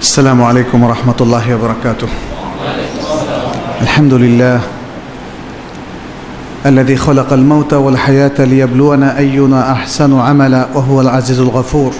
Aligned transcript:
السلام 0.00 0.42
عليكم 0.42 0.82
ورحمة 0.82 1.14
الله 1.20 1.54
وبركاته. 1.54 2.08
الحمد 3.80 4.14
لله 4.14 4.60
الذي 6.66 6.96
خلق 6.96 7.32
الموت 7.32 7.74
والحياة 7.74 8.32
ليبلونا 8.38 9.18
أينا 9.18 9.72
أحسن 9.72 10.20
عملا 10.20 10.66
وهو 10.74 11.00
العزيز 11.00 11.40
الغفور. 11.40 11.92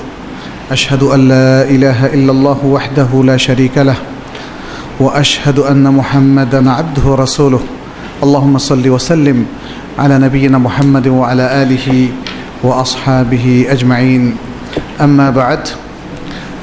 أشهد 0.72 1.02
أن 1.02 1.28
لا 1.28 1.62
إله 1.68 2.06
إلا 2.16 2.32
الله 2.32 2.58
وحده 2.64 3.10
لا 3.24 3.36
شريك 3.36 3.78
له 3.78 3.96
وأشهد 5.01 5.59
أن 5.59 5.85
محمدا 5.85 6.71
عبده 6.71 7.05
ورسوله. 7.05 7.61
اللهم 8.23 8.59
صل 8.59 8.89
وسلم 8.89 9.46
على 9.98 10.19
نبينا 10.19 10.59
محمد 10.59 11.07
وعلى 11.09 11.62
آله 11.62 12.09
وأصحابه 12.64 13.67
أجمعين. 13.69 14.37
أما 15.01 15.30
بعد 15.30 15.69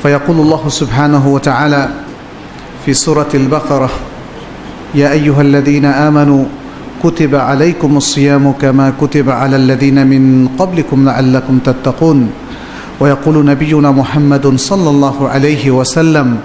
فيقول 0.03 0.37
الله 0.41 0.63
سبحانه 0.69 1.25
وتعالى 1.29 1.83
في 2.87 2.95
سورة 2.95 3.29
البقرة 3.35 3.91
يا 4.95 5.13
أيها 5.13 5.43
الذين 5.43 5.85
آمنوا 5.85 6.45
كتب 7.03 7.35
عليكم 7.35 7.97
الصيام 7.97 8.53
كما 8.53 8.93
كتب 9.01 9.31
على 9.31 9.57
الذين 9.57 10.07
من 10.07 10.49
قبلكم 10.59 11.05
لعلكم 11.05 11.59
تتقون 11.59 12.31
ويقول 13.01 13.45
نبينا 13.45 13.91
محمد 13.91 14.57
صلى 14.57 14.89
الله 14.91 15.29
عليه 15.29 15.71
وسلم 15.71 16.39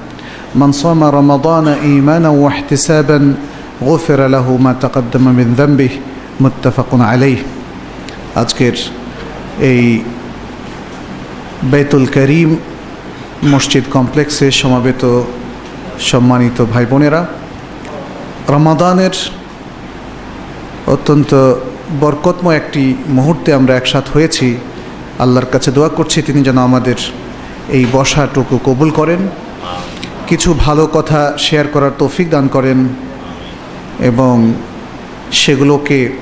من 0.56 0.72
صام 0.72 1.04
رمضان 1.04 1.68
إيمانا 1.68 2.30
واحتسابا 2.30 3.36
غفر 3.84 4.28
له 4.28 4.58
ما 4.58 4.74
تقدم 4.74 5.26
من 5.40 5.54
ذنبه 5.58 5.90
متفق 6.40 6.90
عليه 6.94 7.38
আজকের 8.42 8.76
এই 9.60 9.86
বেতুল 11.72 12.04
করিম 12.06 12.50
মসজিদ 13.51 13.85
কমপ্লেক্সে 13.93 14.51
সমাবেত 14.51 15.23
সম্মানিত 16.01 16.65
ভাই 16.65 16.87
বোনেরা 16.87 17.27
রমাদানের 18.49 19.11
অত্যন্ত 20.87 21.55
বরকতময় 22.01 22.57
একটি 22.57 22.95
মুহূর্তে 23.07 23.55
আমরা 23.55 23.77
একসাথ 23.77 24.05
হয়েছি। 24.13 24.57
আল্লাহর 25.19 25.47
কাছে 25.47 25.73
দোয়া 25.73 25.89
করছি, 25.89 26.23
তিনি 26.23 26.43
যেন 26.43 26.59
আমাদের 26.59 26.95
এই 27.69 27.87
বসাটুকু 27.93 28.59
কবুল 28.65 28.91
করেন। 28.91 29.29
কিছু 30.27 30.55
ভালো 30.55 30.87
কথা 30.87 31.33
শেয়ার 31.39 31.67
করার 31.67 31.91
তৌফিক 31.99 32.31
দান 32.31 32.49
করেন 32.49 32.89
এবং 34.01 34.53
সেগুলোকে 35.33 36.13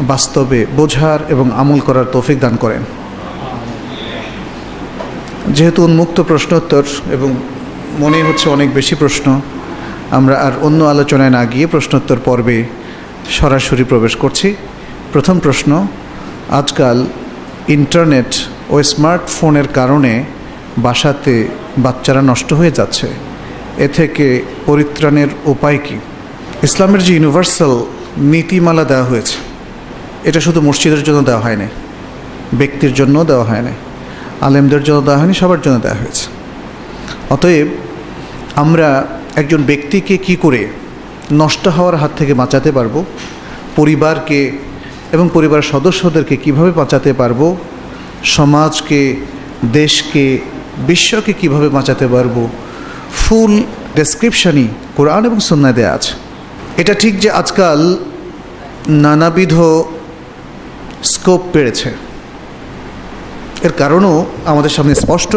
বাস্তবে 0.00 0.66
বোঝার 0.76 1.20
এবং 1.28 1.50
আমল 1.56 1.80
করার 1.80 2.04
তৌফিক 2.04 2.40
দান 2.40 2.56
করেন। 2.56 2.82
যেহেতু 5.56 5.80
উন্মুক্ত 5.88 6.18
প্রশ্নোত্তর 6.30 6.84
এবং 7.16 7.30
মনে 8.02 8.18
হচ্ছে 8.28 8.46
অনেক 8.56 8.68
বেশি 8.78 8.94
প্রশ্ন, 9.02 9.26
আমরা 10.18 10.34
আর 10.46 10.52
অন্য 10.66 10.80
আলোচনায় 10.84 11.32
না 11.38 11.42
গিয়ে 11.52 11.66
প্রশ্নোত্তর 11.66 12.18
পর্বে 12.26 12.58
সরাসরি 13.38 13.84
প্রবেশ 13.84 14.14
করছি। 14.22 14.48
প্রথম 15.12 15.36
প্রশ্ন, 15.44 15.70
আজকাল 16.60 16.98
ইন্টারনেট 17.76 18.30
ও 18.72 18.74
স্মার্টফোনের 18.92 19.68
কারণে 19.78 20.12
বাসাতে 20.86 21.34
বাচ্চারা 21.84 22.22
নষ্ট 22.30 22.50
হয়ে 22.60 22.76
যাচ্ছে। 22.78 23.08
এ 23.86 23.88
থেকে 23.98 24.26
পরিত্রাণের 24.66 25.30
উপায় 25.52 25.78
কি? 25.86 25.96
ইসলামের 26.68 27.02
যে 27.06 27.12
ইউনিভার্সাল 27.16 27.72
নীতিমালা 28.32 28.84
দেওয়া 28.90 29.06
হয়েছে, 29.10 29.36
এটা 30.28 30.40
শুধু 30.46 30.60
মসজিদের 30.68 31.02
জন্য 31.08 31.20
দেওয়া 31.28 31.42
হয়নি, 31.46 31.68
ব্যক্তির 32.60 32.92
জন্য 32.94 33.16
দেওয়া 33.30 33.46
হয়নি। 33.50 33.74
আলেমদের 34.46 34.82
জন্য 34.86 35.00
দেওয়া 35.06 35.18
হয়নি, 35.20 35.34
সবার 35.42 35.60
জন্য 35.64 35.76
দেওয়া 35.84 35.98
হয়েছে। 36.02 36.24
অতএব 37.34 37.68
আমরা 38.62 38.88
একজন 39.40 39.60
ব্যক্তিকে 39.70 40.14
কি 40.26 40.34
করে 40.44 40.62
নষ্ট 41.42 41.64
হওয়ার 41.76 41.96
হাত 42.02 42.12
থেকে 42.20 42.32
বাঁচাতে 42.42 42.70
পারব, 42.76 42.94
পরিবারকে 43.78 44.40
এবং 45.14 45.26
পরিবারের 45.36 45.66
সদস্যদেরকে 45.74 46.34
কীভাবে 46.44 46.70
বাঁচাতে 46.80 47.10
পারব, 47.20 47.40
সমাজকে, 48.36 49.00
দেশকে, 49.78 50.26
বিশ্বকে 50.90 51.32
কীভাবে 51.40 51.68
বাঁচাতে 51.76 52.06
পারব, 52.14 52.36
ফুল 53.22 53.52
ডেসক্রিপশনই 53.98 54.68
কোরআন 54.96 55.22
এবং 55.28 55.38
সন্ন্যায় 55.48 55.76
দেয়া 55.78 55.92
আছে। 55.98 56.12
এটা 56.80 56.94
ঠিক 57.02 57.14
যে 57.22 57.28
আজকাল 57.42 57.80
নানাবিধ 59.04 59.54
স্কোপ 61.12 61.42
বেড়েছে। 61.54 61.90
এর 63.66 63.74
কারণও 63.82 64.14
আমাদের 64.52 64.72
সামনে 64.76 64.94
স্পষ্ট। 65.02 65.32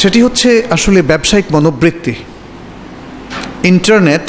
সেটি 0.00 0.18
হচ্ছে 0.24 0.48
আসলে 0.76 1.00
ব্যবসায়িক 1.10 1.46
মনোবৃত্তি। 1.54 2.14
ইন্টারনেট 3.72 4.26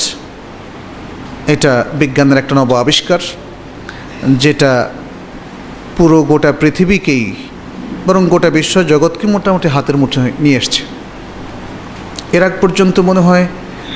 এটা 1.53 1.71
বিজ্ঞানের 1.99 2.37
একটা 2.41 2.53
নব 2.59 2.71
আবিষ্কার, 2.83 3.21
যেটা 4.43 4.71
পুরো 5.97 6.17
গোটা 6.31 6.51
পৃথিবীকেই, 6.61 7.25
বরং 8.07 8.21
গোটা 8.33 8.49
বিশ্ব 8.57 8.75
জগৎকে 8.91 9.25
মোটামুটি 9.35 9.67
হাতের 9.75 9.97
মুঠে 10.01 10.19
নিয়ে 10.43 10.57
এসছে। 10.61 10.81
এর 12.35 12.43
আগ 12.47 12.53
পর্যন্ত 12.61 12.95
মনে 13.09 13.21
হয় 13.27 13.45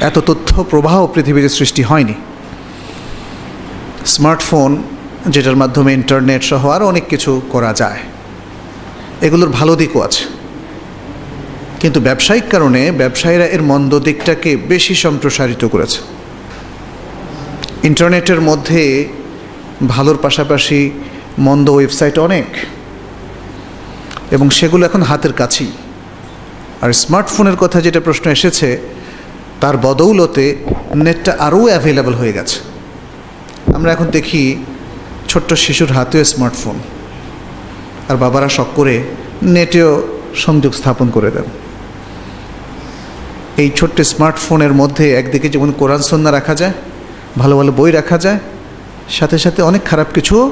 এত 0.10 0.18
তথ্য 0.30 0.50
প্রবাহ 0.72 0.98
পৃথিবীতে 1.14 1.50
সৃষ্টি 1.58 1.82
হয়নি। 1.90 2.16
স্মার্টফোন, 4.14 4.72
যেটার 5.34 5.58
মাধ্যমে 5.62 5.92
ইন্টারনেট 6.00 6.42
সহ 6.52 6.62
আরও 6.76 6.86
অনেক 6.92 7.06
কিছু 7.12 7.32
করা 7.54 7.72
যায়। 7.82 8.00
এগুলোর 9.22 9.50
ভালো 9.50 9.76
দিকও 9.76 10.02
আছে। 10.02 10.24
কিন্তু 11.80 12.02
ব্যবসায়িক 12.02 12.44
কারণে 12.50 12.92
ব্যবসায়ীরা 12.92 13.46
এর 13.46 13.62
মন্দ 13.62 14.00
দিকটাকে 14.00 14.56
বেশি 14.56 14.96
সম্প্রসারিত 14.96 15.66
করেছে। 15.66 16.00
ইন্টারনেটের 17.84 18.42
মধ্যে 18.42 19.08
ভালোর 19.88 20.18
পাশাপাশি 20.18 20.92
মন্দ 21.40 21.70
ওয়েবসাইট 21.70 22.20
অনেক 22.20 22.46
এবং 24.32 24.50
সেগুলো 24.50 24.86
এখন 24.86 25.02
হাতের 25.02 25.34
কাছেই। 25.34 25.72
আর 26.82 26.94
স্মার্টফোনের 26.94 27.56
কথা 27.56 27.82
যেটা 27.82 28.00
প্রশ্ন 28.00 28.32
এসেছে, 28.32 28.78
তার 29.62 29.78
বদৌলতে 29.78 30.56
নেটটা 30.96 31.36
আরও 31.40 31.66
অ্যাভেলেবল 31.66 32.14
হয়ে 32.14 32.34
গেছে। 32.34 32.60
আমরা 33.74 33.92
এখন 33.92 34.06
দেখি 34.06 34.66
ছোট্ট 35.28 35.54
শিশুর 35.54 35.92
হাতেও 35.92 36.24
স্মার্টফোন। 36.24 36.76
আর 38.12 38.18
বাবারা 38.24 38.50
শখ 38.58 38.70
করে 38.80 38.96
নেটেও 39.56 39.92
সংযোগ 40.46 40.72
স্থাপন 40.80 41.08
করে 41.16 41.30
দেন। 41.36 41.48
এই 43.62 43.70
ছোট্ট 43.80 43.98
স্মার্টফোনের 44.12 44.74
মধ্যে 44.82 45.06
একদিকে 45.22 45.48
যেমন 45.54 45.70
কোরআন, 45.80 46.02
সন্না 46.10 46.32
রাখা 46.38 46.54
যায়, 46.62 46.76
ভালো 47.42 47.54
ভালো 47.60 47.72
বই 47.80 47.92
রাখা 48.00 48.18
যায়, 48.26 48.40
সাথে 49.18 49.38
সাথে 49.44 49.60
অনেক 49.70 49.84
খারাপ 49.90 50.10
কিছুও 50.16 50.44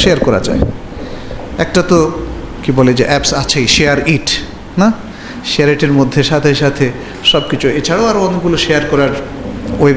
শেয়ার 0.00 0.18
করা 0.26 0.40
যায়। 0.46 0.60
একটা 1.64 1.80
তো 1.90 1.98
কি 2.62 2.70
বলে 2.78 2.92
যে 2.98 3.04
অ্যাপস 3.10 3.30
আছেই, 3.42 3.66
শেয়ার 3.76 3.98
ইট, 4.14 4.28
না? 4.80 4.88
শেয়ার 5.52 5.68
ইটের 5.74 5.92
মধ্যে 5.98 6.20
সাথে 6.30 6.50
সাথে 6.62 6.86
সব 7.32 7.42
কিছু 7.50 7.66
এছাড়াও 7.78 8.04
আরও 8.10 8.20
অনেকগুলো 8.28 8.56
শেয়ার 8.66 8.82
করার 8.90 9.12
ওয়েব 9.82 9.96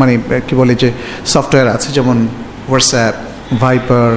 মানে 0.00 0.12
কি 0.46 0.54
বলে 0.60 0.74
যে 0.82 0.88
সফটওয়্যার 1.32 1.68
আছে, 1.76 1.88
যেমন 1.96 2.16
হোয়াটসঅ্যাপ, 2.68 3.14
ভাইপার 3.62 4.10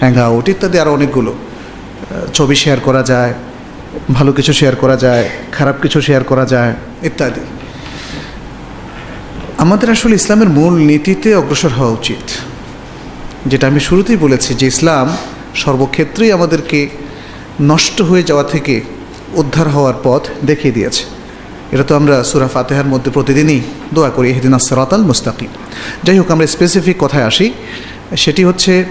হ্যাং 0.00 0.12
আউট 0.16 0.48
ইত্যাদি 0.48 0.76
আরও 0.78 0.92
অনেকগুলো। 0.92 1.32
ছবি 2.34 2.54
শেয়ার 2.54 2.80
করা 2.80 3.02
যায়, 3.02 3.34
ভালো 4.12 4.32
কিছু 4.32 4.52
শেয়ার 4.52 4.76
করা 4.76 4.96
যায়, 4.96 5.24
খারাপ 5.52 5.76
কিছু 5.82 6.00
শেয়ার 6.00 6.24
করা 6.24 6.46
যায়, 6.46 6.72
ইত্যাদি। 7.02 7.40
আমাদের 9.58 9.90
আসলে 9.90 10.14
ইসলামের 10.14 10.48
মূল 10.48 10.74
নীতিতে 10.90 11.34
অগ্রসর 11.34 11.72
হওয়া 11.78 11.90
উচিত। 11.90 12.24
যেটা 13.46 13.66
আমি 13.66 13.80
শুরুতেই 13.80 14.16
বলেছি 14.16 14.54
যে 14.54 14.66
ইসলাম 14.66 15.16
সর্বক্ষেত্রেই 15.54 16.32
আমাদেরকে 16.32 16.88
নষ্ট 17.60 18.02
হয়ে 18.02 18.22
যাওয়া 18.22 18.44
থেকে 18.44 18.80
উদ্ধার 19.34 19.68
হওয়ার 19.68 19.94
পথ 20.02 20.22
দেখিয়ে 20.46 20.72
দিয়েছে। 20.72 21.04
এটা 21.72 21.84
তো 21.84 21.96
আমরা 21.96 22.24
সুরা 22.24 22.48
ফাতেহার 22.48 22.86
মধ্যে 22.86 23.10
প্রতিদিনই 23.10 23.60
দোয়া 23.94 24.10
করি 24.10 24.30
এহদিন 24.30 24.54
আসরাতাল 24.54 25.02
মুস্তাকিম। 25.02 25.50
যাই 26.04 26.18
হোক, 26.18 26.30
আমরা 26.30 26.46
স্পেসিফিক 26.46 26.96
কথায় 26.98 27.24
আসি। 27.24 27.52
সেটি 28.16 28.44
হচ্ছে 28.44 28.84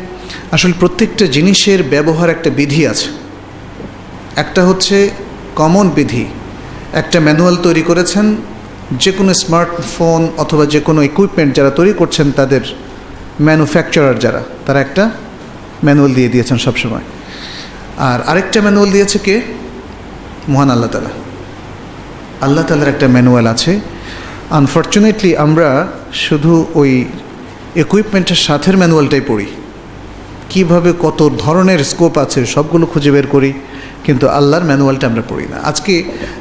আসলে 0.52 0.74
প্রত্যেকটা 0.80 1.26
জিনিসের 1.26 1.84
ব্যবহার 1.84 2.30
একটা 2.30 2.50
বিধি 2.50 2.88
আছে। 2.88 3.06
একটা 4.36 4.66
হচ্ছে 4.66 5.10
কমন 5.56 5.90
বিধি। 5.90 6.26
একটা 6.94 7.20
ম্যানুয়াল 7.20 7.56
তৈরি 7.56 7.82
করেছেন 7.82 8.36
যে 8.92 9.12
কোনো 9.12 9.34
স্মার্টফোন 9.34 10.28
অথবা 10.38 10.66
যে 10.66 10.80
কোনো 10.80 11.02
ইকুইপমেন্ট 11.02 11.56
যারা 11.56 11.70
তৈরি 11.70 11.94
করছেন, 11.94 12.32
তাদের 12.32 12.62
ম্যানুফ্যাকচারার 13.42 14.20
যারা, 14.20 14.44
তারা 14.66 14.82
একটা 14.82 15.10
ম্যানুয়াল 15.84 16.14
দিয়ে 16.14 16.30
দিয়েছেন 16.30 16.58
সবসময়। 16.58 17.02
আর 17.98 18.20
আরেকটা 18.22 18.62
ম্যানুয়াল 18.62 18.92
দিয়েছে 18.92 19.20
কে? 19.20 19.42
মহান 20.50 20.70
আল্লাহ 20.70 20.90
তালা 20.90 21.10
আল্লাহ 22.42 22.66
তালার 22.66 22.88
একটা 22.88 23.08
ম্যানুয়াল 23.08 23.48
আছে। 23.48 23.80
আনফর্চুনেটলি 24.50 25.38
আমরা 25.38 25.88
শুধু 26.14 26.68
ওই 26.74 27.06
ইকুইপমেন্টের 27.76 28.36
সাথের 28.36 28.78
ম্যানুয়ালটাই 28.78 29.22
পড়ি। 29.28 29.46
কীভাবে 30.52 30.92
কত 31.06 31.20
ধরনের 31.44 31.80
স্কোপ 31.92 32.14
আছে 32.24 32.40
সবগুলো 32.56 32.86
খুঁজে 32.92 33.12
বের 33.16 33.28
করি, 33.34 33.52
কিন্তু 34.06 34.26
আল্লাহর 34.38 34.66
ম্যানুয়ালটা 34.70 35.06
আমরা 35.12 35.24
পড়ি 35.32 35.46
না। 35.54 35.58
আজকে 35.70 35.94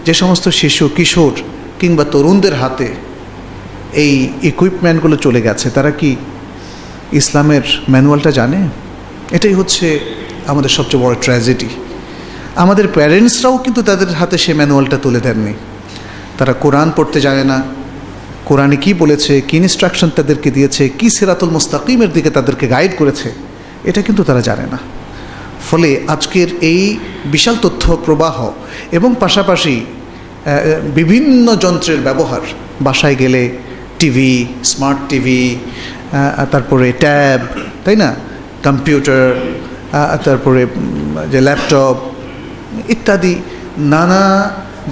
যে 0.07 0.15
সমস্ত 0.23 0.47
শিশু, 0.61 0.85
কিশোর 0.97 1.35
কিংবা 1.81 2.05
তরুণদের 2.15 2.55
হাতে 2.63 2.89
এই 4.05 4.13
ইকুইপমেন্টগুলো 4.51 5.17
চলে 5.25 5.41
গেছে, 5.47 5.67
তারা 5.77 5.91
কি 6.01 6.11
ইসলামের 7.21 7.65
ম্যানুয়ালটা 7.93 8.31
জানে? 8.39 8.61
এটাই 9.37 9.55
হচ্ছে 9.61 9.87
আমাদের 10.53 10.73
সবচেয়ে 10.77 11.03
বড় 11.05 11.15
ট্র্যাজেডি 11.25 11.71
আমাদের 12.63 12.87
প্যারেন্টসরাও 12.97 13.57
কিন্তু 13.65 13.81
তাদের 13.89 14.11
হাতে 14.21 14.37
সে 14.45 14.53
ম্যানুয়ালটা 14.61 14.99
তুলে 15.05 15.21
দেননি। 15.27 15.55
তারা 16.39 16.53
কোরআন 16.65 16.89
পড়তে 16.97 17.19
জানে 17.27 17.45
না, 17.53 17.59
কোরআনে 18.49 18.77
কি 18.85 18.91
বলেছে, 19.03 19.33
কি 19.49 19.55
ইনস্ট্রাকশন 19.63 20.09
তাদেরকে 20.19 20.49
দিয়েছে, 20.57 20.83
কি 20.99 21.07
সিরাতুল 21.17 21.51
মুস্তাকিমের 21.57 22.11
দিকে 22.17 22.31
তাদেরকে 22.37 22.65
গাইড 22.75 22.93
করেছে। 23.01 23.29
এটা 23.91 24.01
কিন্তু 24.07 24.23
তারা 24.29 24.43
জানে 24.49 24.67
না। 24.73 24.79
ফলে 25.69 25.91
আজকের 26.15 26.49
এই 26.73 26.83
বিশাল 27.35 27.57
তথ্য 27.65 27.85
প্রবাহ 28.07 28.37
এবং 28.97 29.11
পাশাপাশি 29.25 29.77
বিভিন্ন 30.99 31.47
যন্ত্রের 31.65 32.01
ব্যবহার, 32.07 32.43
বাসায় 32.87 33.17
গেলে 33.23 33.43
টিভি, 34.01 34.35
স্মার্ট 34.71 35.01
টিভি 35.11 35.43
তারপরে 36.53 36.87
ট্যাব, 37.03 37.41
তাই 37.85 37.97
না? 38.03 38.11
কম্পিউটার 38.67 39.25
তারপরে 40.27 40.63
যে 41.33 41.41
ল্যাপটপ, 41.49 41.97
ইত্যাদি, 42.95 43.35
নানা 43.95 44.23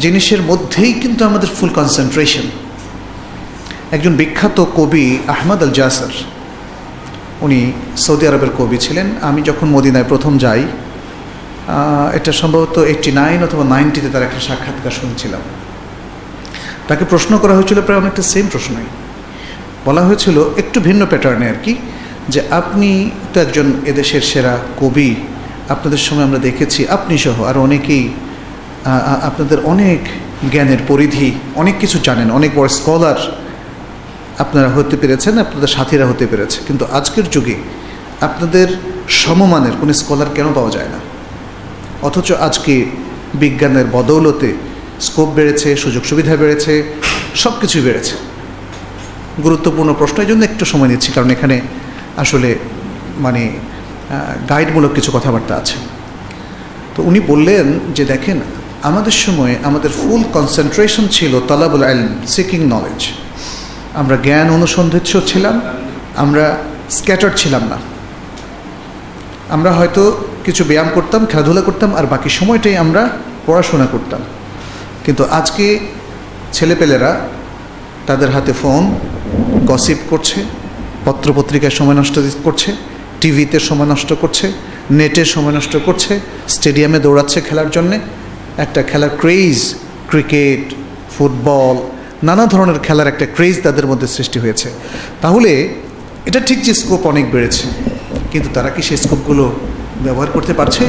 জিনিসের 0.05 0.41
মধ্যেই 0.51 0.93
কিন্তু 1.03 1.21
আমাদের 1.31 1.51
ফুল 1.57 1.71
কনসেন্ট্রেশন 1.79 2.47
একজন 3.95 4.13
বিখ্যাত 4.21 4.59
কবি 4.79 5.07
আহমদ 5.35 5.61
আল 5.67 5.73
জাসার 5.79 6.15
উনি 7.47 7.61
সৌদি 8.05 8.25
আরবের 8.31 8.53
কবি 8.59 8.79
ছিলেন। 8.85 9.07
আমি 9.29 9.41
যখন 9.49 9.67
মদিনায় 9.77 10.07
প্রথম 10.13 10.33
যাই 10.45 10.63
এটা 12.19 12.33
সম্ভবত 12.41 12.77
এইটটি 12.91 13.11
নাইন 13.21 13.39
অথবা 13.47 13.65
নাইনটিতে 13.75 14.09
তার 14.15 14.25
একটা 14.29 14.41
সাক্ষাৎকার 14.49 14.95
শুনছিলাম। 15.01 15.43
তাকে 16.89 17.05
প্রশ্ন 17.13 17.33
করা 17.43 17.55
হয়েছিল 17.59 17.79
প্রায় 17.87 18.01
অনেকটা 18.03 18.23
সেম 18.33 18.47
প্রশ্নই। 18.53 18.89
বলা 19.87 20.03
হয়েছিল 20.09 20.37
একটু 20.63 20.79
ভিন্ন 20.89 21.03
প্যাটার্নে 21.13 21.47
আর 21.53 21.59
কি, 21.65 21.73
যে 22.33 22.41
আপনি 22.61 22.91
তো 23.33 23.37
একজন 23.45 23.67
এদেশের 23.91 24.25
সেরা 24.31 24.55
কবি, 24.81 25.11
আপনাদের 25.75 26.01
সময় 26.07 26.25
আমরা 26.29 26.41
দেখেছি, 26.49 26.81
আপনি 26.97 27.15
সহ 27.25 27.37
আর 27.51 27.57
অনেকেই 27.67 28.05
আপনাদের 29.29 29.59
অনেক 29.73 30.01
জ্ঞানের 30.53 30.81
পরিধি, 30.91 31.29
অনেক 31.63 31.75
কিছু 31.83 31.97
জানেন, 32.07 32.29
অনেক 32.39 32.51
বড় 32.59 32.69
স্কলার 32.79 33.19
আপনারা 34.43 34.69
হতে 34.77 34.97
পেরেছেন, 34.97 35.39
আপনাদের 35.39 35.71
সাথীরা 35.77 36.07
হতে 36.11 36.25
পেরেছে। 36.27 36.59
কিন্তু 36.67 36.85
আজকের 36.99 37.27
যুগে 37.35 37.57
আপনাদের 38.21 38.69
সমমানের 39.23 39.75
কোনো 39.81 39.93
স্কলার 40.01 40.31
কেন 40.37 40.47
পাওয়া 40.53 40.71
যায় 40.77 40.91
না? 40.95 40.99
অথচ 42.09 42.29
আজকে 42.33 42.75
বিজ্ঞানের 43.43 43.87
বদৌলতে 43.97 44.49
স্কোপ 45.07 45.29
বেড়েছে, 45.39 45.77
সুযোগ 45.77 46.03
সুবিধা 46.11 46.37
বেড়েছে 46.37 46.73
সব 47.43 47.53
কিছুই 47.61 47.83
বেড়েছে। 47.83 48.15
গুরুত্বপূর্ণ 49.45 49.91
প্রশ্ন, 50.01 50.17
এই 50.25 50.29
জন্য 50.31 50.43
একটু 50.45 50.65
সময় 50.65 50.89
নিচ্ছি, 50.89 51.11
কারণ 51.13 51.31
এখানে 51.31 51.57
আসলে 52.23 52.51
মানে 53.19 53.43
গাইডমূলক 54.51 54.93
কিছু 54.95 55.11
কথাবার্তা 55.17 55.55
আছে। 55.61 55.77
তো 56.95 57.03
উনি 57.03 57.21
বললেন 57.31 57.67
যে, 57.97 58.05
দেখেন, 58.05 58.39
আমাদের 58.83 59.17
সময়ে 59.25 59.55
আমাদের 59.69 59.91
ফুল 60.01 60.23
কনসেন্ট্রেশন 60.37 61.05
ছিল 61.17 61.33
তালাবুল 61.51 61.85
আলম 61.91 62.11
সিকিং 62.35 62.61
নলেজ 62.75 63.01
আমরা 63.95 64.17
জ্ঞান 64.17 64.51
অনুসন্ধিৎস 64.51 65.17
ছিলাম, 65.27 65.61
আমরা 66.17 66.57
স্ক্যাটার 66.91 67.31
ছিলাম 67.37 67.65
না। 67.69 67.77
আমরা 69.49 69.73
হয়তো 69.73 70.25
কিছু 70.45 70.65
ব্যায়াম 70.65 70.89
করতাম, 70.95 71.27
খেলাধুলা 71.27 71.61
করতাম, 71.61 71.95
আর 71.95 72.07
বাকি 72.07 72.29
সময়টাই 72.29 72.77
আমরা 72.77 73.09
পড়াশোনা 73.47 73.87
করতাম। 73.87 74.21
কিন্তু 75.05 75.25
আজকে 75.25 75.79
ছেলেপেলেরা 76.53 77.21
তাদের 78.07 78.31
হাতে 78.31 78.53
ফোন 78.53 78.99
গসিপ 79.67 79.99
করছে, 80.11 80.45
পত্রপত্রিকায় 81.05 81.73
সময় 81.73 81.95
নষ্ট 81.95 82.21
করছে 82.45 82.73
টিভিতে 83.21 83.61
সময় 83.61 83.87
নষ্ট 83.87 84.13
করছে 84.21 84.53
নেটে 84.91 85.25
সময় 85.25 85.53
নষ্ট 85.53 85.77
করছে 85.85 86.21
স্টেডিয়ামে 86.49 86.99
দৌড়াচ্ছে 86.99 87.41
খেলার 87.41 87.71
জন্যে। 87.71 87.99
একটা 88.59 88.83
খেলার 88.83 89.11
ক্রেজ 89.21 89.75
ক্রিকেট 90.09 90.75
ফুটবল 91.19 91.94
নানা 92.27 92.45
ধরনের 92.53 92.79
খেলার 92.87 93.09
একটা 93.13 93.27
ক্রেজ 93.37 93.57
তাদের 93.67 93.87
মধ্যে 93.91 94.09
সৃষ্টি 94.17 94.39
হয়েছে। 94.45 94.69
তাহলে 95.23 95.51
এটা 96.29 96.41
ঠিক 96.49 96.59
যে 96.67 96.73
স্কোপ 96.81 97.03
অনেক 97.13 97.25
বেড়েছে, 97.35 97.65
কিন্তু 98.33 98.49
তারা 98.57 98.71
কি 98.75 98.83
সেই 98.89 98.99
স্কোপগুলো 99.05 99.45
ব্যবহার 100.05 100.31
করতে 100.37 100.53
পারছে? 100.61 100.85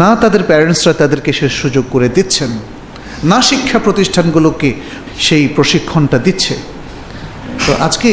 না 0.00 0.10
তাদের 0.22 0.42
প্যারেন্টসরা 0.50 0.94
তাদেরকে 1.02 1.30
সে 1.38 1.46
সুযোগ 1.62 1.84
করে 1.94 2.08
দিচ্ছেন, 2.16 2.50
না 3.30 3.38
শিক্ষা 3.48 3.78
প্রতিষ্ঠানগুলোকে 3.86 4.70
সেই 5.26 5.44
প্রশিক্ষণটা 5.56 6.18
দিচ্ছে। 6.26 6.54
তো 7.66 7.72
আজকে 7.86 8.10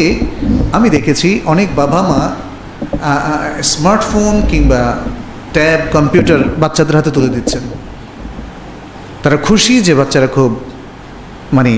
আমি 0.78 0.88
দেখেছি 0.96 1.30
অনেক 1.54 1.70
বাবা 1.82 2.00
মা 2.10 2.22
স্মার্টফোন 3.72 4.36
কিংবা 4.52 4.82
ট্যাব 5.56 5.80
কম্পিউটার 5.96 6.42
বাচ্চাদের 6.62 6.96
হাতে 7.00 7.12
তুলে 7.16 7.30
দিচ্ছেন। 7.36 7.64
তারা 9.24 9.38
খুশি 9.48 9.74
যে 9.88 9.94
বাচ্চারা 10.00 10.30
খুব 10.38 10.52
মানে 11.58 11.74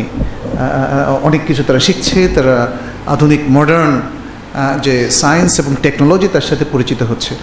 অনেক 1.28 1.42
কিছু 1.48 1.62
তারা 1.68 1.82
শিখছে, 1.88 2.20
তারা 2.36 2.56
আধুনিক 3.14 3.42
মডার্ন 3.58 3.94
যে 4.86 4.96
সায়েন্স 5.22 5.52
এবং 5.62 5.72
টেকনোলজি 5.86 6.28
তার 6.36 6.46
সাথে 6.50 6.66
পরিচিত 6.74 7.02
হচ্ছে। 7.10 7.34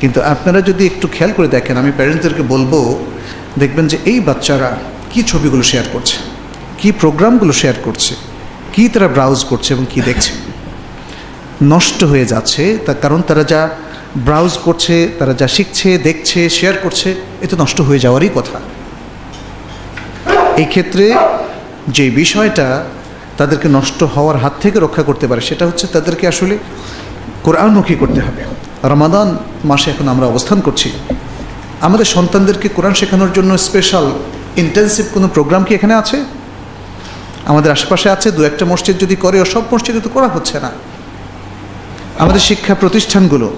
কিন্তু 0.00 0.18
আপনারা 0.34 0.60
যদি 0.68 0.82
একটু 0.90 1.06
খেয়াল 1.14 1.32
করে 1.36 1.48
দেখেন, 1.56 1.74
আমি 1.82 1.92
প্যারেন্টসদেরকে 1.98 2.44
বলব, 2.54 2.72
দেখবেন 3.62 3.84
যে 3.92 3.96
এই 4.10 4.18
বাচ্চারা 4.28 4.70
কি 5.12 5.20
ছবিগুলো 5.30 5.64
শেয়ার 5.70 5.86
করছে, 5.94 6.16
কি 6.80 6.88
প্রোগ্রামগুলো 7.02 7.52
শেয়ার 7.62 7.76
করছে, 7.86 8.12
কি 8.74 8.82
তারা 8.92 9.08
ব্রাউজ 9.16 9.40
করছে 9.50 9.70
এবং 9.74 9.84
কি 9.92 10.00
দেখছে। 10.08 10.32
নষ্ট 11.74 12.00
হয়ে 12.12 12.26
যাচ্ছে, 12.32 12.62
তার 12.86 12.98
কারণ 13.04 13.20
তারা 13.28 13.44
যা 13.52 13.60
ব্রাউজ 14.26 14.54
করছে, 14.66 14.94
তারা 15.18 15.32
যা 15.40 15.46
শিখছে, 15.56 15.88
দেখছে 16.08 16.38
শেয়ার 16.58 16.76
করছে, 16.84 17.08
এ 17.44 17.46
তো 17.50 17.56
নষ্ট 17.62 17.78
হয়ে 17.88 18.00
যাওয়ারই 18.04 18.30
কথা। 18.38 18.58
এই 20.62 20.68
ক্ষেত্রে 20.72 21.04
যে 21.88 22.10
বিষয়টা 22.10 22.84
তাদেরকে 23.36 23.68
নষ্ট 23.68 24.02
হওয়ার 24.02 24.36
হাত 24.36 24.52
থেকে 24.60 24.80
রক্ষা 24.80 25.02
করতে 25.02 25.26
পারে, 25.26 25.40
সেটা 25.40 25.66
হচ্ছে 25.66 25.86
তাদেরকে 25.86 26.28
আসলে 26.28 26.58
কোরআনমুখী 27.42 27.94
করতে 27.94 28.20
হবে। 28.20 28.42
রমাদান 28.82 29.38
মাসে 29.64 29.90
এখন 29.90 30.08
আমরা 30.08 30.26
অবস্থান 30.26 30.60
করছি। 30.60 30.92
আমাদের 31.80 32.04
সন্তানদেরকে 32.04 32.68
কোরআন 32.68 32.94
শেখানোর 32.94 33.32
জন্য 33.32 33.58
স্পেশাল 33.58 34.12
ইন্টেন্সিভ 34.56 35.04
কোনো 35.14 35.28
প্রোগ্রাম 35.28 35.64
কি 35.64 35.74
এখানে 35.74 35.94
আছে? 35.94 36.24
আমাদের 37.46 37.70
আশেপাশে 37.70 38.10
আছে, 38.10 38.30
দু 38.32 38.44
একটা 38.44 38.64
মসজিদ 38.64 38.98
যদি 39.00 39.16
করে, 39.16 39.40
ও 39.40 39.44
সব 39.44 39.62
মসজিদে 39.72 40.00
তো 40.00 40.08
করা 40.08 40.28
হচ্ছে 40.28 40.60
না। 40.60 40.70
আমাদের 42.18 42.40
শিক্ষা 42.40 42.74
প্রতিষ্ঠানগুলো 42.74 43.52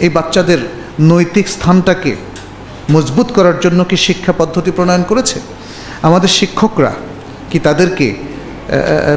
এই 0.00 0.08
বাচ্চাদের 0.08 0.58
নৈতিক 1.00 1.48
স্থানটাকে 1.48 2.16
মজবুত 2.90 3.32
করার 3.32 3.60
জন্য 3.60 3.84
কি 3.84 3.96
শিক্ষা 3.96 4.32
পদ্ধতি 4.32 4.70
প্রণয়ন 4.70 5.02
করেছে? 5.02 5.40
আমাদের 6.02 6.28
শিক্ষকরা 6.28 6.92
কি 7.54 7.60
তাদেরকে 7.60 8.06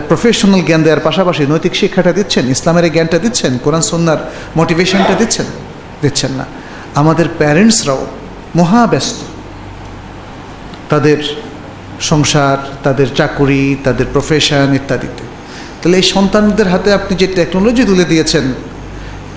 প্রফেশনাল 0.10 0.62
জ্ঞান 0.62 0.82
দেওয়ার 0.84 1.01
পাশাপাশি 1.08 1.44
নৈতিক 1.50 1.74
শিক্ষাটা 1.75 2.12
দিচ্ছেন? 2.13 2.46
ইসলামের 2.56 2.91
জ্ঞানটা 2.96 3.17
দিচ্ছেন? 3.20 3.58
কোরআন 3.63 3.82
সন্ন্যার 3.82 4.17
মোটিভেশনটা 4.56 5.13
দিচ্ছেন? 5.13 5.46
দিচ্ছেন 6.01 6.32
না। 6.32 6.46
আমাদের 6.96 7.27
প্যারেন্টসরাও 7.38 8.06
মহাব্যস্ত। 8.56 9.17
তাদের 10.89 11.20
সংসার, 12.10 12.58
তাদের 12.84 13.08
চাকুরি, 13.15 13.65
তাদের 13.84 14.06
প্রফেশন 14.13 14.67
ইত্যাদিতে। 14.74 15.24
তাহলে 15.79 15.98
এই 15.98 16.03
সন্তানদের 16.03 16.67
হাতে 16.67 16.89
আপনি 16.94 17.17
যে 17.17 17.27
টেকনোলজি 17.27 17.84
তুলে 17.84 18.06
দিয়েছেন, 18.06 18.53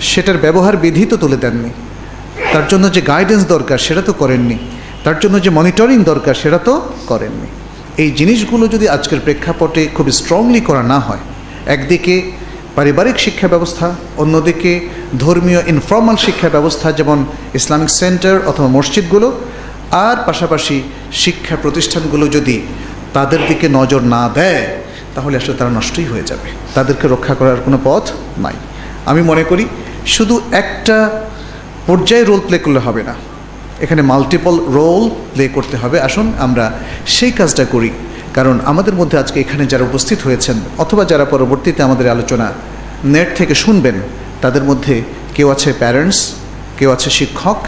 সেটার 0.00 0.38
ব্যবহার 0.38 0.76
বিধি 0.76 1.04
তো 1.04 1.16
তুলে 1.16 1.36
দেননি। 1.36 1.70
তার 2.52 2.66
জন্য 2.68 2.92
যে 2.92 3.00
গাইডেন্স 3.00 3.46
দরকার, 3.46 3.78
সেটা 3.78 4.02
তো 4.02 4.12
করেননি। 4.12 4.58
তার 5.04 5.18
জন্য 5.18 5.42
যে 5.42 5.50
মনিটরিং 5.50 6.04
দরকার, 6.04 6.34
সেটা 6.34 6.58
তো 6.58 6.74
করেননি। 7.06 7.48
এই 8.02 8.10
জিনিসগুলো 8.20 8.64
যদি 8.74 8.86
আজকের 8.96 9.20
প্রেক্ষাপটে 9.26 9.82
খুব 9.96 10.06
স্ট্রংলি 10.18 10.60
করা 10.68 10.82
না 10.92 10.98
হয়, 11.06 11.22
একদিকে 11.74 12.14
পারিবারিক 12.76 13.16
শিক্ষা 13.24 13.48
ব্যবস্থা, 13.54 13.86
অন্যদিকে 14.22 14.72
ধর্মীয় 15.24 15.60
ইনফর্মাল 15.72 16.16
শিক্ষা 16.26 16.48
ব্যবস্থা 16.56 16.88
যেমন 16.98 17.18
ইসলামিক 17.58 17.90
সেন্টার 18.00 18.36
অথবা 18.50 18.68
মসজিদগুলো, 18.76 19.28
আর 20.06 20.16
পাশাপাশি 20.28 20.76
শিক্ষা 21.22 21.56
প্রতিষ্ঠানগুলো 21.64 22.24
যদি 22.36 22.56
তাদের 23.16 23.40
দিকে 23.48 23.66
নজর 23.78 24.02
না 24.14 24.22
দেয়, 24.38 24.64
তাহলে 25.14 25.34
আসলে 25.40 25.54
তারা 25.60 25.72
নষ্টই 25.78 26.06
হয়ে 26.12 26.28
যাবে। 26.30 26.48
তাদেরকে 26.76 27.04
রক্ষা 27.14 27.34
করার 27.34 27.60
কোনো 27.66 27.78
পথ 27.88 28.04
নাই। 28.44 28.56
আমি 29.10 29.22
মনে 29.30 29.44
করি 29.50 29.64
শুধু 30.14 30.34
একটা 30.62 30.96
পর্যায়ে 31.88 32.24
রোল 32.24 32.40
প্লে 32.46 32.56
করলে 32.64 32.80
হবে 32.86 33.02
না। 33.08 33.14
এখানে 33.80 34.02
মাল্টিপল 34.02 34.54
রোল 34.76 35.04
প্লে 35.34 35.44
করতে 35.56 35.76
হবে। 35.76 35.96
আসুন 36.00 36.26
আমরা 36.38 36.64
সেই 37.06 37.32
কাজটা 37.38 37.64
করি। 37.64 37.90
কারণ 38.34 38.56
আমাদের 38.64 38.94
মধ্যে 38.94 39.16
আজকে 39.18 39.40
এখানে 39.40 39.64
যারা 39.66 39.84
উপস্থিত 39.84 40.18
হয়েছেন 40.26 40.56
অথবা 40.78 41.02
যারা 41.04 41.24
পরবর্তীতে 41.24 41.80
আমাদের 41.82 42.06
আলোচনা 42.14 42.46
নেট 43.04 43.28
থেকে 43.38 43.54
শুনবেন, 43.54 43.96
তাদের 44.42 44.64
মধ্যে 44.64 44.94
কেউ 45.34 45.48
আছে 45.50 45.72
প্যারেন্টস 45.72 46.18
কেউ 46.78 46.90
আছে 46.90 47.10
শিক্ষক 47.10 47.58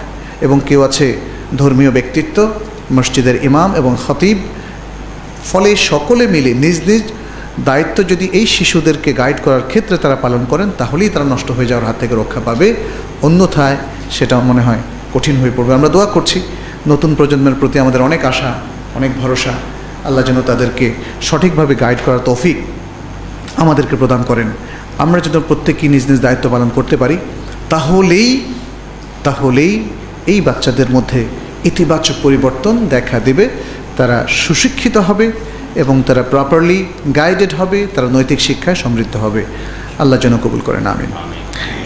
এবং 0.41 0.61
কেউ 0.69 0.81
আছে 0.83 1.07
ধর্মীয় 1.57 1.91
ব্যক্তিত্ব, 1.91 2.37
মসজিদের 2.93 3.37
ইমাম 3.45 3.71
এবং 3.75 3.93
খতিব। 4.07 4.39
ফলে 5.51 5.71
সকলে 5.77 6.25
মিলে 6.27 6.53
নিজ 6.55 6.79
নিজ 6.89 7.05
দায়িত্ব 7.65 7.97
যদি 8.03 8.27
এই 8.33 8.47
শিশুদেরকে 8.47 9.11
গাইড 9.13 9.39
করার 9.45 9.65
ক্ষেত্রে 9.69 9.97
তারা 9.99 10.17
পালন 10.17 10.43
করেন, 10.51 10.69
তাহলেই 10.79 11.09
তারা 11.09 11.25
নষ্ট 11.25 11.49
হয়ে 11.51 11.67
যাওয়ার 11.67 11.87
হাত 11.87 11.97
থেকে 12.01 12.15
রক্ষা 12.15 12.41
পাবে। 12.41 12.69
অন্যথায় 13.23 13.77
সেটা 14.11 14.35
মনে 14.41 14.63
হয় 14.63 14.83
কঠিন 15.15 15.37
হয়ে 15.37 15.51
পড়বে। 15.57 15.75
আমরা 15.75 15.89
দোয়া 15.89 16.07
করছি, 16.07 16.39
নতুন 16.87 17.15
প্রজন্মের 17.15 17.55
প্রতি 17.61 17.79
আমাদের 17.79 18.03
অনেক 18.03 18.25
আশা, 18.25 18.51
অনেক 18.95 19.11
ভরসা। 19.21 19.53
আল্লাহ 20.05 20.25
যেন 20.25 20.43
তাদেরকে 20.43 20.95
সঠিকভাবে 21.23 21.75
গাইড 21.75 21.99
করার 22.05 22.23
তৌফিক 22.25 22.57
আমাদেরকে 23.57 23.97
প্রদান 23.97 24.23
করেন। 24.23 24.49
আমরা 24.99 25.21
যেন 25.21 25.41
প্রত্যেকেই 25.49 25.89
নিজ 25.89 26.11
নিজ 26.11 26.21
দায়িত্ব 26.21 26.51
পালন 26.51 26.71
করতে 26.75 26.97
পারি, 26.97 27.17
তাহলেই 27.71 28.41
তাহলেই 29.25 29.73
এই 30.27 30.41
বাচ্চাদের 30.41 30.91
মধ্যে 30.91 31.25
ইতিবাচক 31.65 32.15
পরিবর্তন 32.23 32.75
দেখা 32.91 33.21
দেবে। 33.21 33.49
তারা 33.97 34.27
সুশিক্ষিত 34.29 34.97
হবে 34.97 35.33
এবং 35.75 36.03
তারা 36.07 36.23
প্রপারলি 36.23 36.87
গাইডেড 37.17 37.55
হবে, 37.55 37.87
তারা 37.95 38.07
নৈতিক 38.07 38.41
শিক্ষায় 38.41 38.75
সমৃদ্ধ 38.75 39.17
হবে। 39.17 39.45
আল্লাহ 39.99 40.21
যেন 40.21 40.39
কবুল 40.39 40.61
করেন, 40.61 40.87
আমিন। 40.87 41.11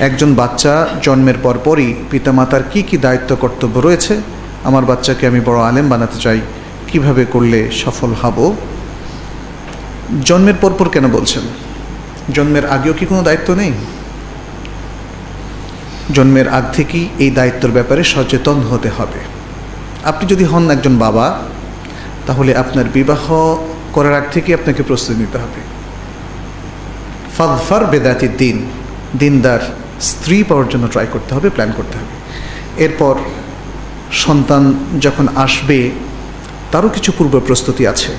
একজন 0.01 0.35
বাচ্চা 0.35 0.87
জন্মের 1.03 1.39
পরপরই 1.43 1.95
পিতামাতার 2.11 2.63
কি 2.63 2.83
কি 2.83 2.97
দায়িত্ব, 2.97 3.37
কর্তব্য 3.37 3.81
রয়েছে, 3.81 4.21
আমার 4.65 4.85
বাচ্চাকে 4.85 5.27
আমি 5.27 5.41
বড় 5.41 5.63
আলেম 5.63 5.89
বানাতে 5.89 6.19
চাই, 6.19 6.41
কীভাবে 6.89 7.25
করলে 7.25 7.71
সফল 7.71 8.11
হব? 8.23 8.55
জন্মের 10.25 10.55
পরপর 10.61 10.89
কেন 10.89 11.09
বলছেন? 11.09 11.43
জন্মের 12.33 12.67
আগেও 12.67 12.95
কি 12.95 13.07
কোনো 13.07 13.23
দায়িত্ব 13.23 13.55
নেই? 13.55 13.73
জন্মের 16.13 16.49
আগ 16.49 16.65
থেকেই 16.73 17.09
এই 17.19 17.31
দায়িত্বর 17.31 17.71
ব্যাপারে 17.71 18.05
সচেতন 18.05 18.61
হতে 18.61 18.89
হবে। 18.89 19.21
আপনি 20.05 20.27
যদি 20.27 20.45
হন 20.45 20.71
একজন 20.71 20.99
বাবা, 20.99 21.39
তাহলে 22.27 22.55
আপনার 22.55 22.85
বিবাহ 22.85 23.57
করার 23.93 24.15
আগ 24.15 24.25
থেকেই 24.33 24.55
আপনাকে 24.55 24.83
প্রস্তুতি 24.83 25.19
নিতে 25.19 25.39
হবে। 25.39 25.76
ফাদফার 27.37 27.87
বেদাতি 27.87 28.29
দিন, 28.29 28.57
দিনদার 29.19 29.61
স্ত্রী 30.01 30.43
পাওয়ার 30.43 30.69
জন্য 30.69 30.89
ট্রাই 30.89 31.07
করতে 31.13 31.35
হবে 31.35 31.51
প্ল্যান 31.51 31.73
করতে 31.77 31.95
হবে। 31.99 32.15
এরপর 32.85 33.15
সন্তান 34.13 34.63
যখন 35.01 35.29
আসবে, 35.37 35.91
তারও 36.73 36.89
কিছু 36.89 37.13
পূর্ব 37.19 37.41
প্রস্তুতি 37.47 37.87
আছে। 37.87 38.13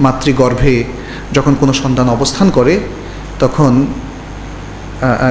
মাতৃগর্ভে 0.00 0.84
যখন 1.32 1.54
কোনো 1.60 1.72
সন্তান 1.72 2.08
অবস্থান 2.08 2.50
করে, 2.50 2.80
তখন 3.38 3.86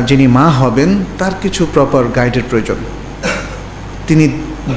যিনি 0.08 0.28
মা 0.28 0.50
হবেন, 0.50 1.04
তার 1.18 1.32
কিছু 1.42 1.68
প্রপার 1.74 2.04
গাইডের 2.16 2.46
প্রয়োজন। 2.50 2.80
তিনি 4.08 4.26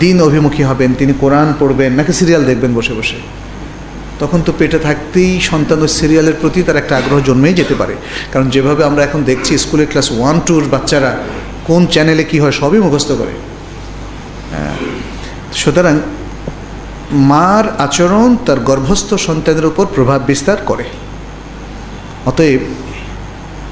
দিন 0.01 0.21
অভিমুখী 0.21 0.63
হবেন, 0.63 0.95
তিনি 0.95 1.13
কোরআন 1.21 1.55
পড়বেন, 1.59 1.93
নাকি 1.93 2.13
সিরিয়াল 2.13 2.45
দেখবেন 2.45 2.75
বসে 2.75 2.95
বসে। 2.95 3.19
তখন 4.19 4.43
তো 4.43 4.53
পেটে 4.59 4.79
থাকতেই 4.79 5.41
সন্তান 5.41 5.83
ওই 5.83 5.89
সিরিয়ালের 5.89 6.33
প্রতি 6.41 6.63
তার 6.63 6.77
একটা 6.77 6.97
আগ্রহ 6.97 7.21
জন্মেই 7.21 7.55
যেতে 7.55 7.75
পারে। 7.75 7.95
কারণ 8.33 8.51
যেভাবে 8.51 8.85
আমরা 8.85 9.05
এখন 9.05 9.23
দেখছি 9.23 9.59
স্কুলের 9.59 9.87
ক্লাস 9.91 10.13
ওয়ান 10.13 10.41
টুর 10.47 10.65
বাচ্চারা 10.65 11.17
কোন 11.65 11.87
চ্যানেলে 11.87 12.25
কি 12.25 12.39
হয় 12.39 12.53
সবই 12.53 12.79
মুখস্থ 12.79 13.13
করে। 13.13 13.33
সুতরাং 15.55 15.99
মার 17.13 17.81
আচরণ 17.81 18.37
তার 18.37 18.61
গর্ভস্থ 18.61 19.15
সন্তানের 19.15 19.67
উপর 19.67 19.87
প্রভাব 19.95 20.23
বিস্তার 20.27 20.57
করে। 20.67 20.85
অতএব 22.27 22.61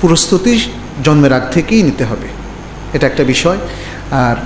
প্রস্তুতি 0.00 0.60
জন্মের 1.04 1.32
আগ 1.32 1.42
থেকেই 1.52 1.82
নিতে 1.82 2.04
হবে। 2.04 2.28
এটা 2.92 3.06
একটা 3.06 3.24
বিষয়। 3.24 3.56
আর 4.10 4.36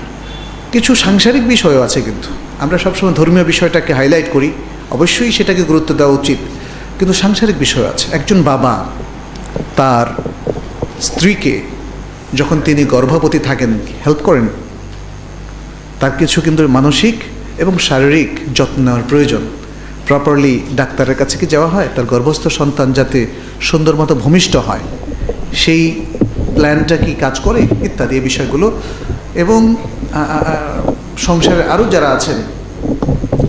কিছু 0.72 0.94
সাংসারিক 0.94 1.48
বিষয়ও 1.48 1.82
আছে 1.82 2.00
কিন্তু। 2.00 2.28
আমরা 2.60 2.78
সবসময় 2.78 3.12
ধর্মীয় 3.12 3.44
বিষয়টাকে 3.44 3.92
হাইলাইট 3.94 4.26
করি। 4.32 4.52
অবশ্যই 4.96 5.30
সেটাকে 5.36 5.62
গুরুত্ব 5.70 5.90
দেওয়া 6.00 6.14
উচিত। 6.20 6.40
কিন্তু 6.98 7.14
সাংসারিক 7.22 7.56
বিষয় 7.64 7.86
আছে। 7.92 8.06
একজন 8.18 8.38
বাবা 8.42 8.72
তার 9.78 10.06
স্ত্রীকে 11.06 11.54
যখন 12.34 12.56
তিনি 12.66 12.82
গর্ভবতী 12.94 13.40
থাকেন 13.48 13.70
হেল্প 14.04 14.20
করেন, 14.28 14.46
তার 16.00 16.12
কিছু 16.20 16.38
কিন্তু 16.46 16.62
মানসিক 16.78 17.16
এবং 17.62 17.74
শারীরিক 17.88 18.30
যত্ন 18.56 18.78
নেওয়ার 18.86 19.04
প্রয়োজন। 19.10 19.42
প্রপারলি 20.08 20.54
ডাক্তারের 20.80 21.16
কাছে 21.20 21.36
কি 21.40 21.46
যাওয়া 21.54 21.70
হয়? 21.74 21.88
তার 21.94 22.06
গর্ভস্থ 22.12 22.44
সন্তান 22.58 22.88
যাতে 22.98 23.18
সুন্দর 23.60 23.94
মতো 24.00 24.14
ভূমিষ্ঠ 24.14 24.52
হয়, 24.68 24.84
সেই 25.62 25.82
প্ল্যানটা 26.56 26.96
কি 27.04 27.12
কাজ 27.24 27.34
করে? 27.46 27.60
ইত্যাদি 27.86 28.14
এই 28.18 28.22
বিষয়গুলো। 28.28 28.66
এবং 29.42 29.60
সংসারে 31.26 31.62
আরও 31.74 31.84
যারা 31.94 32.08
আছেন 32.16 32.38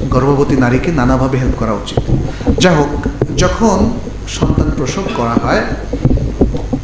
গর্ভবতী 0.10 0.56
নারীকে 0.56 0.92
নানাভাবে 0.92 1.38
হেল্প 1.38 1.56
করা 1.60 1.74
উচিত। 1.74 2.00
যাই 2.60 2.76
হোক, 2.76 2.92
যখন 3.38 3.78
সন্তান 4.28 4.72
প্রসব 4.78 5.06
করা 5.16 5.36
হয়, 5.44 5.64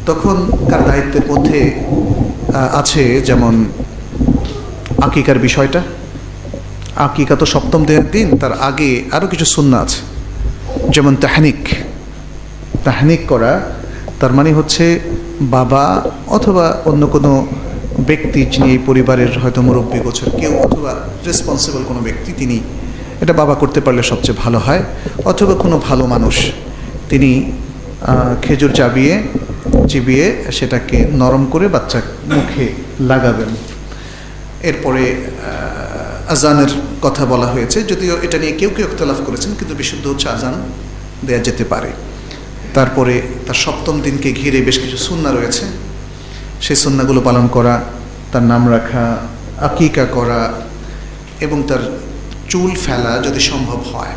তখন 0.06 0.36
কার 0.70 0.82
দায়িত্বের 0.84 1.24
মধ্যে 1.30 1.60
আছে 2.72 3.20
যেমন 3.20 3.54
আকিকার 5.02 5.38
বিষয়টা। 5.38 5.80
আকিকা 6.96 7.36
তো 7.36 7.46
সপ্তম 7.46 7.84
দিনের 7.84 8.10
দিন, 8.10 8.26
তার 8.36 8.52
আগে 8.60 8.90
আরও 9.12 9.26
কিছু 9.26 9.44
সুন্না 9.44 9.78
আছে। 9.78 10.00
যেমন 10.90 11.16
তাহানিক। 11.16 11.60
তাহানিক 12.84 13.22
করা, 13.28 13.52
তার 14.20 14.32
মানে 14.32 14.52
হচ্ছে 14.52 14.84
বাবা 15.40 15.84
অথবা 16.26 16.66
অন্য 16.84 17.06
কোনো 17.06 17.46
ব্যক্তি 18.06 18.40
যিনি 18.52 18.68
এই 18.70 18.78
পরিবারের 18.86 19.38
হয়তো 19.38 19.60
মুরব্বী 19.62 19.98
গোছর 19.98 20.28
কেউ 20.40 20.52
অথবা 20.58 20.92
রেসপন্সিবল 21.26 21.82
কোনো 21.88 22.00
ব্যক্তি, 22.00 22.32
তিনি 22.36 22.60
এটা 23.22 23.34
বাবা 23.40 23.54
করতে 23.62 23.80
পারলে 23.84 24.02
সবচেয়ে 24.12 24.36
ভালো 24.44 24.58
হয়। 24.66 24.82
অথবা 25.30 25.54
কোনো 25.64 25.76
ভালো 25.88 26.04
মানুষ, 26.14 26.36
তিনি 27.10 27.30
খেজুর 28.44 28.72
চাবিয়ে, 28.78 29.14
চিবিয়ে 29.90 30.26
সেটাকে 30.56 30.98
নরম 31.20 31.42
করে 31.52 31.66
বাচ্চা 31.74 31.98
মুখে 32.36 32.66
লাগাবেন। 33.10 33.50
এরপরে 34.70 35.04
আজানের 36.34 36.72
কথা 37.04 37.22
বলা 37.32 37.48
হয়েছে, 37.54 37.78
যদিও 37.90 38.14
এটা 38.26 38.36
নিয়ে 38.42 38.54
কেউ 38.60 38.70
কেউ 38.76 38.84
ইখতলাফ 38.88 39.18
করেছেন, 39.26 39.50
কিন্তু 39.58 39.74
বিশুদ্ধ 39.80 40.04
হচ্ছে 40.12 40.28
আজান 40.34 40.54
দেয়া 41.26 41.40
যেতে 41.46 41.64
পারে। 41.72 41.90
তারপরে 42.76 43.14
তার 43.46 43.58
সপ্তম 43.64 43.94
দিনকে 44.06 44.28
ঘিরে 44.40 44.58
বেশ 44.68 44.76
কিছু 44.82 44.98
সুন্না 45.06 45.30
রয়েছে। 45.38 45.64
সেই 46.64 46.78
সুন্নাগুলো 46.84 47.20
পালন 47.28 47.46
করা, 47.56 47.74
তার 48.32 48.44
নাম 48.52 48.62
রাখা, 48.74 49.04
আকিকা 49.68 50.04
করা 50.16 50.40
এবং 51.44 51.58
তার 51.68 51.82
চুল 52.48 52.70
ফেলা 52.74 53.22
যদি 53.22 53.40
সম্ভব 53.40 53.80
হয়। 53.92 54.14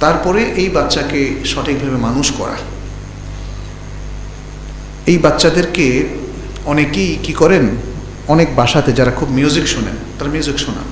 তারপরে 0.00 0.42
এই 0.42 0.68
বাচ্চাকে 0.68 1.20
সঠিকভাবে 1.44 1.96
মানুষ 1.96 2.32
করা। 2.32 2.56
এই 5.06 5.18
বাচ্চাদেরকে 5.18 6.08
অনেকেই 6.64 7.18
কি 7.22 7.32
করেন? 7.32 7.64
অনেক 8.28 8.56
বাসাতে 8.56 8.92
যারা 8.92 9.10
খুব 9.10 9.28
মিউজিক 9.30 9.66
শোনেন 9.66 9.96
তারা 10.18 10.30
মিউজিক 10.30 10.58
শোনান। 10.58 10.88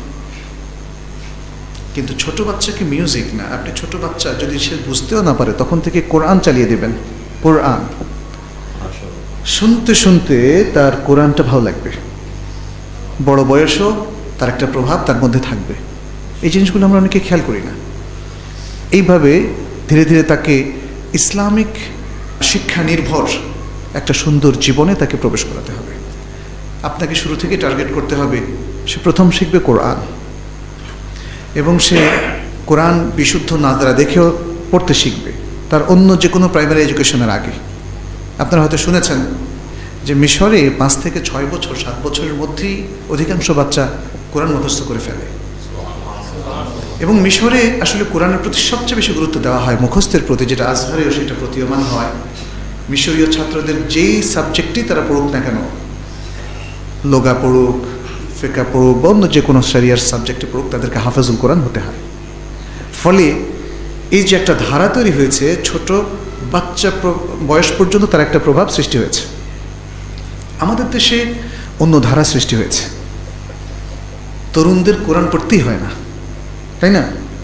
কিন্তু 1.95 2.15
ছোট 2.19 2.41
বাচ্চাকে 2.41 2.85
মিউজিক 2.85 3.35
না 3.35 3.45
আপনি 3.55 3.71
ছোট 3.77 3.97
বাচ্চা 3.97 4.35
যদি 4.35 4.59
সে 4.59 4.75
বুঝতেও 4.87 5.23
না 5.23 5.35
পারে 5.35 5.53
তখন 5.59 5.81
থেকে 5.81 6.01
কোরআন 6.01 6.39
চালিয়ে 6.39 6.67
দেবেন 6.67 6.93
কোরআন। 7.43 7.81
শুনতে 9.47 9.95
শুনতে 9.95 10.65
তার 10.75 10.93
কোরআনটা 11.07 11.43
ভালো 11.43 11.63
লাগবে। 11.63 11.91
বড় 13.25 13.45
বয়সও 13.45 14.07
তার 14.39 14.49
একটা 14.49 14.67
প্রভাব 14.73 15.01
তার 15.07 15.17
মধ্যে 15.17 15.41
থাকবে। 15.41 15.75
এই 16.43 16.51
জিনিসগুলো 16.51 16.87
আমরা 16.87 16.99
অনেকে 16.99 17.21
খেয়াল 17.21 17.41
করি 17.47 17.59
না। 17.59 17.71
এইভাবে 18.93 19.47
ধীরে 19.89 20.05
ধীরে 20.05 20.23
তাকে 20.23 20.73
ইসলামিক 21.13 21.67
শিক্ষা 22.43 22.83
নির্ভর 22.83 23.27
একটা 23.95 24.15
সুন্দর 24.15 24.55
জীবনে 24.61 24.95
তাকে 24.95 25.17
প্রবেশ 25.17 25.45
করাতে 25.45 25.73
হবে। 25.73 25.93
আপনাকে 26.83 27.15
শুরু 27.15 27.37
থেকে 27.37 27.57
টার্গেট 27.57 27.87
করতে 27.95 28.15
হবে, 28.15 28.41
সে 28.89 28.97
প্রথম 29.05 29.31
শিখবে 29.31 29.59
কোরআন। 29.59 29.97
এবং 31.55 31.79
সে 31.79 32.09
কোরআন 32.67 33.11
বিশুদ্ধ 33.17 33.53
না 33.53 33.93
দেখেও 33.93 34.39
পড়তে 34.71 34.95
শিখবে। 34.95 35.33
তার 35.71 35.83
অন্য 35.89 36.21
যে 36.21 36.29
কোনো 36.29 36.49
প্রাইমারি 36.49 36.83
এডুকেশনের 36.83 37.31
আগে। 37.31 37.51
আপনারা 38.39 38.63
হয়তো 38.63 38.77
শুনেছেন 38.77 39.17
যে 40.05 40.15
মিশরে 40.15 40.71
পাঁচ 40.79 40.97
থেকে 40.97 41.21
ছয় 41.25 41.47
বছর, 41.47 41.75
সাত 41.75 42.07
বছরের 42.07 42.35
মধ্যেই 42.35 42.87
অধিকাংশ 43.09 43.51
বাচ্চা 43.51 43.89
কোরআন 44.37 44.51
মুখস্থ 44.57 44.81
করে 44.89 45.01
ফেলে। 45.07 45.27
এবং 47.05 47.15
মিশরে 47.27 47.61
আসলে 47.85 48.05
কোরআনের 48.13 48.41
প্রতি 48.43 48.59
সবচেয়ে 48.71 48.99
বেশি 49.01 49.13
গুরুত্ব 49.13 49.37
দেওয়া 49.47 49.61
হয় 49.65 49.77
মুখস্থের 49.85 50.23
প্রতি, 50.27 50.45
যেটা 50.53 50.65
আজহারেও 50.73 51.11
সেটা 51.17 51.35
প্রতীয়মান 51.41 51.83
হয়। 51.93 52.13
মিশরীয় 52.91 53.29
ছাত্রদের 53.33 53.79
যেই 53.89 54.15
সাবজেক্টই 54.35 54.83
তারা 54.83 55.03
পড়ুক 55.09 55.27
না 55.35 55.41
কেন, 55.47 55.59
লোগা 57.13 57.35
পড়ুক, 57.43 57.77
ফেকা 58.41 58.65
পড়ুক 58.73 58.97
বা 59.03 59.09
অন্য 59.09 59.25
যে 59.35 59.41
কোনো 59.41 59.61
সারিয়ার 59.63 60.01
সাবজেক্টে 60.11 60.47
পড়ুক, 60.53 60.67
তাদেরকে 60.71 60.99
হাফেজুল 61.05 61.37
কোরআন 61.41 61.61
হতে 61.61 61.81
হয়। 61.81 61.99
ফলে 63.03 63.27
এই 64.17 64.23
যে 64.29 64.35
একটা 64.37 64.55
ধারা 64.69 64.89
তৈরি 64.89 65.13
হয়েছে, 65.19 65.45
ছোট 65.65 65.89
বাচ্চা 66.53 66.91
বয়স 67.49 67.69
পর্যন্ত 67.79 68.05
তার 68.13 68.23
একটা 68.27 68.39
প্রভাব 68.47 68.67
সৃষ্টি 68.77 68.97
হয়েছে। 68.99 69.23
আমাদের 70.61 70.87
দেশে 70.91 71.19
অন্য 71.83 71.95
ধারা 72.03 72.25
সৃষ্টি 72.33 72.55
হয়েছে। 72.57 72.83
তরুণদের 74.57 74.97
কোরআন 75.07 75.27
পড়তেই 75.33 75.61
হয় 75.61 75.81
না। 75.85 75.91
তাই 76.81 76.91
না? 76.91 77.03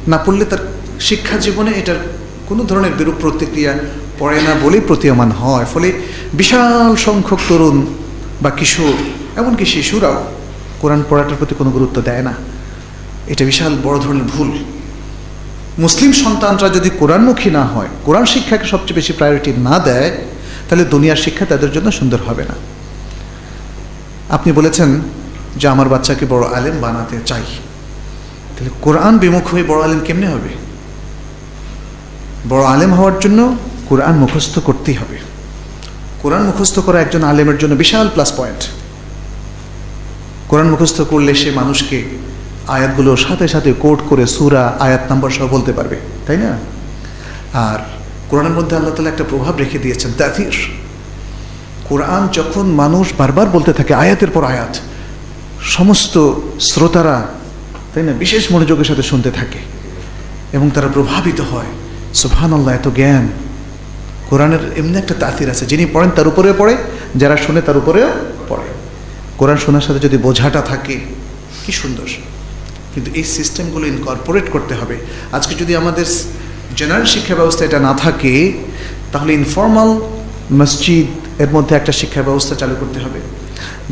না 0.09 0.19
পড়লে 0.19 0.45
তার 0.45 0.63
শিক্ষা 1.01 1.37
জীবনে 1.39 1.71
এটার 1.71 2.01
কোনো 2.47 2.65
ধরনের 2.65 2.93
বিরূপ 2.99 3.15
প্রতিক্রিয়া 3.21 3.73
পড়ে 4.19 4.39
না 4.43 4.53
বলেই 4.63 4.81
প্রতীয়মান 4.81 5.31
হয়। 5.31 5.67
ফলে 5.75 5.89
বিশাল 6.33 6.97
সংখ্যক 6.97 7.39
তরুণ 7.49 7.87
বা 8.43 8.51
কিশোর, 8.51 8.97
এমনকি 9.39 9.65
শিশুরাও 9.65 10.25
কোরআন 10.81 11.03
পড়াটার 11.09 11.37
প্রতি 11.39 11.55
কোনো 11.59 11.71
গুরুত্ব 11.71 12.03
দেয় 12.03 12.23
না। 12.23 12.35
এটা 13.27 13.45
বিশাল 13.45 13.73
বড় 13.85 13.99
ধরনের 13.99 14.23
ভুল। 14.23 14.51
মুসলিম 15.79 16.13
সন্তানরা 16.13 16.69
যদি 16.69 16.91
কোরআনমুখী 16.99 17.51
না 17.51 17.65
হয়, 17.65 17.91
কোরআন 18.05 18.25
শিক্ষাকে 18.25 18.67
সবচেয়ে 18.67 18.95
বেশি 18.95 19.13
প্রায়োরিটি 19.13 19.53
না 19.59 19.79
দেয়, 19.79 20.11
তাহলে 20.69 20.85
দুনিয়ার 20.85 21.17
শিক্ষা 21.17 21.45
তাদের 21.45 21.71
জন্য 21.73 21.89
সুন্দর 21.93 22.19
হবে 22.27 22.45
না। 22.45 22.55
আপনি 24.29 24.51
বলেছেন 24.53 25.01
যে 25.57 25.69
আমার 25.69 25.89
বাচ্চাকে 25.89 26.27
বড় 26.27 26.45
আলেম 26.57 26.81
বানাতে 26.81 27.17
চাই। 27.27 27.43
তাহলে 28.55 28.71
কোরআন 28.83 29.19
বিমুখ 29.19 29.47
হয়ে 29.53 29.63
বড় 29.63 29.85
আলেম 29.85 30.01
কেমনে 30.05 30.27
হবে? 30.27 30.49
বড় 32.49 32.65
আলেম 32.65 32.95
হওয়ার 32.95 33.21
জন্য 33.21 33.57
কোরআন 33.89 34.17
মুখস্থ 34.17 34.59
করতেই 34.59 34.95
হবে। 34.95 35.17
কোরআন 36.23 36.43
মুখস্থ 36.43 36.79
করা 36.79 37.01
একজন 37.01 37.25
আলেমের 37.25 37.59
জন্য 37.59 37.75
বিশাল 37.75 38.09
প্লাস 38.09 38.33
পয়েন্ট 38.37 38.67
কোরআন 40.49 40.69
মুখস্থ 40.71 41.01
করলে 41.01 41.35
সে 41.35 41.51
মানুষকে 41.51 42.05
আয়াতগুলো 42.69 43.17
সাথে 43.17 43.49
সাথে 43.49 43.73
কোট 43.81 43.99
করে 44.09 44.27
সুরা, 44.27 44.77
আয়াত 44.81 45.01
নাম্বার 45.09 45.31
সহ 45.31 45.47
বলতে 45.47 45.73
পারবে, 45.73 45.97
তাই 46.27 46.37
না? 46.37 46.59
আর 47.53 47.79
কোরআনের 48.31 48.53
মধ্যে 48.53 48.77
আল্লাহ 48.77 48.95
তালা 48.95 49.11
একটা 49.11 49.25
প্রভাব 49.31 49.57
রেখে 49.57 49.79
দিয়েছেন 49.79 50.11
তাথির 50.19 50.55
কোরআন 51.89 52.29
যখন 52.33 52.67
মানুষ 52.67 53.07
বারবার 53.19 53.47
বলতে 53.47 53.73
থাকে 53.73 53.95
আয়াতের 53.95 54.31
পর 54.31 54.45
আয়াত 54.45 54.77
সমস্ত 55.63 56.33
শ্রোতারা, 56.61 57.29
তাই 57.95 58.03
না, 58.03 58.13
বিশেষ 58.13 58.53
মনোযোগের 58.53 58.85
সাথে 58.85 59.03
শুনতে 59.03 59.31
থাকে 59.31 59.59
এবং 60.53 60.71
তারা 60.75 60.89
প্রভাবিত 60.89 61.41
হয়। 61.41 61.67
সুফান 62.15 62.53
আল্লাহ 62.53 62.75
এত 62.75 62.89
জ্ঞান। 62.89 63.29
কোরআনের 64.31 64.59
এমনি 64.77 64.99
একটা 64.99 65.15
তাথির 65.21 65.51
আছে, 65.51 65.67
যিনি 65.67 65.87
পড়েন 65.93 66.11
তার 66.11 66.29
উপরেও 66.29 66.55
পড়ে, 66.59 66.77
যারা 67.17 67.37
শুনে 67.37 67.63
তার 67.63 67.77
উপরেও 67.77 68.11
পড়ে। 68.49 68.69
কোরআন 69.39 69.57
শোনার 69.57 69.81
সাথে 69.81 69.99
যদি 69.99 70.17
বোঝাটা 70.17 70.61
থাকে, 70.61 71.01
কি 71.67 71.73
সুন্দর। 71.73 72.03
কিন্তু 72.95 73.11
এই 73.15 73.25
সিস্টেমগুলো 73.25 73.87
ইনকর্পোরেট 73.87 74.51
করতে 74.51 74.75
হবে। 74.75 74.97
আজকে 75.33 75.55
যদি 75.55 75.77
আমাদের 75.77 76.05
জেনারেল 76.77 77.07
শিক্ষা 77.07 77.35
ব্যবস্থা 77.35 77.65
এটা 77.65 77.79
না 77.79 77.95
থাকে, 77.95 78.53
তাহলে 79.13 79.33
ইনফর্মাল 79.33 80.01
মসজিদ 80.55 81.41
এর 81.41 81.49
মধ্যে 81.51 81.77
একটা 81.77 81.93
শিক্ষা 81.93 82.23
ব্যবস্থা 82.23 82.55
চালু 82.55 82.77
করতে 82.81 83.01
হবে। 83.01 83.42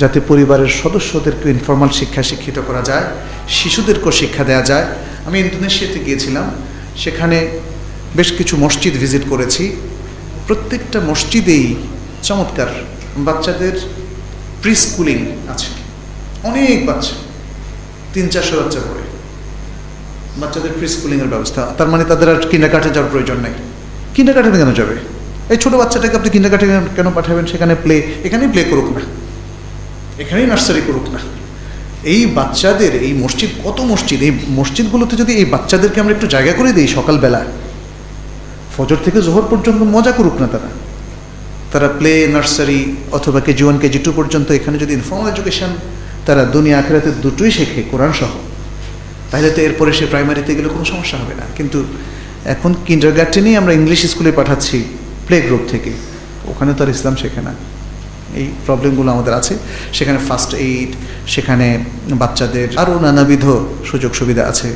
যাতে 0.01 0.19
পরিবারের 0.31 0.73
সদস্যদেরকে 0.83 1.47
ইনফর্মাল 1.57 1.91
শিক্ষা 1.99 2.23
শিক্ষিত 2.23 2.59
করা 2.69 2.83
যায়, 2.83 3.07
শিশুদেরকেও 3.59 4.13
শিক্ষা 4.21 4.45
দেওয়া 4.45 4.65
যায়। 4.71 4.87
আমি 5.27 5.37
ইন্দোনেশিয়াতে 5.41 5.99
গিয়েছিলাম, 6.07 6.47
সেখানে 7.03 7.39
বেশ 8.19 8.29
কিছু 8.39 8.55
মসজিদ 8.57 8.95
ভিজিট 9.03 9.25
করেছি। 9.29 9.65
প্রত্যেকটা 10.47 10.99
মসজিদেই 11.11 11.65
চমৎকার 12.23 12.71
বাচ্চাদের 13.27 13.75
প্রি 14.63 14.75
স্কুলিং 14.75 15.19
আছে। 15.53 15.69
অনেক 16.49 16.79
বাচ্চা, 16.89 17.15
তিন 18.15 18.27
চারশো 18.33 18.55
বাচ্চা 18.61 18.81
পড়ে। 18.89 19.05
বাচ্চাদের 20.41 20.73
প্রি 20.79 20.89
স্কুলিংয়ের 20.95 21.31
ব্যবস্থা, 21.35 21.63
তার 21.79 21.89
মানে 21.93 22.05
তাদের 22.11 22.29
আর 22.33 22.39
কিন্ডার 22.51 22.71
কাটে 22.75 22.91
যাওয়ার 22.95 23.11
প্রয়োজন 23.13 23.39
নেই। 23.45 23.55
কিন্ডার 24.15 24.35
কাটে 24.37 24.51
কেন 24.51 24.73
যাবে? 24.81 24.97
এই 25.53 25.59
ছোটো 25.65 25.77
বাচ্চাটাকে 25.79 26.17
আপনি 26.17 26.31
কিন্ডার 26.35 26.51
কাটে 26.53 26.67
কেন 26.97 27.09
পাঠাবেন? 27.17 27.45
সেখানে 27.53 27.75
প্লে 27.85 27.97
এখানেই 28.27 28.49
প্লে 28.55 28.63
করুক 28.71 28.89
না। 28.97 29.03
এখানেই 30.23 30.47
নার্সারি 30.53 30.83
করুক 30.89 31.07
না। 31.15 31.21
এই 32.15 32.23
বাচ্চাদের, 32.39 32.93
এই 33.07 33.13
মসজিদ, 33.23 33.51
কত 33.65 33.79
মসজিদ? 33.93 34.21
এই 34.29 34.33
মসজিদগুলোতে 34.59 35.15
যদি 35.23 35.33
এই 35.41 35.47
বাচ্চাদেরকে 35.55 35.99
আমরা 36.03 36.13
একটু 36.17 36.27
জায়গা 36.35 36.53
করে 36.59 36.71
দিই 36.77 36.89
সকালবেলা, 36.99 37.41
ফজর 38.75 38.99
থেকে 39.07 39.19
জোহর 39.27 39.47
পর্যন্ত 39.51 39.81
মজা 39.97 40.13
করুক 40.19 40.37
না 40.43 40.47
তারা। 40.55 40.71
তারা 41.73 41.89
প্লে 41.99 42.13
নার্সারি 42.35 42.81
অথবা 43.13 43.41
কেজি 43.47 43.63
ওয়ান 43.65 43.77
কেজি 43.83 43.99
টু 44.05 44.11
পর্যন্ত 44.19 44.49
এখানে 44.59 44.77
যদি 44.83 44.93
ইনফর্মাল 44.99 45.27
এডুকেশন 45.33 45.71
তারা 46.27 46.43
দুনিয়া 46.55 46.77
আখেরাতে 46.81 47.11
দুটোই 47.25 47.51
শেখে, 47.59 47.81
কোরআন 47.91 48.13
সহ। 48.21 48.33
তাহলে 49.31 49.49
তো 49.55 49.61
এরপরে 49.67 49.91
সে 49.99 50.05
প্রাইমারিতে 50.13 50.53
গেলে 50.59 50.69
কোনো 50.75 50.85
সমস্যা 50.93 51.17
হবে 51.23 51.35
না। 51.41 51.45
কিন্তু 51.57 51.79
এখন 52.55 52.71
কিন্ডার 52.87 53.13
গার্টেনেই 53.19 53.55
আমরা 53.61 53.73
ইংলিশ 53.81 54.01
স্কুলে 54.13 54.31
পাঠাচ্ছি 54.39 54.77
প্লে 55.27 55.37
গ্রুপ 55.47 55.63
থেকে। 55.73 55.93
ওখানে 56.51 56.71
তো 56.77 56.81
আর 56.85 56.91
ইসলাম 56.97 57.15
শেখে 57.23 57.43
না। 57.49 57.53
এই 58.39 58.47
প্রবলেমগুলো 58.67 59.09
আমাদের 59.13 59.35
আছে। 59.41 59.55
সেখানে 59.93 60.19
ফার্স্ট 60.29 60.53
এইড 60.55 60.91
সেখানে 61.35 61.67
বাচ্চাদের 62.23 62.69
আরও 62.83 62.95
নানাবিধ 63.07 63.45
সুযোগ 63.91 64.13
সুবিধা 64.15 64.43
আছে। 64.53 64.69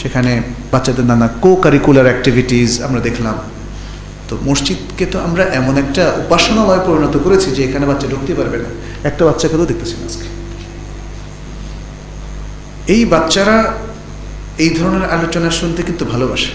সেখানে 0.00 0.32
বাচ্চাদের 0.72 1.06
নানা 1.10 1.28
কো 1.42 1.50
কারিকুলার 1.64 2.06
অ্যাক্টিভিটিস 2.10 2.70
আমরা 2.86 3.00
দেখলাম। 3.00 3.36
তো 4.28 4.34
মসজিদকে 4.48 5.06
তো 5.12 5.16
আমরা 5.26 5.44
এমন 5.60 5.74
একটা 5.84 6.04
উপাসনালয় 6.24 6.82
পরিণত 6.86 7.14
করেছি 7.24 7.50
যে 7.56 7.60
এখানে 7.68 7.84
বাচ্চা 7.90 8.06
ঢুকতে 8.12 8.32
পারবে 8.34 8.58
না। 8.64 8.68
একটা 9.08 9.22
বাচ্চাকে 9.28 9.56
তো 9.60 9.64
দেখতেছি 9.70 9.94
না 9.98 10.04
আজকে। 10.10 10.26
এই 12.94 13.02
বাচ্চারা 13.04 13.56
এই 14.64 14.70
ধরনের 14.78 15.04
আলোচনা 15.16 15.50
শুনতে 15.50 15.80
কিন্তু 15.82 16.04
ভালোবাসে। 16.04 16.52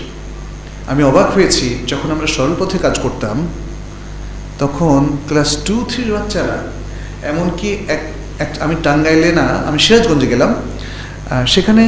আমি 0.91 1.03
অবাক 1.03 1.27
হয়েছি 1.35 1.67
যখন 1.87 2.11
আমরা 2.11 2.27
সরল 2.27 2.53
পথে 2.59 2.77
কাজ 2.77 2.95
করতাম 3.03 3.37
তখন 4.61 5.01
ক্লাস 5.29 5.49
টু 5.67 5.75
থ্রির 5.89 6.09
বাচ্চারা, 6.15 6.57
এমনকি 7.31 7.69
এক 8.43 8.51
আমি 8.65 8.75
টাঙ্গাইলে 8.85 9.29
না, 9.39 9.45
আমি 9.67 9.77
সিরাজগঞ্জে 9.85 10.27
গেলাম 10.33 10.51
সেখানে 11.53 11.83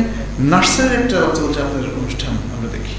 নার্সারির 0.52 0.96
একটা 1.02 1.16
বাচ্চা 1.24 1.42
বলছে 1.46 1.60
আপনাদের 1.66 1.90
অনুষ্ঠান, 2.00 2.34
আমরা 2.56 2.70
দেখি। 2.76 2.98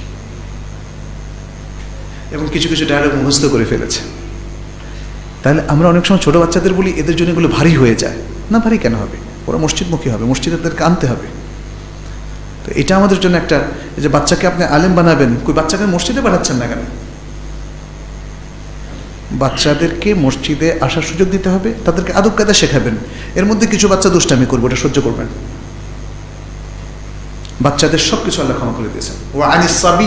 এবং 2.34 2.44
কিছু 2.54 2.66
কিছু 2.72 2.84
ডায়লগ 2.90 3.12
মুখস্থ 3.20 3.44
করে 3.54 3.66
ফেলেছে। 3.72 4.00
তাহলে 5.42 5.60
আমরা 5.72 5.86
অনেক 5.92 6.04
সময় 6.08 6.22
ছোটো 6.26 6.38
বাচ্চাদের 6.42 6.72
বলি, 6.78 6.90
এদের 7.00 7.14
জন্য 7.18 7.30
এগুলো 7.34 7.48
ভারী 7.56 7.72
হয়ে 7.80 7.96
যায়। 8.02 8.18
না, 8.52 8.58
ভারী 8.64 8.78
কেন 8.84 8.94
হবে? 9.02 9.16
ওরা 9.48 9.58
মসজিদমুখী 9.64 10.08
হবে 10.14 10.24
মসজিদেরকে 10.32 10.82
আনতে 10.88 11.06
হবে। 11.12 11.26
তো 12.64 12.68
এটা 12.80 12.92
আমাদের 13.00 13.18
জন্য 13.22 13.34
একটা 13.42 13.56
যে 14.02 14.08
বাচ্চাকে 14.16 14.44
আপনি 14.50 14.62
আলেম 14.76 14.92
বানাবেন, 14.98 15.30
কই 15.44 15.54
বাচ্চাকে 15.60 15.84
মসজিদে 15.94 16.20
পাঠাচ্ছেন 16.26 16.56
না 16.62 16.66
কেন? 16.70 16.82
বাচ্চাদেরকে 19.42 20.14
মসজিদে 20.14 20.78
আসার 20.80 21.02
সুযোগ 21.02 21.28
দিতে 21.30 21.48
হবে, 21.48 21.74
তাদেরকে 21.84 22.12
আদব 22.12 22.30
কায়দা 22.36 22.52
শেখাবেন। 22.52 22.96
এর 23.34 23.44
মধ্যে 23.44 23.66
কিছু 23.66 23.88
বাচ্চা 23.88 24.08
দুষ্টামি 24.08 24.46
করব, 24.46 24.64
ওটা 24.64 24.76
সহ্য 24.76 25.00
করবেন। 25.00 25.26
বাচ্চাদের 27.60 27.98
সব 27.98 28.18
কিছু 28.24 28.40
আল্লাহ 28.40 28.56
ক্ষমা 28.56 28.72
করে 28.72 28.88
দিয়েছেন। 28.88 29.16
ও 29.34 29.40
আনি 29.40 29.68
সাবি 29.68 30.06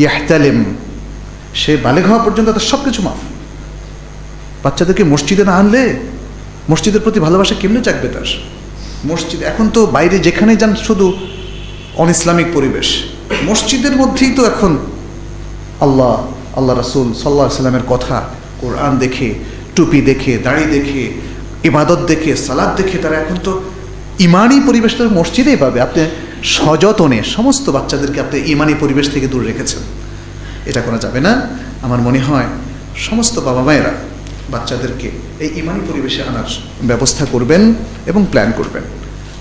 ইয়াহতালিম। 0.00 0.58
সে 1.54 1.76
বালেগ 1.76 2.06
হওয়া 2.06 2.24
পর্যন্ত 2.24 2.48
তার 2.48 2.60
সব 2.60 2.84
কিছু 2.84 3.02
মাফ। 3.02 3.18
বাচ্চাদেরকে 4.64 5.04
মসজিদে 5.04 5.44
না 5.44 5.52
আনলে 5.52 5.98
মসজিদের 6.70 7.00
প্রতি 7.00 7.20
ভালোবাসা 7.20 7.54
কেমনে 7.60 7.80
জাগবে 7.80 8.08
তার? 8.08 8.28
মসজিদ 9.10 9.42
এখন 9.42 9.68
তো 9.68 9.86
বাইরে 9.86 10.18
যেখানে 10.18 10.56
যান 10.56 10.74
শুধু 10.76 11.12
অন 11.96 12.08
ইসলামিক 12.10 12.46
পরিবেশ। 12.54 13.04
মসজিদের 13.46 13.96
মধ্যেই 13.96 14.30
তো 14.30 14.44
এখন 14.44 14.78
আল্লাহ 15.80 16.26
আল্লাহ 16.56 16.76
রাসুল 16.76 17.14
সাল্লাহ 17.14 17.48
সাল্লামের 17.48 17.86
কথা 17.88 18.22
কোরআন 18.60 18.98
দেখে, 18.98 19.34
টুপি 19.76 20.00
দেখে, 20.00 20.38
দাড়ি 20.38 20.64
দেখে, 20.64 21.10
ইবাদত 21.64 21.98
দেখে 22.06 22.36
সালাদ 22.36 22.76
দেখে 22.76 22.98
তারা 22.98 23.16
এখন 23.16 23.36
তো 23.44 23.62
ইমানি 24.18 24.60
পরিবেশ 24.66 25.00
মসজিদেই 25.00 25.56
পাবে। 25.56 25.80
আপনি 25.80 26.02
সযতনে 26.42 27.22
সমস্ত 27.22 27.70
বাচ্চাদেরকে 27.70 28.20
আপনি 28.20 28.38
ইমানি 28.46 28.74
পরিবেশ 28.80 29.10
থেকে 29.10 29.28
দূরে 29.28 29.46
রেখেছেন। 29.46 29.78
এটা 30.66 30.80
করা 30.80 30.98
যাবে 30.98 31.20
না। 31.20 31.48
আমার 31.82 31.98
মনে 31.98 32.18
হয় 32.18 32.46
সমস্ত 32.96 33.38
বাবা 33.38 33.62
মায়েরা 33.62 33.92
বাচ্চাদেরকে 34.50 35.10
এই 35.40 35.50
ইমানি 35.60 35.80
পরিবেশে 35.88 36.22
আনার 36.22 36.44
ব্যবস্থা 36.82 37.24
করবেন 37.32 37.74
এবং 38.06 38.26
প্ল্যান 38.30 38.52
করবেন। 38.56 38.82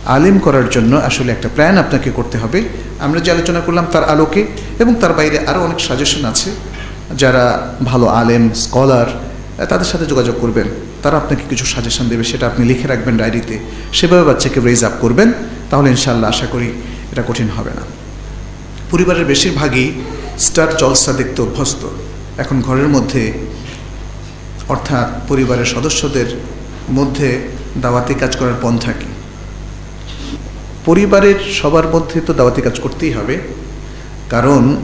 আলিম 0.06 0.40
করার 0.40 0.70
জন্য 0.70 0.96
আসলে 0.96 1.32
একটা 1.32 1.50
প্ল্যান 1.56 1.78
আপনাকে 1.78 2.12
করতে 2.12 2.38
হবে। 2.38 2.64
আমরা 3.00 3.20
যে 3.20 3.32
আলোচনা 3.32 3.60
করলাম 3.60 3.86
তার 3.92 4.04
আলোকে 4.04 4.46
এবং 4.80 4.96
তার 5.02 5.14
বাইরে 5.14 5.38
আরও 5.48 5.64
অনেক 5.64 5.80
সাজেশন 5.80 6.26
আছে। 6.26 6.50
যারা 7.18 7.74
ভালো 7.86 8.06
আলেম, 8.08 8.50
স্কলার 8.54 9.08
তাদের 9.70 9.86
সাথে 9.86 10.06
যোগাযোগ 10.06 10.36
করবেন। 10.42 10.68
তারা 11.04 11.18
আপনাকে 11.18 11.44
কিছু 11.50 11.66
সাজেশন 11.66 12.10
দেবে, 12.10 12.24
সেটা 12.24 12.48
আপনি 12.48 12.66
লিখে 12.66 12.88
রাখবেন 12.88 13.18
ডায়েরিতে 13.18 13.60
সেভাবে 13.94 14.24
বাচ্চাকে 14.24 14.60
রেজ 14.60 14.84
আপ 14.84 14.92
করবেন, 15.02 15.34
তাহলে 15.70 15.90
ইনশাল্লাহ 15.90 16.30
আশা 16.30 16.46
করি 16.46 16.70
এটা 17.12 17.24
কঠিন 17.28 17.50
হবে 17.58 17.70
না। 17.70 17.82
পরিবারের 18.92 19.26
বেশিরভাগই 19.26 19.92
স্টার 20.40 20.78
জলসা 20.78 21.14
দেখতে 21.14 21.42
অভ্যস্ত। 21.42 21.82
এখন 22.38 22.62
ঘরের 22.62 22.88
মধ্যে, 22.88 23.34
অর্থাৎ 24.70 25.08
পরিবারের 25.28 25.66
সদস্যদের 25.66 26.26
মধ্যে 26.92 27.48
দাওয়াতি 27.82 28.14
কাজ 28.14 28.38
করার 28.38 28.54
পন্থা 28.62 28.92
কি? 28.92 29.08
পরিবারের 30.86 31.36
সবার 31.62 31.88
মধ্যে 31.88 32.22
তো 32.22 32.34
দাওয়াতি 32.34 32.62
কাজ 32.62 32.80
করতেই 32.80 33.14
হবে। 33.14 33.40
কারণ 34.30 34.76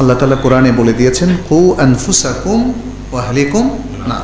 আল্লাহ 0.00 0.16
তালা 0.20 0.38
কোরআনে 0.44 0.70
বলে 0.80 0.92
দিয়েছেন, 1.00 1.28
হু 1.48 1.58
আনফুসাকুম 1.84 2.60
ওয়াহলিকুম 3.12 3.64
না 4.10 4.18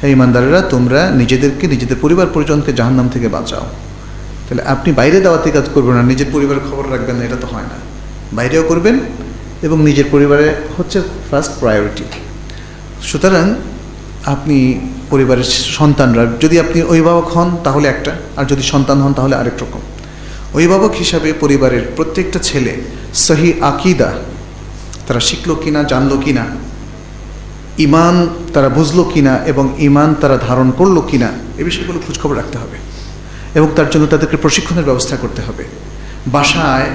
হে 0.00 0.06
ইমানদারেরা 0.16 0.60
তোমরা 0.72 1.00
নিজেদেরকে 1.20 1.64
নিজেদের 1.72 1.98
পরিবার 2.04 2.26
পরিজনকে 2.34 2.70
জাহান্নাম 2.78 3.06
থেকে 3.14 3.28
বাঁচাও। 3.36 3.66
তাহলে 4.46 4.62
আপনি 4.74 4.90
বাইরে 5.00 5.18
দাওয়াতি 5.24 5.48
কাজ 5.56 5.66
করবেন 5.74 5.94
না 5.98 6.02
নিজের 6.12 6.28
পরিবারের 6.34 6.64
খবর 6.68 6.84
রাখবেন 6.94 7.16
না, 7.18 7.22
এটা 7.28 7.38
তো 7.42 7.46
হয় 7.52 7.66
না। 7.72 7.76
বাইরেও 8.38 8.62
করবেন 8.70 8.96
এবং 9.66 9.76
নিজের 9.88 10.06
পরিবারে 10.14 10.46
হচ্ছে 10.76 10.98
ফার্স্ট 11.28 11.52
প্রায়োরিটি 11.60 12.04
সুতরাং 13.08 13.44
আপনি 14.34 14.56
পরিবারের 15.12 15.48
সন্তানরা, 15.78 16.24
যদি 16.42 16.56
আপনি 16.64 16.78
অভিভাবক 16.92 17.26
হন 17.34 17.48
তাহলে 17.66 17.86
একটা, 17.94 18.12
আর 18.38 18.44
যদি 18.52 18.62
সন্তান 18.72 18.98
হন 19.04 19.12
তাহলে 19.18 19.34
আরেক 19.40 19.56
রকম। 19.62 19.82
অভিভাবক 20.54 20.92
হিসাবে 20.92 21.32
পরিবারের 21.32 21.82
প্রত্যেকটা 21.96 22.38
ছেলে 22.38 22.72
সহি 23.14 23.52
আকিদা, 23.60 24.10
তারা 25.06 25.20
শিখলো 25.20 25.54
কিনা, 25.54 25.82
জানলো 25.82 26.16
কিনা, 26.16 26.44
ইমান 27.78 28.26
তারা 28.54 28.68
বুঝলো 28.68 29.04
কিনা 29.04 29.38
এবং 29.46 29.74
ইমান 29.78 30.14
তারা 30.20 30.38
ধারণ 30.48 30.70
করল 30.70 31.00
কিনা, 31.10 31.28
এ 31.58 31.64
বিষয়গুলো 31.64 31.98
খোঁজখবর 32.06 32.36
রাখতে 32.36 32.58
হবে 32.58 32.76
এবং 33.54 33.68
তার 33.76 33.90
জন্য 33.90 34.06
তাদেরকে 34.06 34.36
প্রশিক্ষণের 34.36 34.84
ব্যবস্থা 34.84 35.16
করতে 35.16 35.42
হবে। 35.42 35.64
বাসায় 36.26 36.90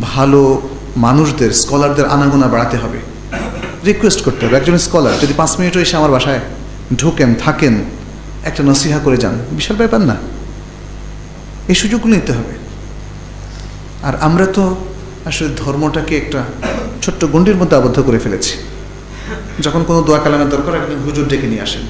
ভালো 0.00 0.62
মানুষদের, 0.96 1.50
স্কলারদের 1.52 2.06
আনাগোনা 2.06 2.48
বাড়াতে 2.48 2.76
হবে। 2.76 2.98
রিকোয়েস্ট 3.86 4.24
করতে 4.24 4.46
হবে, 4.46 4.56
একজন 4.56 4.78
স্কলার, 4.78 5.12
যদি 5.22 5.32
পাঁচ 5.36 5.58
মিনিটও 5.58 5.80
এসে 5.80 5.96
আমার 5.96 6.10
বাসায় 6.10 6.40
ঢোকেন, 6.96 7.34
থাকেন, 7.34 7.84
একটা 8.44 8.62
নসিহা 8.62 8.98
করে 8.98 9.16
যান, 9.16 9.38
বিশাল 9.50 9.76
ব্যাপার 9.76 10.00
না। 10.00 10.16
এই 11.68 11.74
সুযোগগুলো 11.74 12.14
নিতে 12.14 12.32
হবে। 12.32 12.59
আর 14.08 14.14
আমরা 14.26 14.46
তো 14.56 14.64
আসলে 15.28 15.48
ধর্মটাকে 15.62 16.14
একটা 16.22 16.40
ছোট্ট 17.02 17.20
গণ্ডির 17.32 17.58
মধ্যে 17.60 17.76
আবদ্ধ 17.76 17.98
করে 18.00 18.18
ফেলেছি। 18.18 18.54
যখন 19.64 19.82
কোনো 19.88 20.00
দোয়া 20.02 20.20
কালামের 20.24 20.50
দরকার 20.54 20.72
একজন 20.80 20.98
হুজুর 21.06 21.26
ডেকে 21.28 21.46
নিয়ে 21.46 21.62
আসেন। 21.62 21.84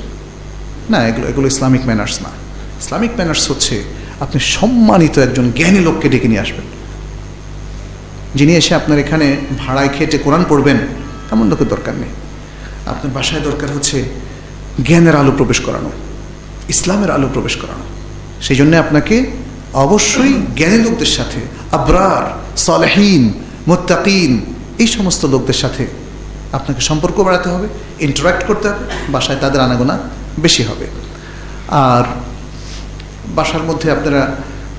না, 0.92 0.98
এগুলো 1.08 1.26
এগুলো 1.30 1.46
ইসলামিক 1.46 1.82
ম্যানার্স 1.86 2.14
না। 2.22 2.30
ইসলামিক 2.82 3.12
ম্যানার্স 3.18 3.44
হচ্ছে 3.50 3.74
আপনি 4.20 4.38
সম্মানিত 4.56 5.14
একজন 5.18 5.46
জ্ঞানী 5.58 5.80
লোককে 5.86 6.06
ডেকে 6.08 6.28
নিয়ে 6.28 6.40
আসবেন। 6.40 6.66
যিনি 8.34 8.52
এসে 8.60 8.72
আপনার 8.74 8.98
এখানে 8.98 9.26
ভাড়ায় 9.58 9.88
খেটে 9.88 10.18
কোরআন 10.18 10.42
পড়বেন, 10.48 10.78
তেমন 11.28 11.46
লোকের 11.48 11.68
দরকার 11.68 11.94
নেই। 12.02 12.12
আপনার 12.92 13.10
বাসায় 13.16 13.42
দরকার 13.48 13.68
হচ্ছে 13.76 13.98
জ্ঞানের 14.86 15.16
আলো 15.16 15.32
প্রবেশ 15.38 15.60
করানো, 15.60 15.90
ইসলামের 16.68 17.10
আলো 17.10 17.28
প্রবেশ 17.34 17.54
করানো। 17.56 17.84
সেই 18.40 18.56
জন্য 18.56 18.72
আপনাকে 18.76 19.16
অবশ্যই 19.84 20.32
জ্ঞানী 20.58 20.78
লোকদের 20.84 21.10
সাথে 21.18 21.40
আবরার, 21.78 22.24
সালেহীন, 22.66 23.22
মোত্তাকিন, 23.70 24.33
এই 24.83 24.88
সমস্ত 24.96 25.22
লোকদের 25.33 25.59
সাথে 25.62 25.85
আপনাকে 26.56 26.80
সম্পর্ক 26.88 27.16
বাড়াতে 27.26 27.48
হবে 27.54 27.66
ইন্টারাক্ট 28.06 28.42
করতে 28.48 28.66
হবে, 28.70 28.85
বাসায় 29.14 29.38
তাদের 29.42 29.61
আনাগোনা 29.66 29.94
বেশি 30.44 30.62
হবে। 30.68 30.87
আর 31.88 32.04
বাসার 33.37 33.64
মধ্যে 33.68 33.88
আপনারা 33.96 34.22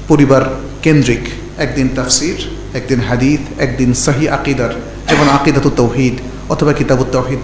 পরিবার 0.10 0.44
কেন্দ্রিক, 0.86 1.24
একদিন 1.66 1.88
তাফসির, 1.98 2.40
একদিন 2.80 3.00
হাদিদ 3.08 3.42
একদিন 3.66 3.90
সাহি 4.04 4.26
আকিদার, 4.38 4.72
যেমন 5.10 5.28
আকিদাত 5.38 5.68
তৌহিদ 5.80 6.16
অথবা 6.54 6.72
কিতাবুত 6.80 7.10
তৌহিদ 7.16 7.42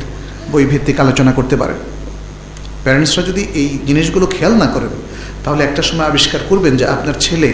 বই 0.52 0.64
ভিত্তিক 0.72 0.98
আলোচনা 1.06 1.32
করতে 1.38 1.56
পারেন 1.62 1.80
প্যারেন্টসরা 2.84 3.24
যদি 3.30 3.44
এই 3.62 3.70
জিনিসগুলো 3.88 4.26
খেয়াল 4.36 4.54
না 4.64 4.68
করেন, 4.76 4.94
তাহলে 5.44 5.62
একটা 5.64 5.82
সময় 5.90 6.08
আবিষ্কার 6.12 6.42
করবেন 6.50 6.74
যে 6.80 6.86
আপনার 6.96 7.16
ছেলে 7.26 7.50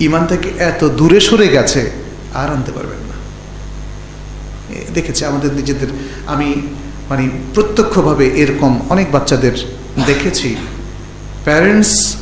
ইমান 0.00 0.26
থেকে 0.26 0.48
এত 0.70 0.84
দূরে 0.98 1.20
সরে 1.20 1.48
গেছে, 1.48 1.90
আর 2.34 2.48
আনতে 2.50 2.72
পারবেন 2.72 3.00
না। 3.10 3.16
দেখেছি 4.94 5.24
আমাদের 5.24 5.50
নিজেদের, 5.52 5.88
আমি 6.26 6.48
মানে 7.10 7.24
প্রত্যক্ষভাবে 7.54 8.26
এরকম 8.42 8.80
অনেক 8.88 9.06
বাচ্চাদের 9.12 9.54
দেখেছি। 10.06 10.56
প্যারেন্টস 11.44 12.16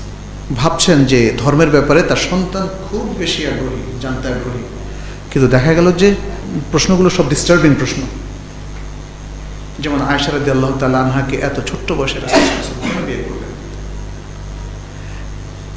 ভাবছেন 0.61 1.05
যে 1.05 1.21
ধর্মের 1.39 1.71
ব্যাপারে 1.71 2.03
তার 2.03 2.21
সন্তান 2.31 2.67
খুব 2.87 3.05
বেশি 3.19 3.47
আগ্রহী, 3.47 3.83
জানতে 4.01 4.29
আগ্রহী। 4.29 4.65
কিন্তু 5.31 5.49
দেখা 5.49 5.73
গেল 5.75 5.89
যে 5.93 6.15
প্রশ্নগুলো 6.73 7.09
সব 7.11 7.29
ডিস্টার্বিং 7.29 7.75
প্রশ্ন। 7.75 8.03
যেমন 9.83 10.01
আয়সারাদি 10.03 10.51
আল্লাহ 10.51 10.71
তালা 10.81 10.99
আনহাকে 11.01 11.37
এত 11.49 11.57
ছোট্ট 11.69 11.93
বয়সে 11.93 12.19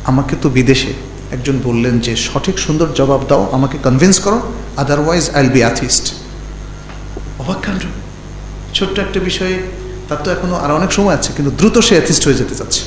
আমাকে 0.06 0.36
তো 0.42 0.50
বিদেশে 0.50 0.94
একজন 1.32 1.60
বললেন 1.63 2.00
যে, 2.00 2.16
সঠিক 2.16 2.60
সুন্দর 2.60 2.88
জবাব 2.96 3.22
দাও, 3.30 3.44
আমাকে 3.52 3.78
কনভিন্স 3.84 4.20
করো 4.20 4.40
আদারওয়াইজ 4.78 5.30
আইল 5.36 5.50
বি 5.50 5.63
আথিস্ট 5.63 6.06
অবাক 7.40 7.60
কাণ্ড। 7.66 7.84
ছোট্ট 8.74 9.00
একটা 9.00 9.20
বিষয়ে, 9.20 9.56
তার 10.10 10.18
তো 10.24 10.32
এখনও 10.32 10.56
আর 10.56 10.72
অনেক 10.72 10.92
সময় 10.92 11.13
আছে, 11.13 11.34
কিন্তু 11.36 11.52
দ্রুত 11.52 11.78
সে 11.78 11.96
অ্যাথিস্ট 11.96 12.26
হয়ে 12.26 12.34
যেতে 12.34 12.56
চাচ্ছে। 12.56 12.82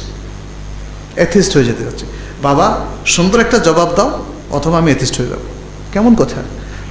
অ্যাথিস্ট 1.15 1.55
হয়ে 1.55 1.65
যেতে 1.65 1.85
চাচ্ছে। 1.85 2.07
বাবা, 2.43 2.87
সুন্দর 3.07 3.41
একটা 3.41 3.59
জবাব 3.59 3.89
দাও, 3.97 4.25
অথবা 4.51 4.79
আমি 4.79 4.91
অ্যাথিস্ট 4.91 5.19
হয়ে 5.21 5.29
যাব। 5.29 5.43
কেমন 5.93 6.15
কথা? 6.15 6.41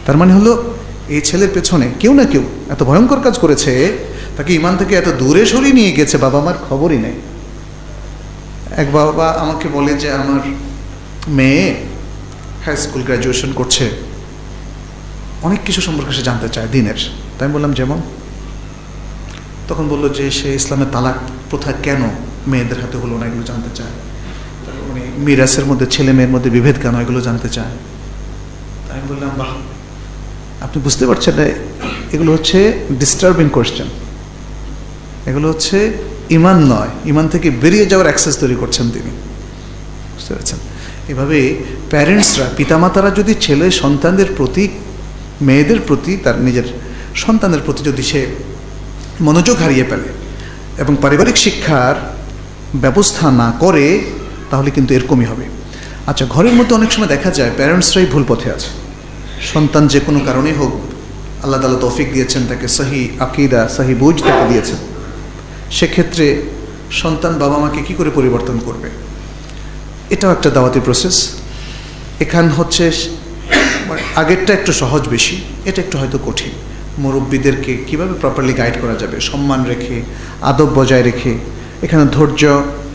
তার 0.06 0.18
মানে 0.18 0.34
হলো, 0.34 0.64
এই 1.10 1.22
ছেলের 1.22 1.50
পেছনে 1.54 1.92
কেউ 2.00 2.14
না 2.14 2.26
কেউ 2.26 2.44
এত 2.70 2.84
ভয়ঙ্কর 2.84 3.20
কাজ 3.20 3.40
করেছে, 3.40 3.98
তাকে 4.38 4.54
ইমান 4.54 4.78
থেকে 4.78 4.96
এত 4.96 5.10
দূরে 5.10 5.46
সরিয়ে 5.46 5.74
নিয়ে 5.74 5.92
গেছে 5.92 6.18
বাবা 6.18 6.40
আমার 6.40 6.54
খবরই 6.70 6.98
নেই। 6.98 7.18
এক 8.78 8.92
বাবা 8.92 9.28
আমাকে 9.28 9.68
বলে 9.74 9.94
যে, 9.94 10.12
আমার 10.12 10.42
মেয়ে 11.30 11.76
হাই 12.66 12.78
স্কুল 12.78 13.02
গ্র্যাজুয়েশন 13.02 13.54
করছে। 13.54 13.90
অনেক 15.42 15.60
কিছু 15.66 15.82
সম্পর্কে 15.82 16.14
সে 16.14 16.22
জানতে 16.22 16.50
চায় 16.50 16.68
দিনের। 16.68 16.96
তাই 17.38 17.46
আমি 17.46 17.54
বললাম, 17.54 17.74
যেমন? 17.74 18.02
তখন 19.68 19.88
বলল 19.88 20.10
যে 20.10 20.32
সে 20.32 20.56
ইসলামের 20.56 20.88
তালাক 20.92 21.16
প্রথা 21.50 21.72
কেন 21.72 22.10
মেয়েদের 22.48 22.82
হাতে 22.82 22.98
হলো 22.98 23.18
না 23.18 23.26
এগুলো 23.26 23.44
জানতে 23.44 23.70
চায়? 23.76 23.90
মানে 24.90 25.02
মিরাসের 25.18 25.66
মধ্যে 25.66 25.86
ছেলে 25.86 26.12
মেয়ের 26.12 26.30
মধ্যে 26.30 26.50
বিভেদ 26.50 26.76
কেন 26.82 27.00
এগুলো 27.00 27.22
জানতে 27.22 27.50
চায়? 27.50 27.72
তাই 28.88 29.00
আমি 29.00 29.10
বললাম, 29.10 29.30
বাহ, 29.38 29.48
আপনি 30.62 30.84
বুঝতে 30.84 31.06
পারছেন 31.06 31.36
না, 31.36 31.46
এগুলো 32.12 32.34
হচ্ছে 32.34 32.86
ডিস্টার্বিং 32.92 33.50
কোয়েশ্চেন 33.50 33.88
এগুলো 35.26 35.50
হচ্ছে 35.50 35.92
ইমান 36.30 36.64
নয়, 36.64 36.88
ইমান 37.06 37.28
থেকে 37.28 37.50
বেরিয়ে 37.50 37.86
যাওয়ার 37.86 38.08
অ্যাক্সেস 38.08 38.38
তৈরি 38.38 38.56
করছেন 38.56 38.90
তিনি। 38.90 39.10
বুঝতে 40.16 40.34
পারছেন? 40.34 40.58
এভাবে 41.10 41.40
প্যারেন্টসরা 41.90 42.46
পিতামাতারা 42.58 43.10
যদি 43.12 43.34
ছেলে 43.42 43.72
সন্তানদের 43.72 44.30
প্রতি, 44.38 44.68
মেয়েদের 45.42 45.80
প্রতি, 45.88 46.18
তার 46.24 46.38
নিজের 46.42 46.68
সন্তানের 47.16 47.60
প্রতি 47.66 47.84
যদি 47.84 48.04
সে 48.04 48.26
মনোযোগ 49.22 49.58
হারিয়ে 49.58 49.86
ফেলে 49.90 50.10
এবং 50.78 50.98
পারিবারিক 51.02 51.38
শিক্ষার 51.38 51.96
ব্যবস্থা 52.76 53.32
না 53.32 53.54
করে, 53.60 54.00
তাহলে 54.50 54.72
কিন্তু 54.72 54.94
এরকমই 54.94 55.26
হবে। 55.26 55.46
আচ্ছা 56.08 56.26
ঘরের 56.26 56.54
মধ্যে 56.54 56.74
অনেক 56.76 56.92
সময় 56.92 57.08
দেখা 57.08 57.32
যায় 57.32 57.52
প্যারেন্টসরাই 57.58 58.06
ভুল 58.06 58.24
পথে 58.28 58.52
আছে। 58.52 58.70
সন্তান 59.54 59.88
যে 59.88 60.00
কোনো 60.00 60.20
কারণেই 60.20 60.54
হোক, 60.54 60.74
আল্লাহ 61.44 61.62
তালা 61.62 61.80
তৌফিক 61.80 62.14
দিয়েছেন 62.14 62.42
তাকে, 62.50 62.68
সহি 62.68 63.10
আকিদা, 63.20 63.68
সহি 63.68 63.94
বুঝ 63.96 64.16
তাকে 64.22 64.46
দিয়েছেন। 64.50 64.80
সেক্ষেত্রে 65.72 66.26
সন্তান 66.92 67.34
বাবা 67.40 67.58
মাকে 67.58 67.82
কী 67.88 67.94
করে 67.94 68.10
পরিবর্তন 68.10 68.60
করবে? 68.66 68.90
এটাও 70.10 70.32
একটা 70.32 70.50
দাওয়াতি 70.50 70.80
প্রসেস 70.80 71.18
এখান 72.20 72.50
হচ্ছে 72.50 72.86
মানে 73.88 74.02
আগেরটা 74.16 74.54
একটু 74.54 74.72
সহজ 74.74 75.04
বেশি, 75.10 75.36
এটা 75.66 75.82
একটু 75.82 75.98
হয়তো 75.98 76.18
কঠিন। 76.26 76.52
মুরব্বীদেরকে 76.98 77.78
কীভাবে 77.88 78.14
প্রপারলি 78.14 78.54
গাইড 78.54 78.76
করা 78.82 78.96
যাবে? 78.96 79.18
সম্মান 79.22 79.66
রেখে, 79.66 80.02
আদব 80.42 80.70
বজায় 80.76 81.04
রেখে, 81.04 81.34
এখানে 81.82 82.06
ধৈর্য, 82.06 82.44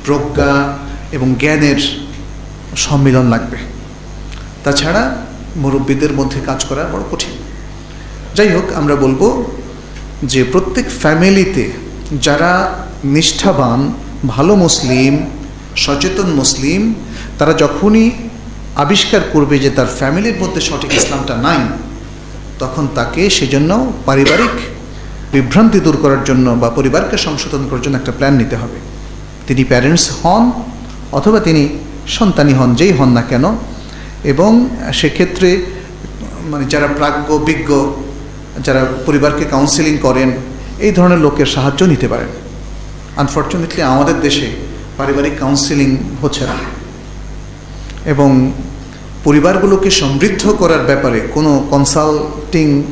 প্রজ্ঞা 0.04 0.78
এবং 1.12 1.34
জ্ঞানের 1.38 1.80
সম্মিলন 2.76 3.26
লাগবে। 3.28 3.56
তাছাড়া 4.64 5.02
মুরব্বীদের 5.56 6.12
মধ্যে 6.12 6.40
কাজ 6.46 6.64
করা 6.64 6.82
বড় 6.92 7.02
কঠিন। 7.10 7.34
যাই 8.34 8.48
হোক, 8.48 8.66
আমরা 8.74 8.94
বলব 8.96 9.22
যে 10.22 10.44
প্রত্যেক 10.44 10.86
ফ্যামিলিতে 11.02 11.64
যারা 12.20 12.52
নিষ্ঠাবান, 13.04 13.92
ভালো 14.26 14.52
মুসলিম 14.54 15.12
সচেতন 15.76 16.30
মুসলিম, 16.30 16.94
তারা 17.38 17.52
যখনই 17.52 18.10
আবিষ্কার 18.76 19.20
করবে 19.32 19.58
যে 19.58 19.70
তার 19.70 19.86
ফ্যামিলির 19.86 20.34
মধ্যে 20.40 20.60
সঠিক 20.60 20.94
ইসলামটা 20.94 21.36
নাই, 21.36 21.58
তখন 22.58 22.88
তাকে 22.94 23.30
সেজন্য 23.30 23.92
পারিবারিক 24.06 24.50
বিভ্রান্তি 25.32 25.80
দূর 25.80 25.96
করার 25.96 26.24
জন্য 26.24 26.50
বা 26.50 26.70
পরিবারকে 26.70 27.18
সংশোধন 27.18 27.68
করার 27.70 27.82
জন্য 27.82 27.96
একটা 27.96 28.12
প্ল্যান 28.12 28.34
নিতে 28.34 28.56
হবে। 28.56 28.78
তিনি 29.46 29.64
প্যারেন্টস 29.64 30.10
হন 30.22 30.52
অথবা 31.12 31.40
তিনি 31.40 31.78
সন্তানই 32.08 32.52
হন, 32.52 32.74
যেই 32.74 32.92
হন 32.92 33.08
না 33.08 33.22
কেন। 33.22 33.56
এবং 34.24 34.68
সেক্ষেত্রে 34.92 35.64
মানে 36.44 36.64
যারা 36.64 36.86
প্রাজ্ঞ, 36.86 37.38
বিজ্ঞ, 37.38 37.92
যারা 38.62 38.86
পরিবারকে 39.06 39.44
কাউন্সিলিং 39.44 39.98
করেন, 39.98 40.32
এই 40.78 40.92
ধরনের 40.92 41.18
লোকের 41.18 41.46
সাহায্য 41.46 41.84
নিতে 41.84 42.08
পারেন। 42.08 42.28
আনফর্চুনেটলি 43.16 43.82
আমাদের 43.82 44.20
দেশে 44.20 44.63
পারিবারিক 44.98 45.32
কাউন্সিলিং 45.38 45.96
হচ্ছে 46.22 46.44
না। 46.46 46.56
এবং 48.04 48.52
পরিবারগুলোকে 49.24 49.90
সমৃদ্ধ 49.90 50.50
করার 50.50 50.78
ব্যাপারে 50.78 51.20
কোনো 51.20 51.66
কনসাল্টিং 51.70 52.82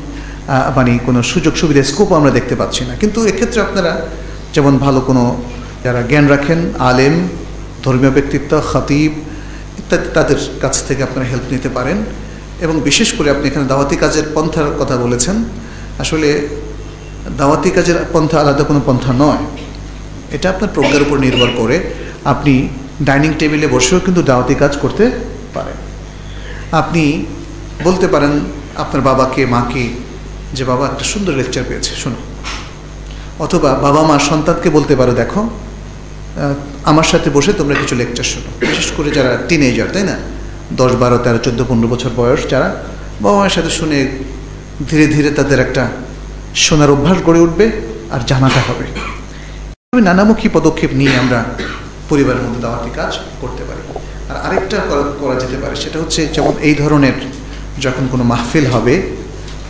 মানে 0.76 0.98
কোনো 1.06 1.22
সুযোগ 1.22 1.54
সুবিধা 1.56 1.82
স্কোপ 1.82 2.12
আমরা 2.12 2.30
দেখতে 2.30 2.54
পাচ্ছি 2.54 2.84
না। 2.84 2.94
কিন্তু 2.94 3.26
এক্ষেত্রে 3.26 3.60
আপনারা 3.60 4.06
যেমন 4.54 4.78
ভালো 4.78 5.00
কোনো 5.00 5.42
যারা 5.84 6.02
জ্ঞান 6.02 6.26
রাখেন, 6.26 6.58
আলেম, 6.78 7.28
ধর্মীয় 7.82 8.10
ব্যক্তিত্ব, 8.10 8.62
খতিব, 8.72 9.12
ইত্যাদি, 9.78 10.08
তাদের 10.14 10.36
কাছ 10.60 10.84
থেকে 10.88 11.02
আপনারা 11.02 11.28
হেল্প 11.28 11.52
নিতে 11.52 11.68
পারেন। 11.68 11.96
এবং 12.60 12.80
বিশেষ 12.80 13.12
করে 13.12 13.30
আপনি 13.30 13.46
এখানে 13.48 13.66
দাওয়াতি 13.66 13.96
কাজের 13.96 14.22
পন্থার 14.34 14.64
কথা 14.80 14.96
বলেছেন। 14.96 15.44
আসলে 15.98 16.48
দাওয়াতি 17.38 17.70
কাজের 17.70 17.94
পন্থা 18.12 18.40
আলাদা 18.40 18.64
কোনো 18.64 18.80
পন্থা 18.86 19.12
নয়। 19.12 19.61
এটা 20.36 20.46
আপনার 20.54 20.70
প্রজ্ঞার 20.74 21.02
উপর 21.06 21.16
নির্ভর 21.26 21.50
করে 21.60 21.76
আপনি 22.32 22.54
ডাইনিং 23.08 23.30
টেবিলে 23.40 23.66
বসেও 23.74 23.98
কিন্তু 24.06 24.20
দাওয়াতি 24.30 24.54
কাজ 24.62 24.72
করতে 24.82 25.04
পারেন। 25.56 25.78
আপনি 26.80 27.02
বলতে 27.86 28.06
পারেন 28.12 28.32
আপনার 28.82 29.02
বাবাকে, 29.08 29.42
মাকে 29.54 29.84
যে 30.56 30.62
বাবা 30.70 30.84
একটা 30.90 31.04
সুন্দর 31.12 31.32
লেকচার 31.40 31.64
পেয়েছে, 31.68 31.92
শোনো। 32.02 32.20
অথবা 33.44 33.70
বাবা 33.86 34.02
মা 34.08 34.16
সন্তানকে 34.30 34.68
বলতে 34.76 34.94
পারো, 35.00 35.12
দেখো 35.22 35.40
আমার 36.90 37.06
সাথে 37.12 37.28
বসে 37.36 37.52
তোমরা 37.60 37.74
কিছু 37.82 37.94
লেকচার 38.00 38.26
শোনো। 38.32 38.50
বিশেষ 38.70 38.88
করে 38.96 39.08
যারা 39.16 39.32
টিনেজার 39.48 39.88
তাই 39.94 40.04
না? 40.10 40.16
দশ, 40.80 40.92
বারো, 41.02 41.16
তেরো, 41.24 41.38
চোদ্দ, 41.46 41.60
পনেরো 41.68 41.88
বছর 41.94 42.10
বয়স 42.20 42.42
যারা, 42.52 42.68
বাবা 43.22 43.36
মায়ের 43.38 43.54
সাথে 43.56 43.70
শুনে 43.78 43.98
ধীরে 44.90 45.06
ধীরে 45.14 45.30
তাদের 45.38 45.58
একটা 45.66 45.82
শোনার 46.64 46.90
অভ্যাস 46.94 47.18
গড়ে 47.26 47.40
উঠবে 47.46 47.66
আর 48.14 48.20
জানাটা 48.30 48.60
হবে। 48.68 48.86
নানামুখী 50.00 50.48
পদক্ষেপ 50.56 50.90
নিয়ে 51.00 51.14
আমরা 51.22 51.40
পরিবারের 52.10 52.42
মধ্যে 52.44 52.60
দাওয়াতি 52.64 52.90
কাজ 53.00 53.12
করতে 53.42 53.62
পারি। 53.68 53.82
আর 54.30 54.36
আরেকটা 54.46 54.76
করা 55.20 55.34
যেতে 55.42 55.56
পারে, 55.62 55.74
সেটা 55.82 55.96
হচ্ছে 56.02 56.20
যেমন 56.34 56.54
এই 56.68 56.74
ধরনের 56.82 57.16
যখন 57.84 58.04
কোনো 58.12 58.24
মাহফিল 58.32 58.66
হবে 58.74 58.94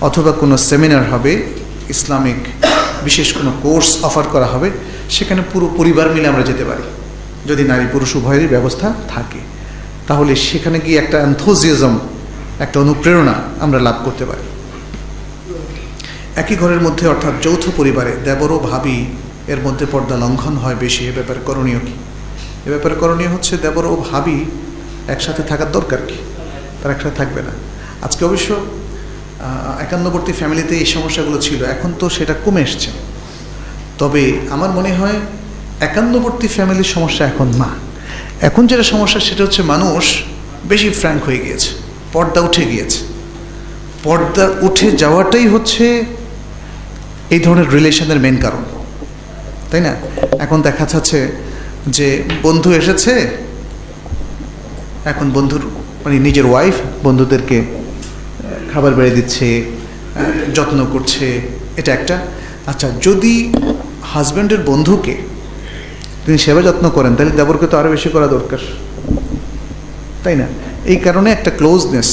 অথবা 0.08 0.30
কোনো 0.42 0.54
সেমিনার 0.68 1.04
হবে, 1.12 1.32
ইসলামিক 1.94 2.40
বিশেষ 3.06 3.28
কোনো 3.38 3.50
কোর্স 3.64 3.90
অফার 4.08 4.26
করা 4.35 4.48
হবে, 4.52 4.68
সেখানে 5.16 5.42
পুরো 5.52 5.66
পরিবার 5.78 6.06
মিলে 6.14 6.26
আমরা 6.32 6.44
যেতে 6.50 6.64
পারি। 6.70 6.85
যদি 7.50 7.62
নারী 7.72 7.87
পুরুষ 7.92 8.11
উভয়েরই 8.18 8.48
ব্যবস্থা 8.54 8.88
থাকে, 9.14 9.40
তাহলে 10.08 10.32
সেখানে 10.48 10.78
গিয়ে 10.85 10.98
একটা 11.04 11.16
অ্যান্থোজিয়াজম 11.22 11.94
একটা 12.64 12.76
অনুপ্রেরণা 12.85 13.35
আমরা 13.64 13.78
লাভ 13.87 13.96
করতে 14.06 14.24
পারি। 14.30 14.44
একই 16.42 16.56
ঘরের 16.62 16.80
মধ্যে 16.87 17.04
অর্থাৎ 17.12 17.35
যৌথ 17.44 17.64
পরিবারে 17.78 18.12
দেবর 18.26 18.52
ভাবি 18.70 18.98
এর 19.48 19.61
মধ্যে 19.62 19.87
পর্দা 19.87 20.16
লঙ্ঘন 20.16 20.57
হয় 20.57 20.74
বেশি। 20.74 21.09
এ 21.09 21.12
ব্যাপারে 21.12 21.40
করণীয় 21.44 21.78
কি? 21.78 21.92
এ 22.66 22.68
ব্যাপারে 22.68 22.94
করণীয় 22.94 23.28
হচ্ছে 23.28 23.57
দেবর 23.57 23.87
ও 23.87 24.05
ভাবি 24.11 24.44
একসাথে 25.09 25.42
থাকার 25.42 25.72
দরকার 25.72 25.98
কি? 26.09 26.14
তারা 26.83 26.94
একসাথে 26.94 27.16
থাকবে 27.16 27.42
না। 27.42 27.50
আজকে 28.02 28.24
অবশ্য 28.24 28.55
একান্নবর্তী 29.81 30.33
ফ্যামিলিতে 30.33 30.74
এই 30.76 30.87
সমস্যাগুলো 30.87 31.38
ছিল। 31.38 31.64
এখন 31.64 31.92
তো 31.98 32.11
সেটা 32.11 32.35
কমে 32.44 32.61
এসছে। 32.61 32.90
তবে 33.98 34.38
আমার 34.50 34.70
মনে 34.70 34.92
হয় 34.94 35.18
একান্নবর্তী 35.81 36.48
ফ্যামিলির 36.48 36.85
সমস্যা 36.85 37.26
এখন 37.26 37.46
না 37.46 37.68
এখন 38.42 38.66
যেটা 38.66 38.83
সমস্যা 38.83 39.20
সেটা 39.20 39.42
হচ্ছে 39.44 39.62
মানুষ 39.62 40.22
বেশি 40.64 40.90
ফ্র্যাঙ্ক 40.90 41.24
হয়ে 41.24 41.38
গিয়েছে। 41.38 41.70
পর্দা 42.12 42.40
উঠে 42.40 42.64
গিয়েছে। 42.64 42.98
পর্দা 44.05 44.50
উঠে 44.62 44.90
যাওয়াটাই 44.90 45.48
হচ্ছে 45.48 46.05
এই 47.31 47.40
ধরনের 47.40 47.70
রিলেশনের 47.70 48.20
মেন 48.20 48.37
কারণ। 48.37 48.62
তাই 49.72 49.82
না? 49.88 49.92
এখন 50.44 50.58
দেখা 50.68 50.85
যাচ্ছে 50.92 51.18
যে 51.96 52.08
বন্ধু 52.46 52.70
এসেছে, 52.80 53.14
এখন 55.12 55.26
বন্ধুর 55.37 55.62
মানে 56.04 56.16
নিজের 56.26 56.46
ওয়াইফ 56.50 56.76
বন্ধুদেরকে 57.06 57.56
খাবার 58.72 58.92
বেড়ে 58.98 59.12
দিচ্ছে 59.18 59.46
যত্ন 60.56 60.78
করছে, 60.92 61.26
এটা 61.80 61.90
একটা। 61.98 62.16
আচ্ছা 62.70 62.88
যদি 63.06 63.35
হাজব্যান্ডের 64.12 64.62
বন্ধুকে 64.70 65.14
তিনি 66.24 66.38
সেবা 66.46 66.61
যত্ন 66.68 66.85
করেন, 66.96 67.12
তাহলে 67.16 67.32
দেবরকে 67.40 67.66
তো 67.72 67.74
আরও 67.80 67.90
বেশি 67.96 68.08
করা 68.14 68.26
দরকার। 68.37 68.61
তাই 70.24 70.37
না? 70.40 70.46
এই 70.92 70.98
কারণে 71.06 71.28
একটা 71.37 71.50
ক্লোজনেস 71.61 72.11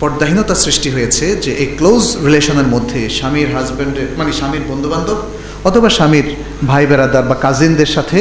পর্দাহীনতা 0.00 0.54
সৃষ্টি 0.64 0.88
হয়েছে 0.96 1.26
যে 1.44 1.50
এই 1.62 1.68
ক্লোজ 1.78 2.02
রিলেশনের 2.26 2.68
মধ্যে 2.74 3.00
স্বামীর 3.18 3.48
হাজব্যান্ডের 3.56 4.08
মানে 4.18 4.30
স্বামীর 4.38 4.64
বন্ধুবান্ধব 4.70 5.18
অথবা 5.64 5.88
স্বামীর 5.88 6.26
ভাই 6.66 6.86
বেড়াদার 6.86 7.22
বা 7.22 7.34
কাজিনদের 7.34 7.86
সাথে 7.86 8.20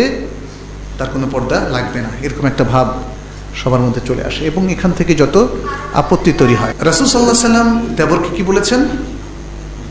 তার 0.98 1.10
কোনো 1.14 1.28
পর্দা 1.32 1.58
লাগবে 1.70 2.02
না। 2.02 2.12
এরকম 2.22 2.46
একটা 2.48 2.64
ভাব 2.64 2.88
সবার 3.56 3.80
মধ্যে 3.80 4.02
চলে 4.06 4.24
আসে 4.26 4.46
এবং 4.46 4.72
এখান 4.72 4.92
থেকে 4.92 5.16
যত 5.16 5.36
আপত্তি 5.94 6.32
তৈরি 6.34 6.56
হয়। 6.56 6.74
রাসুল 6.80 7.08
সাল্লাহ 7.08 7.34
সাল্লাম 7.34 7.70
দেবরকে 7.96 8.30
কি 8.36 8.44
বলেছেন? 8.44 8.80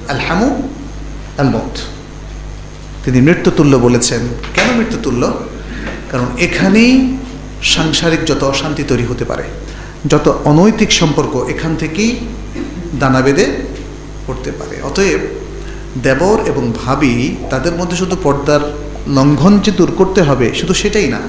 আলহামু 0.09 0.49
আলমত 1.39 1.75
তিনি 3.05 3.21
মৃত্যুতুল্য 3.21 3.77
বলেছেন। 3.77 4.21
কেন 4.55 4.69
মৃত্যুতুল্য? 4.79 5.33
কারণ 6.11 6.27
এখানেই 6.39 7.19
সাংসারিক 7.63 8.25
যত 8.25 8.45
অশান্তি 8.45 8.83
তৈরি 8.83 9.05
হতে 9.05 9.25
পারে, 9.25 9.45
যত 10.07 10.27
অনৈতিক 10.45 10.93
সম্পর্ক 10.93 11.35
এখান 11.49 11.77
থেকেই 11.77 12.11
দানা 13.01 13.21
বেঁধে 13.21 13.47
পড়তে 14.27 14.53
পারে। 14.53 14.83
অতএব 14.83 15.21
দেবর 16.03 16.39
এবং 16.47 16.73
ভাবি 16.85 17.37
তাদের 17.51 17.75
মধ্যে 17.75 17.97
শুধু 17.97 18.17
পর্দার 18.23 18.61
লঙ্ঘন 19.09 19.59
যে 19.59 19.71
দূর 19.71 19.91
করতে 19.91 20.23
হবে, 20.23 20.55
শুধু 20.55 20.75
সেটাই 20.75 21.09
না, 21.09 21.21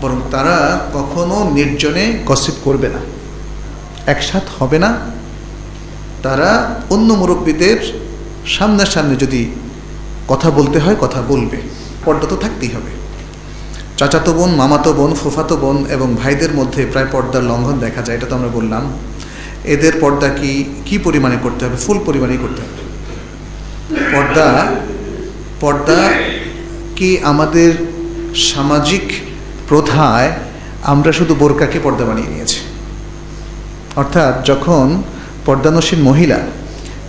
বরং 0.00 0.20
তারা 0.30 0.56
কখনো 0.94 1.50
নির্জনে 1.50 2.18
গসিপ 2.26 2.54
করবে 2.64 2.88
না। 2.88 3.00
একসাথ 4.06 4.42
হবে 4.58 4.78
না। 4.78 4.90
তারা 6.22 6.80
অন্য 6.90 7.14
মুরব্বীদের 7.14 7.78
সামনাসামনি 8.46 9.16
যদি 9.16 9.50
কথা 10.28 10.50
বলতে 10.50 10.78
হয়, 10.78 10.96
কথা 11.00 11.22
বলবে। 11.28 11.56
পর্দা 12.04 12.26
তো 12.26 12.36
থাকতেই 12.36 12.68
হবে। 12.68 12.90
চাচাতো 13.96 14.32
বোন, 14.32 14.50
মামাতো 14.50 14.92
বোন, 14.92 15.14
ফুফাতো 15.14 15.56
বোন 15.56 15.86
এবং 15.86 16.16
ভাইদের 16.16 16.52
মধ্যে 16.54 16.86
প্রায় 16.86 17.06
পর্দার 17.12 17.42
লঙ্ঘন 17.42 17.78
দেখা 17.78 18.02
যায়, 18.02 18.16
এটা 18.16 18.26
তো 18.26 18.34
আমরা 18.36 18.48
বললাম। 18.48 18.92
এদের 19.64 19.92
পর্দা 20.00 20.28
কি 20.28 20.64
কি 20.84 20.98
পরিমাণে 20.98 21.36
করতে 21.42 21.64
হবে? 21.64 21.76
ফুল 21.76 21.98
পরিমাণেই 22.06 22.36
করতে 22.36 22.60
হবে। 22.62 22.85
পর্দা 23.86 24.48
পর্দা 25.60 26.10
কি 26.96 27.18
আমাদের 27.22 27.70
সামাজিক 28.34 29.12
প্রথায় 29.68 30.32
আমরা 30.82 31.12
শুধু 31.12 31.34
বোরকাকে 31.34 31.78
পর্দা 31.78 32.04
বানিয়ে 32.04 32.28
নিয়েছি? 32.28 32.58
অর্থাৎ 33.96 34.46
যখন 34.46 35.02
পর্দানসীন 35.46 36.00
মহিলা 36.00 36.38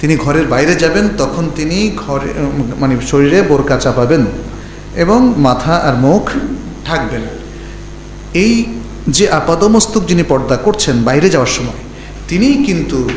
তিনি 0.01 0.15
ঘরের 0.15 0.47
বাইরে 0.47 0.75
যাবেন, 0.75 1.09
তখন 1.17 1.49
তিনি 1.55 1.97
ঘরে 2.07 2.29
মানে 2.79 3.01
শরীরে 3.01 3.41
বোরকা 3.41 3.77
চাপাবেন 3.77 4.25
এবং 4.95 5.33
মাথা 5.37 5.75
আর 5.77 5.95
মুখ 5.95 6.29
ঢাকবেন। 6.87 7.21
এই 8.33 8.65
যে 9.07 9.29
আপাদমস্তক 9.29 10.05
যিনি 10.05 10.23
পর্দা 10.23 10.55
করছেন 10.55 11.03
বাইরে 11.03 11.29
যাওয়ার 11.29 11.49
সময়, 11.49 11.81
তিনি 12.27 12.47
কিন্তু 12.65 13.09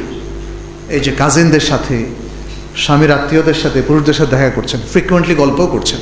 এই 0.88 1.00
যে 1.00 1.12
কাজিনদের 1.12 1.60
সাথে 1.60 1.96
স্বামীর 2.76 3.10
আত্মীয়দের 3.18 3.54
সাথে, 3.54 3.78
পুরুষদের 3.88 4.16
সাথে 4.18 4.30
দেখা 4.36 4.50
করছেন 4.50 4.80
ফ্রিকুয়েন্টলি 4.92 5.34
গল্পও 5.42 5.66
করছেন। 5.66 6.00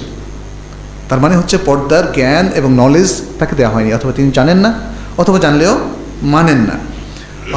তার 1.09 1.21
মানে 1.21 1.35
হচ্ছে 1.37 1.57
পর্দার 1.69 2.05
জ্ঞান 2.17 2.47
এবং 2.59 2.71
নলেজ 2.83 3.11
তাকে 3.39 3.55
দেওয়া 3.59 3.73
হয়নি, 3.75 3.91
অথবা 3.95 4.13
তিনি 4.13 4.29
জানেন 4.39 4.59
না, 4.59 4.71
অথবা 5.19 5.39
জানলেও 5.39 5.75
মানেন 6.35 6.61
না। 6.69 6.77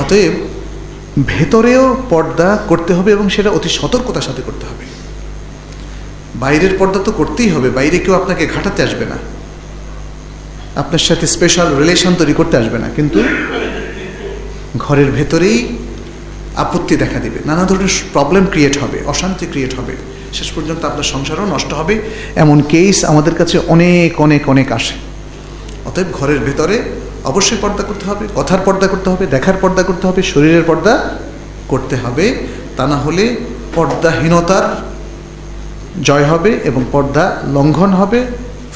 অতএব 0.01 0.33
ভেতরেও 1.33 1.85
পর্দা 2.09 2.49
করতে 2.69 2.91
হবে 2.93 3.09
এবং 3.11 3.25
সেটা 3.29 3.49
অতি 3.49 3.69
সতর্কতার 3.69 4.21
সাথে 4.21 4.41
করতে 4.47 4.65
হবে। 4.69 4.85
বাইরের 6.35 6.73
পর্দা 6.79 6.99
তো 7.05 7.11
করতেই 7.11 7.49
হবে, 7.49 7.69
বাইরে 7.69 7.97
কেউ 7.99 8.13
আপনাকে 8.13 8.43
ঘাটাতে 8.53 8.83
আসবে 8.83 9.05
না। 9.05 9.17
আপনার 10.81 10.99
সাথে 10.99 11.27
স্পেশাল 11.27 11.67
রিলেশন 11.81 12.13
তৈরি 12.19 12.33
করতে 12.33 12.57
আসবে 12.57 12.77
না, 12.79 12.87
কিন্তু 12.95 13.19
ঘরের 14.77 15.11
ভেতরেই 15.11 15.57
আপত্তি 16.55 16.95
দেখা 16.95 17.19
দেবে। 17.19 17.39
নানা 17.45 17.65
ধরনের 17.65 17.89
প্রবলেম 18.13 18.45
ক্রিয়েট 18.45 18.77
হবে, 18.77 18.99
অশান্তি 19.05 19.45
ক্রিয়েট 19.45 19.79
হবে। 19.79 19.95
শেষ 20.33 20.51
পর্যন্ত 20.51 20.85
আপনার 20.85 21.03
সংসারও 21.03 21.45
নষ্ট 21.45 21.73
হবে। 21.73 22.01
এমন 22.35 22.61
কেস 22.61 23.05
আমাদের 23.05 23.35
কাছে 23.35 23.59
অনেক 23.67 24.21
অনেক 24.21 24.49
অনেক 24.49 24.71
আসে। 24.71 24.93
অতএব 25.85 26.05
ঘরের 26.13 26.39
ভেতরে 26.39 26.81
অবশ্যই 27.23 27.57
পর্দা 27.61 27.83
করতে 27.83 28.05
হবে, 28.05 28.27
কথার 28.35 28.59
পর্দা 28.65 28.87
করতে 28.87 29.09
হবে, 29.09 29.25
দেখার 29.25 29.53
পর্দা 29.61 29.83
করতে 29.83 30.07
হবে, 30.07 30.21
শরীরের 30.21 30.63
পর্দা 30.63 31.09
করতে 31.67 31.95
হবে। 31.95 32.47
তা 32.77 32.87
না 32.87 32.97
হলে 32.97 33.35
পর্দাহীনতার 33.75 34.91
জয় 36.03 36.25
হবে 36.25 36.59
এবং 36.63 36.83
পর্দা 36.91 37.37
লঙ্ঘন 37.53 37.89
হবে, 37.89 38.25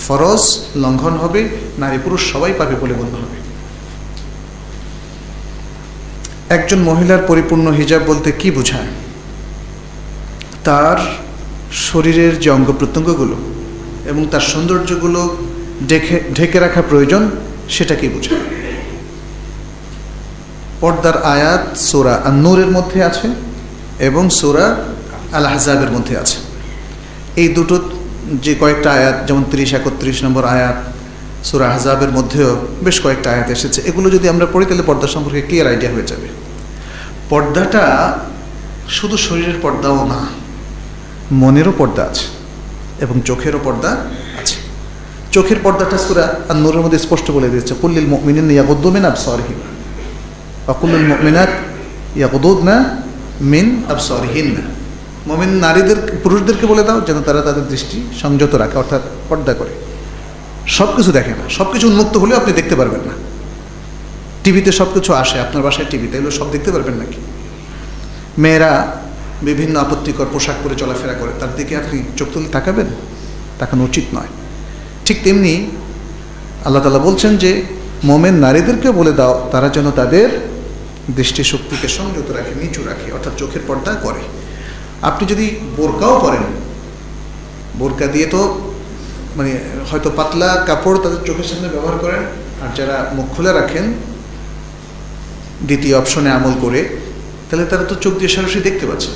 ফরজ 0.08 0.60
লঙ্ঘন 0.76 1.14
হবে 1.14 1.50
নারী 1.78 1.98
পুরুষ 2.04 2.32
সবাই 2.32 2.54
পাবে 2.58 2.76
বলে 2.82 2.94
গণ্য 2.94 3.16
হবে। 3.16 3.45
একজন 6.50 6.80
মহিলার 6.80 7.26
পরিপূর্ণ 7.28 7.72
হিজাব 7.72 8.02
বলতে 8.06 8.32
কি 8.32 8.52
বোঝায়? 8.52 8.88
তার 10.64 10.98
শরীরের 11.72 12.40
যে 12.40 12.50
অঙ্গ 12.50 12.72
প্রত্যঙ্গগুলো 12.72 13.36
এবং 14.06 14.28
তার 14.28 14.42
সৌন্দর্যগুলো 14.42 15.38
ঢেকে 15.90 16.22
ঢেকে 16.34 16.60
রাখা 16.60 16.82
প্রয়োজন, 16.82 17.30
সেটা 17.70 17.96
কি 17.96 18.10
বোঝায়? 18.10 18.42
পর্দার 20.82 21.24
আয়াত 21.24 21.78
সোরা 21.78 22.22
আন্নুরের 22.26 22.72
মধ্যে 22.72 23.04
আছে 23.04 23.28
এবং 24.00 24.30
সোরা 24.30 24.76
আল 25.32 25.46
হাজাবের 25.46 25.92
মধ্যে 25.92 26.18
আছে। 26.18 26.38
এই 27.36 27.48
দুটো 27.48 27.90
যে 28.42 28.56
কয়েকটা 28.56 28.92
আয়াত, 28.92 29.28
যেমন 29.28 29.44
তিরিশ, 29.52 29.74
একত্রিশ 29.74 30.24
নম্বর 30.24 30.46
আয়াত 30.46 30.95
সুরা 31.48 31.68
হাজাবের 31.76 32.12
মধ্যেও 32.18 32.50
বেশ 32.86 32.98
কয়েকটা 33.04 33.28
আয়াত 33.34 33.50
এসেছে। 33.58 33.80
এগুলো 33.90 34.08
যদি 34.16 34.26
আমরা 34.34 34.46
পড়ি, 34.54 34.66
তাহলে 34.70 34.86
পর্দা 34.90 35.08
সম্পর্কে 35.16 35.42
ক্লিয়ার 35.48 35.68
আইডিয়া 35.72 35.92
হয়ে 35.96 36.08
যাবে। 36.12 36.28
পর্দাটা 37.32 37.84
শুধু 38.98 39.16
শরীরের 39.28 39.58
পর্দাও 39.64 40.00
না, 40.14 40.20
মনেরও 41.42 41.74
পর্দা 41.82 42.04
আছে 42.10 42.26
এবং 43.04 43.16
চোখেরও 43.30 43.60
পর্দা 43.68 43.92
আছে। 44.42 44.58
চোখের 45.36 45.60
পর্দাটা 45.66 45.98
সুরা 46.06 46.26
আর 46.50 46.58
নূরের 46.64 46.82
মধ্যে 46.86 47.00
স্পষ্ট 47.06 47.28
বলে 47.38 47.50
দিয়েছে, 47.54 47.74
কুল্লিল 47.82 48.08
মিনিন 48.28 48.48
ইয়াগুদ্দুমিন 48.56 49.06
আবসরহিম 49.12 49.60
অকুল্লুল 50.74 51.06
মিনাত 51.28 51.52
ইয়াগুদুদ 52.20 52.60
না 52.70 52.76
মিন 53.52 53.68
আবসরহিন 53.94 54.48
না 54.58 54.64
মমিন 55.28 55.52
নারীদের, 55.66 56.00
পুরুষদেরকে 56.24 56.66
বলে 56.72 56.84
দাও, 56.88 57.00
যেন 57.08 57.18
তারা 57.28 57.42
তাদের 57.48 57.66
দৃষ্টি 57.74 57.98
সংযত 58.22 58.54
রাখে, 58.62 58.76
অর্থাৎ 58.84 59.02
পর্দা 59.30 59.54
করে। 59.60 59.74
সব 60.68 60.96
কিছু 60.96 61.12
দেখে 61.12 61.30
না 61.30 61.50
সব 61.50 61.72
কিছু 61.74 61.88
উন্মুক্ত 61.88 62.18
হলেও 62.18 62.38
আপনি 62.38 62.54
দেখতে 62.54 62.76
পারবেন 62.76 63.00
না। 63.00 63.14
টিভিতে 64.44 64.72
সব 64.72 64.94
কিছু 64.94 65.14
আসে, 65.14 65.40
আপনার 65.40 65.64
বাসায় 65.64 65.86
টিভিতে, 65.90 66.18
এগুলো 66.18 66.32
সব 66.32 66.52
দেখতে 66.52 66.72
পারবেন 66.72 66.94
নাকি? 66.94 67.20
মেয়েরা 68.38 69.02
বিভিন্ন 69.42 69.80
আপত্তিকর 69.80 70.26
পোশাক 70.26 70.56
পরে 70.64 70.76
চলাফেরা 70.76 71.14
করে, 71.14 71.32
তার 71.40 71.56
দিকে 71.56 71.78
আপনি 71.78 72.04
চোখ 72.18 72.28
তুলে 72.34 72.48
তাকাবেন? 72.48 72.86
তাকানো 73.60 73.84
উচিত 73.84 74.04
নয়। 74.14 74.28
ঠিক 75.06 75.24
তেমনি 75.24 75.68
আল্লাহ 76.66 76.84
তালা 76.84 77.00
বলছেন 77.00 77.38
যে, 77.38 77.64
মোমেন 78.04 78.34
নারীদেরকে 78.34 78.92
বলে 78.92 79.14
দাও, 79.14 79.50
তারা 79.52 79.70
যেন 79.70 79.92
তাদের 79.92 80.30
দৃষ্টিশক্তিকে 81.10 81.88
সংযত 81.88 82.32
রাখে, 82.32 82.56
নিচু 82.62 82.84
রাখে, 82.84 83.12
অর্থাৎ 83.12 83.34
চোখের 83.38 83.62
পর্দা 83.68 83.94
করে। 83.94 84.20
আপনি 85.02 85.28
যদি 85.28 85.56
বোরকাও 85.78 86.20
করেন 86.20 86.44
বোরকা 87.80 88.08
দিয়ে 88.08 88.26
তো 88.26 88.72
মানে 89.38 89.52
হয়তো 89.92 90.10
পাতলা 90.10 90.50
কাপড় 90.68 90.98
তাদের 91.04 91.22
চোখের 91.28 91.44
সামনে 91.44 91.68
ব্যবহার 91.70 91.98
করেন 91.98 92.22
আর 92.64 92.70
যারা 92.78 93.12
মুখ 93.16 93.28
খুলে 93.36 93.52
রাখেন 93.54 93.94
দ্বিতীয় 95.68 95.98
অপশনে 95.98 96.30
আমল 96.32 96.54
করে, 96.62 96.82
তাহলে 97.48 97.66
তারা 97.66 97.84
তো 97.84 97.96
চোখ 97.96 98.14
দিয়ে 98.20 98.30
সরাসরি 98.30 98.62
দেখতে 98.62 98.86
পাচ্ছে। 98.86 99.10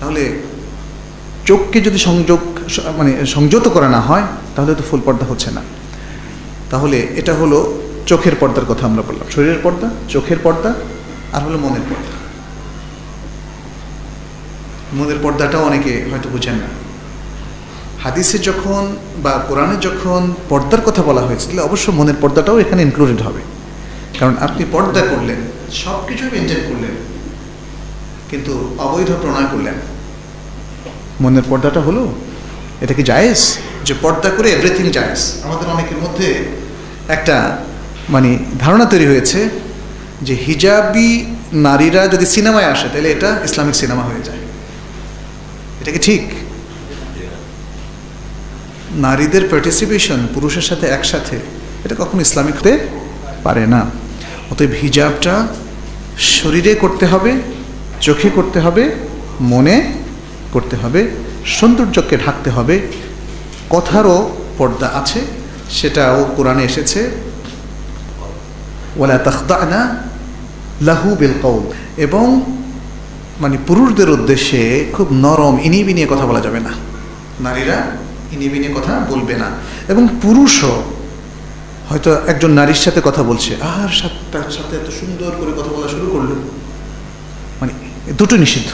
তাহলে 0.00 0.22
চোখকে 1.46 1.80
যদি 1.80 1.98
সংযোগ 1.98 2.40
মানে 2.98 3.26
সংযত 3.26 3.68
করা 3.68 3.88
না 3.88 4.00
হয়, 4.00 4.26
তাহলে 4.56 4.74
তো 4.74 4.82
ফুল 4.90 5.00
পর্দা 5.04 5.26
হচ্ছে 5.26 5.50
না। 5.50 5.62
তাহলে 6.70 6.98
এটা 7.20 7.34
হলো 7.34 7.58
চোখের 8.06 8.34
পর্দার 8.40 8.64
কথা 8.68 8.86
আমরা 8.86 9.02
বললাম। 9.08 9.26
শরীরের 9.30 9.60
পর্দা, 9.62 9.86
চোখের 10.08 10.38
পর্দা, 10.42 10.70
আর 11.32 11.42
হলো 11.42 11.58
মনের 11.58 11.84
পর্দা। 11.90 12.12
মনের 14.98 15.18
পর্দাটাও 15.22 15.62
অনেকে 15.64 15.92
হয়তো 16.10 16.28
বুঝেন 16.28 16.54
না। 16.54 16.68
হাদিসে 18.04 18.38
যখন 18.48 18.82
বা 19.24 19.32
কোরআনে 19.48 19.76
যখন 19.86 20.20
পর্দার 20.50 20.82
কথা 20.88 21.02
বলা 21.08 21.22
হয়েছে, 21.26 21.44
তাহলে 21.48 21.62
অবশ্য 21.68 21.86
মনের 21.98 22.18
পর্দাটাও 22.22 22.56
এখানে 22.64 22.80
ইনক্লুডেড 22.82 23.20
হবে। 23.26 23.42
কারণ 24.18 24.34
আপনি 24.46 24.62
পর্দা 24.74 25.02
করলেন 25.12 25.40
সব 25.82 25.98
কিছুই 26.08 26.30
মেনটেন 26.34 26.60
করলেন, 26.68 26.94
কিন্তু 28.30 28.52
অবৈধ 28.86 29.10
প্রণয় 29.22 29.48
করলেন। 29.52 29.76
মনের 31.22 31.46
পর্দাটা 31.50 31.80
হলো, 31.80 32.02
এটা 32.82 32.94
কি 32.98 33.02
জায়েজ? 33.02 33.40
যে 33.86 33.94
পর্দা 34.04 34.28
করে 34.36 34.48
এভরিথিং 34.56 34.86
জায়েজ। 34.96 35.20
আমাদের 35.46 35.66
অনেকের 35.74 35.98
মধ্যে 36.04 36.28
একটা 37.16 37.36
মানে 38.14 38.30
ধারণা 38.62 38.86
তৈরি 38.92 39.06
হয়েছে 39.12 39.40
যে 40.26 40.34
হিজাবি 40.46 41.08
নারীরা 41.66 42.02
যদি 42.08 42.26
সিনেমায় 42.34 42.68
আসে, 42.74 42.86
তাহলে 42.92 43.08
এটা 43.16 43.30
ইসলামিক 43.44 43.76
সিনেমা 43.82 44.04
হয়ে 44.10 44.22
যায়। 44.28 44.42
এটা 45.80 45.90
কি 45.94 46.00
ঠিক? 46.08 46.24
নারীদের 48.94 49.48
পার্টিসিপেশন 49.48 50.26
পুরুষের 50.34 50.62
সাথে 50.62 50.86
একসাথে, 50.86 51.38
এটা 51.84 51.94
কখনো 51.98 52.20
ইসলামিক 52.20 52.54
হতে 52.54 52.78
পারে 53.42 53.66
না। 53.66 53.90
অতএব 54.50 54.70
হিজাবটা 54.82 55.46
শরীরে 56.18 56.74
করতে 56.74 57.06
হবে, 57.06 57.32
চোখে 58.00 58.30
করতে 58.30 58.60
হবে, 58.60 58.94
মনে 59.40 59.92
করতে 60.52 60.76
হবে, 60.76 61.10
সৌন্দর্যকে 61.46 62.16
ঢাকতে 62.16 62.50
হবে। 62.50 62.80
কথারও 63.70 64.36
পর্দা 64.58 64.90
আছে, 64.94 65.20
সেটাও 65.70 66.32
কোরআনে 66.36 66.64
এসেছে। 66.64 67.10
ওলা 68.96 69.18
তখদানা 69.18 69.96
লাহু 70.82 71.16
বিল 71.16 71.32
কৌল 71.42 71.62
এবং 71.96 72.40
মানে 73.40 73.58
পুরুষদের 73.66 74.10
উদ্দেশ্যে 74.10 74.90
খুব 74.92 75.08
নরম 75.12 75.58
ইনিবিনিয়ে 75.62 76.06
কথা 76.10 76.26
বলা 76.26 76.40
যাবে 76.40 76.60
না। 76.60 76.70
নারীরা 77.40 78.03
ইনিবিনিয়ে 78.34 78.72
কথা 78.74 78.94
বলবে 79.10 79.34
না। 79.42 79.48
এবং 79.92 80.02
পুরুষও 80.22 80.76
হয়তো 81.88 82.10
একজন 82.26 82.50
নারীর 82.50 82.80
সাথে 82.84 83.00
কথা 83.04 83.22
বলছে, 83.22 83.52
আর 83.74 83.90
তার 84.32 84.48
সাথে 84.50 84.72
এত 84.76 84.88
সুন্দর 85.00 85.30
করে 85.38 85.52
কথা 85.58 85.72
বলা 85.76 85.88
শুরু 85.88 86.06
করল। 86.12 86.30
মানে 87.60 87.72
দুটো 88.12 88.34
নিষিদ্ধ। 88.36 88.70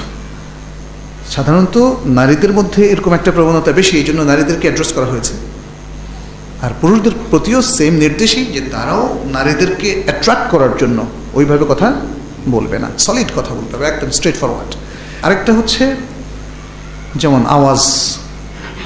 সাধারণত 1.30 1.76
নারীদের 2.18 2.52
মধ্যে 2.52 2.80
এরকম 2.86 3.12
একটা 3.14 3.30
প্রবণতা 3.30 3.72
বেশি, 3.72 3.92
এই 3.96 4.04
জন্য 4.04 4.20
নারীদেরকে 4.22 4.66
অ্যাড্রেস 4.68 4.92
করা 4.92 5.06
হয়েছে। 5.06 5.34
আর 6.62 6.70
পুরুষদের 6.80 7.14
প্রতিও 7.30 7.62
সেম 7.62 7.92
নির্দেশই 7.94 8.44
যে 8.44 8.60
তারাও 8.72 9.04
নারীদেরকে 9.32 9.88
অ্যাট্রাক্ট 10.06 10.46
করার 10.50 10.72
জন্য 10.78 10.98
ওইভাবে 11.34 11.64
কথা 11.68 11.88
বলবে 12.48 12.76
না। 12.78 12.88
সলিড 12.98 13.30
কথা 13.36 13.52
বলতে 13.54 13.72
হবে, 13.76 13.86
একদম 13.86 14.10
স্ট্রেট 14.10 14.36
ফরওয়ার্ড 14.40 14.72
আরেকটা 15.22 15.52
হচ্ছে, 15.52 15.84
যেমন 17.16 17.40
আওয়াজ 17.46 17.82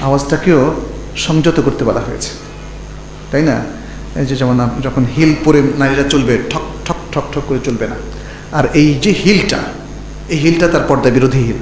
আওয়াজটাকেও 0.01 0.73
সংযত 1.17 1.59
করতে 1.59 1.85
বলা 1.85 1.99
হয়েছে। 1.99 2.29
তাই 3.31 3.43
না? 3.43 3.63
এই 4.15 4.25
যে 4.25 4.35
যেমন 4.35 4.69
যখন 4.83 5.05
হিল 5.17 5.33
পরে 5.45 5.61
নারীরা 5.77 6.03
চলবে, 6.09 6.37
ঠক 6.49 6.61
ঠক 6.85 6.95
ঠক 7.13 7.23
ঠক 7.33 7.41
করে 7.47 7.59
চলবে 7.63 7.87
না। 7.87 7.95
আর 8.51 8.63
এই 8.73 8.93
যে 8.93 9.11
হিলটা, 9.11 9.57
এই 10.29 10.37
হিলটা 10.37 10.67
তার 10.67 10.81
পর্দা 10.87 11.09
বিরোধী 11.09 11.39
হিল। 11.39 11.55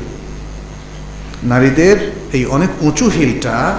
নারীদের 1.44 2.12
এই 2.34 2.46
অনেক 2.46 2.70
উঁচু 2.82 3.10
হিলটা, 3.10 3.78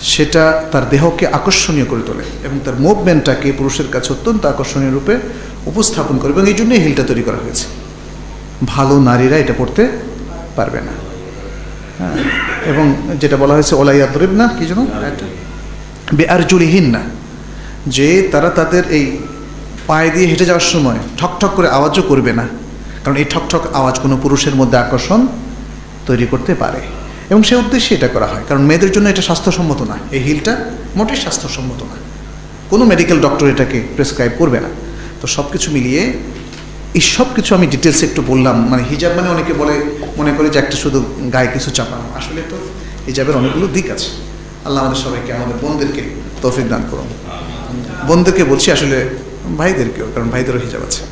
সেটা 0.00 0.64
তার 0.72 0.88
দেহকে 0.88 1.26
আকর্ষণীয় 1.26 1.84
করে 1.84 2.02
তোলে 2.06 2.24
এবং 2.44 2.60
তার 2.64 2.74
মুভমেন্টটাকে 2.80 3.52
পুরুষের 3.52 3.84
কাছে 3.92 4.12
অত্যন্ত 4.12 4.46
আকর্ষণীয় 4.46 4.90
রূপে 4.90 5.16
উপস্থাপন 5.66 6.18
করে 6.18 6.30
এবং 6.30 6.48
এই 6.48 6.54
জন্যই 6.54 6.80
হিলটা 6.80 7.02
তৈরি 7.02 7.22
করা 7.22 7.36
হয়েছে। 7.36 7.64
ভালো 8.66 9.00
নারীরা 9.00 9.36
এটা 9.36 9.54
পড়তে 9.58 9.88
পারবে 10.56 10.80
না। 10.80 10.92
হ্যাঁ? 11.98 12.16
এবং 12.66 12.94
যেটা 13.20 13.36
বলা 13.36 13.54
হয়েছে 13.54 13.74
ওলাইয়াদরিব 13.74 14.30
না 14.30 14.48
কি 14.58 14.66
যেন? 14.66 14.86
বে 16.14 16.28
আর 16.28 16.42
জুলিহীন 16.42 16.90
না 16.90 17.00
যে 17.86 18.28
তারা 18.32 18.50
তাদের 18.50 18.82
এই 18.90 19.18
পায়ে 19.86 20.10
দিয়ে 20.10 20.26
হেঁটে 20.26 20.44
যাওয়ার 20.44 20.66
সময় 20.72 20.96
ঠক 21.18 21.30
ঠক 21.40 21.48
করে 21.56 21.68
আওয়াজও 21.68 22.02
করবে 22.02 22.32
না। 22.32 22.48
কারণ 23.04 23.16
এই 23.16 23.24
ঠক 23.30 23.42
ঠক 23.48 23.60
আওয়াজ 23.72 23.98
কোনো 23.98 24.18
পুরুষের 24.22 24.54
মধ্যে 24.54 24.78
আকর্ষণ 24.78 25.26
তৈরি 26.06 26.26
করতে 26.26 26.54
পারে। 26.54 26.80
এবং 27.30 27.42
সে 27.42 27.56
উদ্দেশ্যে 27.56 27.94
এটা 27.94 28.08
করা 28.08 28.26
হয়। 28.26 28.42
কারণ 28.48 28.62
মেয়েদের 28.62 28.92
জন্য 28.92 29.08
এটা 29.08 29.22
স্বাস্থ্যসম্মত 29.22 29.82
না। 29.82 29.98
এই 30.10 30.22
হিলটা 30.22 30.56
মোটেই 30.96 31.16
স্বাস্থ্যসম্মত 31.16 31.82
না। 31.82 31.96
কোনো 32.70 32.84
মেডিকেল 32.84 33.20
ডক্টর 33.20 33.48
এটাকে 33.48 33.82
প্রেসক্রাইব 33.94 34.32
করবে 34.38 34.60
না। 34.60 34.68
তো 35.20 35.26
সব 35.26 35.52
কিছু 35.52 35.70
মিলিয়ে 35.70 36.12
এই 36.94 37.00
সব 37.00 37.26
কিছু 37.34 37.54
আমি 37.54 37.66
ডিটেলসে 37.66 38.06
একটু 38.06 38.22
বললাম। 38.22 38.68
মানে 38.70 38.82
হিজাব 38.90 39.12
মানে 39.16 39.28
অনেকে 39.28 39.52
বলে, 39.52 39.74
মনে 40.16 40.32
করে 40.36 40.50
যে 40.50 40.58
একটা 40.58 40.76
শুধু 40.76 41.04
গায়ে 41.32 41.46
কিছু 41.46 41.70
চাপানো। 41.70 42.06
আসলে 42.18 42.42
তো 42.50 42.56
হিজাবের 43.06 43.36
অনেকগুলো 43.36 43.66
দিক 43.66 43.90
আছে। 43.90 44.08
আল্লাহ 44.64 44.84
আমাদের 44.84 45.02
সবাইকে, 45.02 45.32
আমাদের 45.32 45.56
বোনদেরকে 45.62 46.02
তৌফিক 46.42 46.68
দান 46.68 46.82
করুন। 46.90 47.06
বোনদেরকে 48.06 48.44
বলছি 48.44 48.72
আসলে 48.72 49.08
ভাইদেরকেও, 49.56 50.06
কারণ 50.14 50.28
ভাইদেরও 50.30 50.58
হিজাব 50.58 50.82
আছে। 50.82 51.02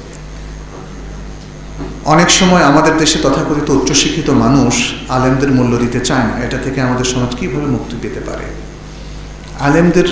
অনেক 2.04 2.30
সময় 2.30 2.62
আমাদের 2.62 2.98
দেশে 2.98 3.18
তথাকথিত 3.22 3.70
উচ্চশিক্ষিত 3.70 4.30
মানুষ 4.30 4.94
আলেমদের 5.08 5.50
মূল্য 5.52 5.78
দিতে 5.78 6.00
চায় 6.00 6.22
না। 6.22 6.44
এটা 6.44 6.58
থেকে 6.58 6.80
আমাদের 6.80 7.04
সমাজ 7.04 7.36
কীভাবে 7.40 7.66
মুক্তি 7.66 7.96
পেতে 8.02 8.20
পারে? 8.20 8.44
আলেমদের 9.60 10.08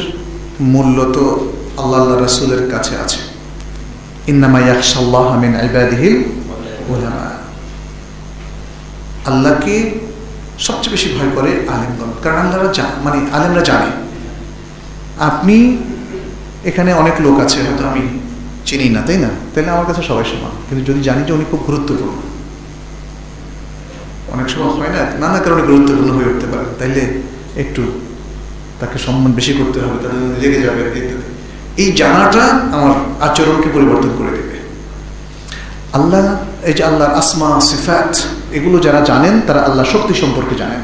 মূল্য 0.61 1.13
তো 1.13 1.53
আল্লাহ 1.77 2.21
রাসুলের 2.21 2.71
কাছে 2.71 2.97
আছে। 2.97 3.28
ইন্নামা 4.29 4.61
ইয়াকশাল্লাহ 4.61 5.39
মিন 5.39 5.55
ইবাদিহিল 5.55 6.23
উলামা। 6.89 7.29
আল্লাহকে 9.31 9.99
সবচেয়ে 10.59 10.91
বেশি 10.91 11.09
ভয় 11.09 11.31
করে 11.35 11.49
আলেমগণ। 11.49 12.11
কারণ 12.23 12.37
আল্লাহরা 12.37 12.73
জান 12.73 12.87
মানে 13.05 13.27
আলেমরা 13.33 13.61
জানে। 13.61 13.91
আপনি 15.19 15.77
এখানে 16.65 16.93
অনেক 16.93 17.21
লোক 17.21 17.41
আছে, 17.41 17.61
হয়তো 17.61 17.89
আমি 17.89 18.01
চিনি 18.65 18.89
না, 18.89 19.01
তাই 19.01 19.17
না? 19.17 19.29
তাহলে 19.55 19.71
আমার 19.71 19.87
কাছে 19.87 20.03
সবাই 20.03 20.25
সমান। 20.25 20.51
কিন্তু 20.69 20.93
যদি 20.93 21.03
জানি 21.03 21.25
যে 21.25 21.33
উনি 21.33 21.45
খুব 21.51 21.61
গুরুত্বপূর্ণ। 21.67 22.17
অনেক 24.33 24.49
সময় 24.51 24.73
হয় 24.73 24.89
না, 24.89 25.27
নানা 25.27 25.39
কারণে 25.39 25.63
গুরুত্বপূর্ণ 25.63 26.11
হয়ে 26.11 26.35
উঠতে 26.35 26.47
পারে। 26.47 26.65
তাইলে 26.79 27.23
একটু 27.57 27.83
তাকে 28.81 28.99
সম্মান 28.99 29.33
বেশি 29.33 29.53
করতে 29.53 29.81
হবে 29.81 30.09
তাদের 30.09 30.39
লেগে 30.39 30.67
যাবে 30.67 30.81
ইত্যাদি 30.81 31.38
এই 31.83 31.91
জানাটা 32.01 32.45
আমার 32.77 32.97
আচরণকে 33.27 33.69
পরিবর্তন 33.77 34.11
করে 34.19 34.33
দেবে। 34.39 34.57
আল্লাহ, 35.99 36.25
এই 36.69 36.75
যে 36.79 36.83
আল্লাহর 36.91 37.15
আসমা, 37.21 37.51
সিফাত, 37.71 38.13
এগুলো 38.59 38.77
যারা 38.87 39.01
জানেন, 39.11 39.35
তারা 39.47 39.61
আল্লাহ 39.69 39.85
শক্তি 39.93 40.15
সম্পর্কে 40.23 40.55
জানেন। 40.63 40.83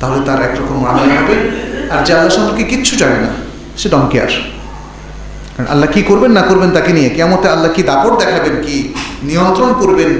তাহলে 0.00 0.20
তার 0.28 0.40
একরকম 0.48 0.78
আমল 0.90 1.08
হবে। 1.18 1.36
আর 1.94 2.00
যে 2.06 2.10
আল্লাহ 2.16 2.32
সম্পর্কে 2.38 2.64
কিচ্ছু 2.72 2.94
জানে 3.02 3.18
না, 3.24 3.30
সে 3.80 3.86
ডমকেয়ার 3.94 4.32
কারণ 5.54 5.68
আল্লাহ 5.74 5.88
কি 5.94 6.00
করবেন, 6.10 6.32
না 6.38 6.42
করবেন 6.50 6.70
তাকে 6.76 6.90
নিয়ে 6.98 7.10
কেমতে 7.16 7.46
আল্লাহ 7.54 7.70
কি 7.76 7.82
দাপট 7.90 8.12
দেখাবেন, 8.22 8.54
কি 8.66 8.76
নিয়ন্ত্রণ 9.28 9.70
করবেন, 9.82 10.10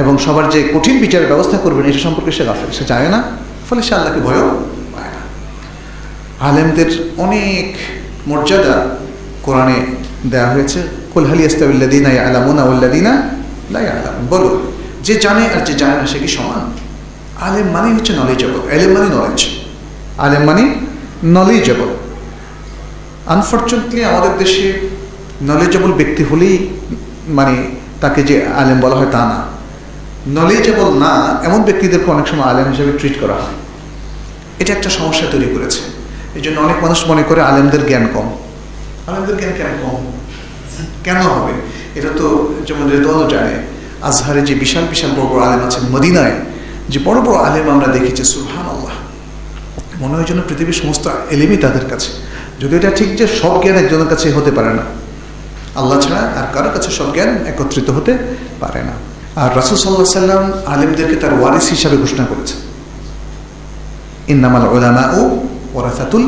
এবং 0.00 0.12
সবার 0.24 0.44
যে 0.54 0.60
কঠিন 0.74 0.96
বিচারের 1.04 1.28
ব্যবস্থা 1.32 1.56
করবেন, 1.64 1.84
এটা 1.90 2.00
সম্পর্কে 2.06 2.32
সে 2.38 2.44
গাফেল, 2.48 2.70
সে 2.78 2.84
জানে 2.92 3.08
না। 3.14 3.20
ফলে 3.68 3.82
সে 3.86 3.92
আল্লাহকে 3.98 4.20
ভয়ও 4.26 4.48
পায় 4.94 5.10
না। 5.14 5.22
আলেমদের 6.48 6.90
অনেক 7.24 7.68
মর্যাদা 8.28 8.76
কোরআনে 9.44 9.78
দেওয়া 10.32 10.48
হয়েছে 10.54 10.80
কুলহালি 11.12 11.42
আস্তাবিল্লাদিনা 11.50 12.10
আলামুনা 12.26 12.62
উল্লাদিনা 12.70 13.12
লাই 13.74 13.84
আলাম 13.94 14.14
বলো, 14.32 14.50
যে 15.06 15.14
জানে 15.24 15.44
আর 15.54 15.62
যে 15.68 15.74
জানে 15.80 15.94
না 16.00 16.06
সে 16.12 16.18
কি 16.22 16.28
সমান? 16.36 16.62
আলেম 17.46 17.66
মানে 17.74 17.88
হচ্ছে 17.96 18.12
নলেজেবল 18.20 18.60
এলেম 18.74 18.90
মানে 18.96 19.08
নলেজ 19.16 19.40
আলেম 20.24 20.42
মানে 20.48 20.64
নলেজেবল 21.36 21.90
আনফর্চুনেটলি 23.34 24.00
আমাদের 24.04 24.32
দেশে 24.38 24.66
নলেজেবল 25.50 25.92
ব্যক্তি 25.92 26.22
হলেই 26.30 26.56
মানে 27.38 27.54
তাকে 28.00 28.20
যে 28.28 28.36
আলেম 28.60 28.78
বলা 28.84 28.96
হয় 28.96 29.10
তা 29.16 29.22
না। 29.30 29.38
নলেজেবল 30.38 30.88
না, 31.04 31.12
এমন 31.44 31.60
ব্যক্তিদেরকে 31.62 32.08
অনেক 32.10 32.26
সময় 32.30 32.46
আলেম 32.50 32.66
হিসেবে 32.72 32.92
ট্রিট 32.98 33.16
করা 33.20 33.36
হয়। 33.42 33.56
এটা 34.58 34.72
একটা 34.72 34.90
সমস্যা 34.98 35.26
তৈরি 35.32 35.48
করেছে। 35.54 35.80
এই 36.38 36.42
জন্য 36.46 36.58
অনেক 36.66 36.78
মানুষ 36.84 37.00
মনে 37.10 37.22
করে 37.28 37.40
আলেমদের 37.50 37.82
জ্ঞান 37.88 38.04
কম। 38.14 38.28
আলেমদের 39.08 39.36
জ্ঞান 39.40 39.52
কেন 39.60 39.72
কম? 39.82 39.98
কেন 41.06 41.18
হবে? 41.34 41.54
এটা 41.98 42.10
তো 42.18 42.26
যেমন 42.66 42.84
রেদওয়ানও 42.94 43.26
জানে, 43.34 43.54
আজহারে 44.08 44.40
যে 44.48 44.54
বিশাল 44.54 44.84
বিশাল 44.92 45.10
বড় 45.18 45.26
বড় 45.32 45.42
আলেম 45.46 45.60
আছে 45.66 45.78
মদিনায়, 45.94 46.34
যে 46.92 46.98
বড় 47.06 47.18
বড় 47.26 47.36
আলেম 47.46 47.66
আমরা 47.74 47.88
দেখেছি 47.96 48.22
সুলহান 48.34 48.66
আল্লাহ 48.74 48.94
মনে 50.02 50.14
হয় 50.16 50.26
যেন 50.30 50.40
পৃথিবীর 50.48 50.78
সমস্ত 50.82 51.04
এলেমই 51.34 51.58
তাদের 51.64 51.84
কাছে। 51.92 52.10
যদি 52.60 52.72
এটা 52.76 52.90
ঠিক 52.98 53.10
যে 53.20 53.26
সব 53.40 53.54
জ্ঞান 53.62 53.76
একজনের 53.82 54.08
কাছে 54.12 54.26
হতে 54.36 54.50
পারে 54.50 54.72
না। 54.78 54.84
আল্লাহ 55.80 55.96
ছাড়া 56.04 56.20
আর 56.38 56.46
কারোর 56.54 56.72
কাছে 56.76 56.90
সব 56.98 57.08
জ্ঞান 57.14 57.30
একত্রিত 57.50 57.88
হতে 57.96 58.12
পারে 58.62 58.80
না। 58.88 58.94
আর 59.42 59.50
রাসুল 59.58 59.76
সাল্লাহ 59.82 60.20
সাল্লাম 60.20 60.44
আলেমদেরকে 60.72 61.16
তার 61.22 61.32
ওয়ারিস 61.40 61.66
হিসাবে 61.74 61.96
ঘোষণা 61.96 62.24
করেছে 62.30 62.54
ইন্নামাল 64.32 64.64
ওলামা 64.74 65.04
ও 65.20 65.22
ওরাসাতুল 65.78 66.24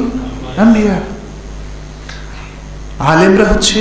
আম্বিয়া। 0.63 0.97
আলেমরা 3.13 3.47
হচ্ছে 3.53 3.81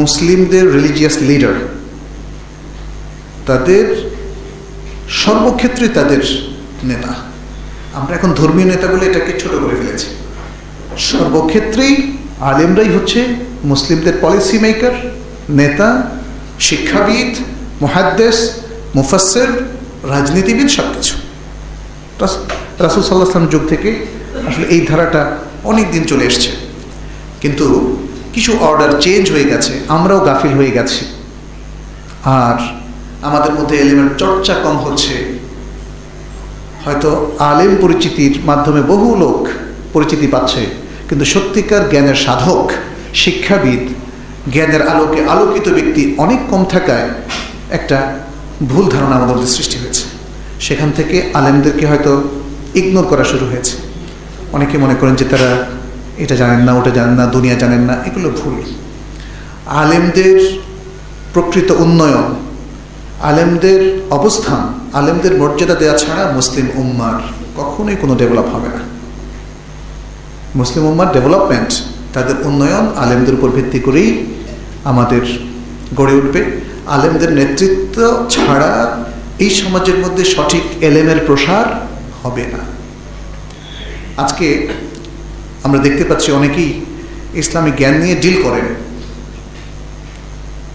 মুসলিমদের 0.00 0.64
রিলিজিয়াস 0.76 1.16
লিডার 1.28 1.56
তাদের 3.48 3.84
সর্বক্ষেত্রে 5.22 5.86
তাদের 5.96 6.22
নেতা। 6.90 7.12
আমরা 7.98 8.12
এখন 8.18 8.30
ধর্মীয় 8.40 8.68
নেতা 8.72 8.86
বলে 8.92 9.04
এটাকে 9.10 9.32
ছোট 9.42 9.52
করে 9.62 9.76
ফেলেছি। 9.80 10.08
সর্বক্ষেত্রেই 11.08 11.94
আলেমরাই 12.50 12.90
হচ্ছে 12.96 13.20
মুসলিমদের 13.72 14.14
পলিসি 14.22 14.56
মেকার 14.64 14.94
নেতা, 15.60 15.88
শিক্ষাবিদ 16.68 17.30
মহাদ্দেশ 17.82 18.36
মুফাসের 18.96 19.50
রাজনীতিবিদ 20.12 20.68
সব 20.76 20.88
কিছু 20.94 21.14
রাসুল 22.84 23.02
সাল্লাহাম 23.04 23.46
যুগ 23.52 23.62
থেকে 23.72 23.90
আসলে 24.48 24.66
এই 24.66 24.80
ধারাটা 24.86 25.36
অনেক 25.64 25.90
দিন 25.92 26.04
চলে 26.04 26.24
এসছে। 26.24 26.50
কিন্তু 27.40 27.66
কিছু 28.34 28.58
অর্ডার 28.60 29.00
চেঞ্জ 29.00 29.30
হয়ে 29.30 29.44
গেছে, 29.44 29.72
আমরাও 29.88 30.24
গাফিল 30.24 30.52
হয়ে 30.52 30.70
গেছি। 30.70 31.04
আর 32.24 32.56
আমাদের 33.22 33.52
মধ্যে 33.52 33.76
এলেমের 33.76 34.10
চর্চা 34.18 34.54
কম 34.54 34.76
হচ্ছে। 34.76 35.14
হয়তো 36.84 37.36
আলেম 37.38 37.76
পরিচিতির 37.80 38.34
মাধ্যমে 38.44 38.82
বহু 38.82 39.16
লোক 39.16 39.48
পরিচিতি 39.92 40.26
পাচ্ছে, 40.26 40.66
কিন্তু 41.08 41.24
সত্যিকার 41.24 41.88
জ্ঞানের 41.90 42.14
সাধক, 42.14 42.72
শিক্ষাবিদ, 43.14 43.82
জ্ঞানের 44.52 44.82
আলোকে 44.88 45.24
আলোকিত 45.24 45.68
ব্যক্তি 45.68 46.14
অনেক 46.18 46.40
কম 46.50 46.64
থাকায় 46.64 47.08
একটা 47.70 48.18
ভুল 48.62 48.88
ধারণা 48.88 49.16
আমাদের 49.16 49.36
মধ্যে 49.36 49.52
সৃষ্টি 49.56 49.76
হয়েছে। 49.78 50.04
সেখান 50.60 50.92
থেকে 50.92 51.30
আলেমদেরকে 51.34 51.86
হয়তো 51.86 52.22
ইগনোর 52.74 53.04
করা 53.04 53.24
শুরু 53.24 53.46
হয়েছে। 53.46 53.89
অনেকে 54.52 54.78
মনে 54.78 54.94
করেন 55.00 55.14
যে 55.14 55.24
তারা 55.32 55.50
এটা 56.18 56.34
জানেন 56.36 56.60
না, 56.66 56.72
ওটা 56.78 56.90
জানেন 56.90 57.14
না, 57.20 57.24
দুনিয়া 57.26 57.56
জানেন 57.62 57.82
না, 57.88 57.94
এগুলো 58.08 58.28
ভুল। 58.40 58.56
আলেমদের 59.82 60.38
প্রকৃত 61.34 61.70
উন্নয়ন, 61.84 62.26
আলেমদের 63.30 63.80
অবস্থান, 64.10 64.62
আলেমদের 64.92 65.32
মর্যাদা 65.40 65.74
দেওয়া 65.74 65.96
ছাড়া 66.02 66.24
মুসলিম 66.32 66.66
উম্মার 66.82 67.16
কখনোই 67.58 67.96
কোনো 67.96 68.14
ডেভেলপ 68.14 68.46
হবে 68.54 68.68
না। 68.68 68.82
মুসলিম 70.54 70.82
উম্মার 70.90 71.08
ডেভেলপমেন্ট 71.16 71.70
তাদের 72.14 72.36
উন্নয়ন 72.48 72.86
আলেমদের 72.96 73.34
উপর 73.34 73.48
ভিত্তি 73.56 73.80
করেই 73.80 74.10
আমাদের 74.84 75.22
গড়ে 75.98 76.14
উঠবে। 76.14 76.40
আলেমদের 76.86 77.30
নেতৃত্ব 77.38 77.96
ছাড়া 78.28 78.72
এই 79.38 79.50
সমাজের 79.50 79.96
মধ্যে 80.04 80.24
সঠিক 80.24 80.64
এলেমের 80.88 81.20
প্রসার 81.26 81.66
হবে 82.22 82.44
না। 82.52 82.62
আজকে 84.20 84.46
আমরা 85.66 85.78
দেখতে 85.86 86.04
পাচ্ছি 86.08 86.28
অনেকেই 86.38 86.70
ইসলামিক 87.42 87.74
জ্ঞান 87.80 87.94
নিয়ে 88.02 88.16
ডিল 88.22 88.36
করেন। 88.46 88.66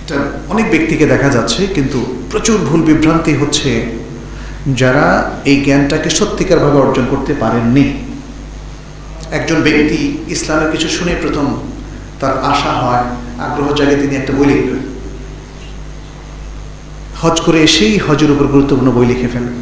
এটা 0.02 0.18
অনেক 0.54 0.66
ব্যক্তিকে 0.74 1.06
দেখা 1.14 1.30
যাচ্ছে, 1.36 1.62
কিন্তু 1.76 2.00
প্রচুর 2.32 2.58
ভুল 2.68 2.82
বিভ্রান্তি 2.89 3.34
হচ্ছে 3.41 3.70
যারা 4.82 5.06
এই 5.50 5.58
জ্ঞানটাকে 5.66 6.10
সত্যিকারভাবে 6.20 6.78
অর্জন 6.86 7.06
করতে 7.14 7.34
পারেননি। 7.43 7.86
একজন 9.38 9.58
ব্যক্তি 9.68 10.00
ইসলামের 10.36 10.70
কিছু 10.74 10.88
শুনে 10.96 11.14
প্রথম 11.24 11.46
তার 12.20 12.34
আশা 12.52 12.72
হয়, 12.82 13.06
আগ্রহ 13.46 13.68
জাগে 13.80 13.96
তিনি 14.02 14.14
একটা 14.18 14.34
বই 14.38 14.48
লিখবেন। 14.52 14.82
হজ 17.22 17.36
করে 17.46 17.60
এসেই 17.68 17.93
হজের 18.06 18.30
উপর 18.34 18.46
গুরুত্বপূর্ণ 18.54 18.89
বই 18.98 19.08
লিখে 19.12 19.28
ফেলেন। 19.34 19.56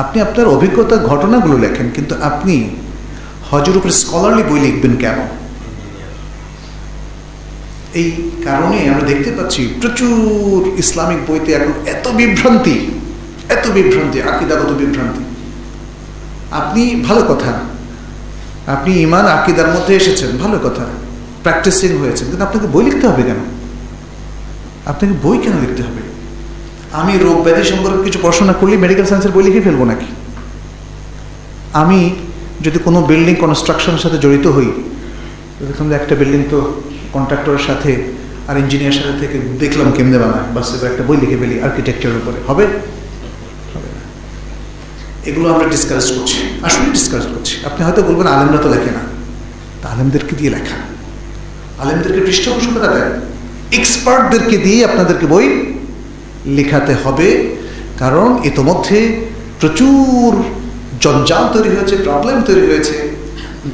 আপনি 0.00 0.20
আপনার 0.26 0.46
অভিজ্ঞতা 0.46 0.96
ঘটনাগুলো 1.10 1.58
লেখেন, 1.58 1.90
কিন্তু 1.90 2.14
আপনি 2.28 2.70
হজের 3.50 3.76
উপরে 3.76 3.92
স্কলারলি 3.92 4.42
বই 4.42 4.60
লিখবেন 4.60 4.94
কেন? 4.96 5.18
এই 8.00 8.08
কারণে 8.44 8.88
আমরা 8.88 9.04
দেখতে 9.06 9.30
পাচ্ছি 9.30 9.62
প্রচুর 9.80 10.78
ইসলামিক 10.82 11.20
বইতে 11.28 11.52
এখন 11.52 11.72
এত 11.94 12.08
বিভ্রান্তি 12.08 12.76
এত 13.54 13.64
বিভ্রান্তি, 13.76 14.18
আকিদাগত 14.22 14.70
বিভ্রান্তি। 14.80 15.22
আপনি 16.50 16.82
ভালো 17.08 17.22
কথা। 17.30 17.52
আপনি 18.66 18.92
ইমান, 19.02 19.26
আকিদার 19.26 19.68
মধ্যে 19.74 19.92
এসেছেন, 19.96 20.30
ভালো 20.42 20.58
কথা। 20.66 20.84
প্র্যাকটিসিং 21.42 21.90
হয়েছেন, 21.96 22.26
কিন্তু 22.30 22.44
আপনাকে 22.44 22.66
বই 22.66 22.82
লিখতে 22.84 23.06
হবে 23.06 23.22
কেন? 23.22 23.40
আপনাকে 24.90 25.14
বই 25.24 25.38
কেন 25.38 25.54
লিখতে 25.64 25.82
হবে? 25.82 26.02
আমি 27.00 27.12
রোগ 27.24 27.36
ব্যাধি 27.44 27.64
সম্পর্কে 27.70 28.00
কিছু 28.06 28.18
পড়াশোনা 28.22 28.52
করলে 28.52 28.76
মেডিকেল 28.76 29.06
সায়েন্সের 29.06 29.32
বই 29.32 29.42
লিখে 29.48 29.60
ফেলব 29.60 29.84
নাকি? 29.84 30.08
আমি 31.72 32.00
যদি 32.64 32.78
কোনো 32.78 33.02
বিল্ডিং 33.10 33.34
কনস্ট্রাকশনের 33.34 34.02
সাথে 34.04 34.18
জড়িত 34.24 34.46
হই, 34.46 34.68
দেখলাম 35.68 35.86
যে 35.90 35.94
একটা 35.94 36.14
বিল্ডিং 36.20 36.42
তো 36.52 36.58
কন্ট্রাক্টরের 37.12 37.64
সাথে 37.68 37.90
আর 38.48 38.58
ইঞ্জিনিয়ার 38.58 38.92
সাথে 38.92 39.14
থেকে 39.20 39.36
দেখলাম 39.62 39.88
কেমনে 39.96 40.18
বানায়। 40.18 40.46
বাস, 40.54 40.68
এবার 40.74 40.90
একটা 40.90 41.02
বই 41.08 41.16
লিখে 41.22 41.36
ফেলি 41.36 41.56
আর্কিটেকচারের 41.66 42.16
উপরে। 42.16 42.38
হবে? 42.48 42.64
এগুলো 45.28 45.46
আমরা 45.54 45.64
ডিসকারেজ 45.74 46.08
করছি। 46.16 46.38
আসলে 46.66 46.86
ডিসকারেজ 46.96 47.26
করছি। 47.32 47.54
আপনি 47.68 47.80
হয়তো 47.84 48.02
বলবেন, 48.02 48.26
আলেমরা 48.26 48.58
তো 48.64 48.68
লেখে 48.74 48.90
না। 48.96 49.02
তা 49.80 49.86
আলেমদেরকে 49.94 50.34
দিয়ে 50.36 50.50
লেখা। 50.56 50.76
আলেমদেরকে 51.82 52.20
পৃষ্ঠপোষকতা 52.26 52.88
দেয় 52.94 53.10
এক্সপার্টদেরকে 53.78 54.56
দিয়ে 54.58 54.80
আপনাদেরকে 54.84 55.26
বই 55.26 55.46
লেখাতে 56.46 56.94
হবে। 57.04 57.56
কারণ 57.98 58.38
ইতোমধ্যে 58.44 59.24
প্রচুর 59.60 60.42
জঞ্জাল 61.00 61.48
তৈরি 61.52 61.76
হয়েছে 61.76 61.96
প্রবলেম 61.96 62.42
তৈরি 62.42 62.66
হয়েছে। 62.66 63.16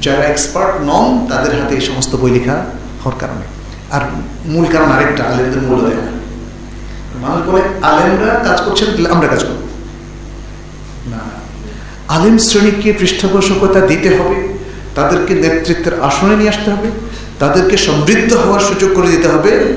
যারা 0.03 0.25
এক্সপার্ট 0.25 0.85
নন, 0.85 1.27
তাদের 1.29 1.63
হাতে 1.63 1.75
এই 1.75 1.81
সমস্ত 1.81 2.17
বই 2.17 2.31
লেখা 2.31 2.53
হওয়ার 2.53 3.13
কারণে। 3.19 3.43
আর 3.91 4.01
মূল 4.47 4.65
কারণ 4.65 4.93
আরেকটা, 4.93 5.25
আলেমদের 5.25 5.63
মূল্য 5.63 5.89
দেয়। 5.89 5.95
না 5.95 6.11
মানুষ 7.29 7.49
বলে, 7.49 7.63
আলেমরা 7.83 8.35
কাজ 8.35 8.61
করছেন 8.61 9.07
আমরা 9.07 9.29
কাজ 9.29 9.45
করব। 9.45 9.69
না। 11.07 11.19
আলেম 12.09 12.39
শ্রেণীকে 12.39 12.93
পৃষ্ঠপোষকতা 12.93 13.81
দিতে 13.81 14.09
হবে। 14.09 14.59
তাদেরকে 14.95 15.35
নেতৃত্বের 15.35 16.01
আসনে 16.01 16.37
নিয়ে 16.37 16.49
আসতে 16.49 16.71
হবে। 16.71 16.89
তাদেরকে 17.39 17.77
সমৃদ্ধ 17.77 18.33
হওয়ার 18.33 18.61
সুযোগ 18.61 18.95
করে 18.95 19.09
দিতে 19.09 19.29
হবে। 19.29 19.77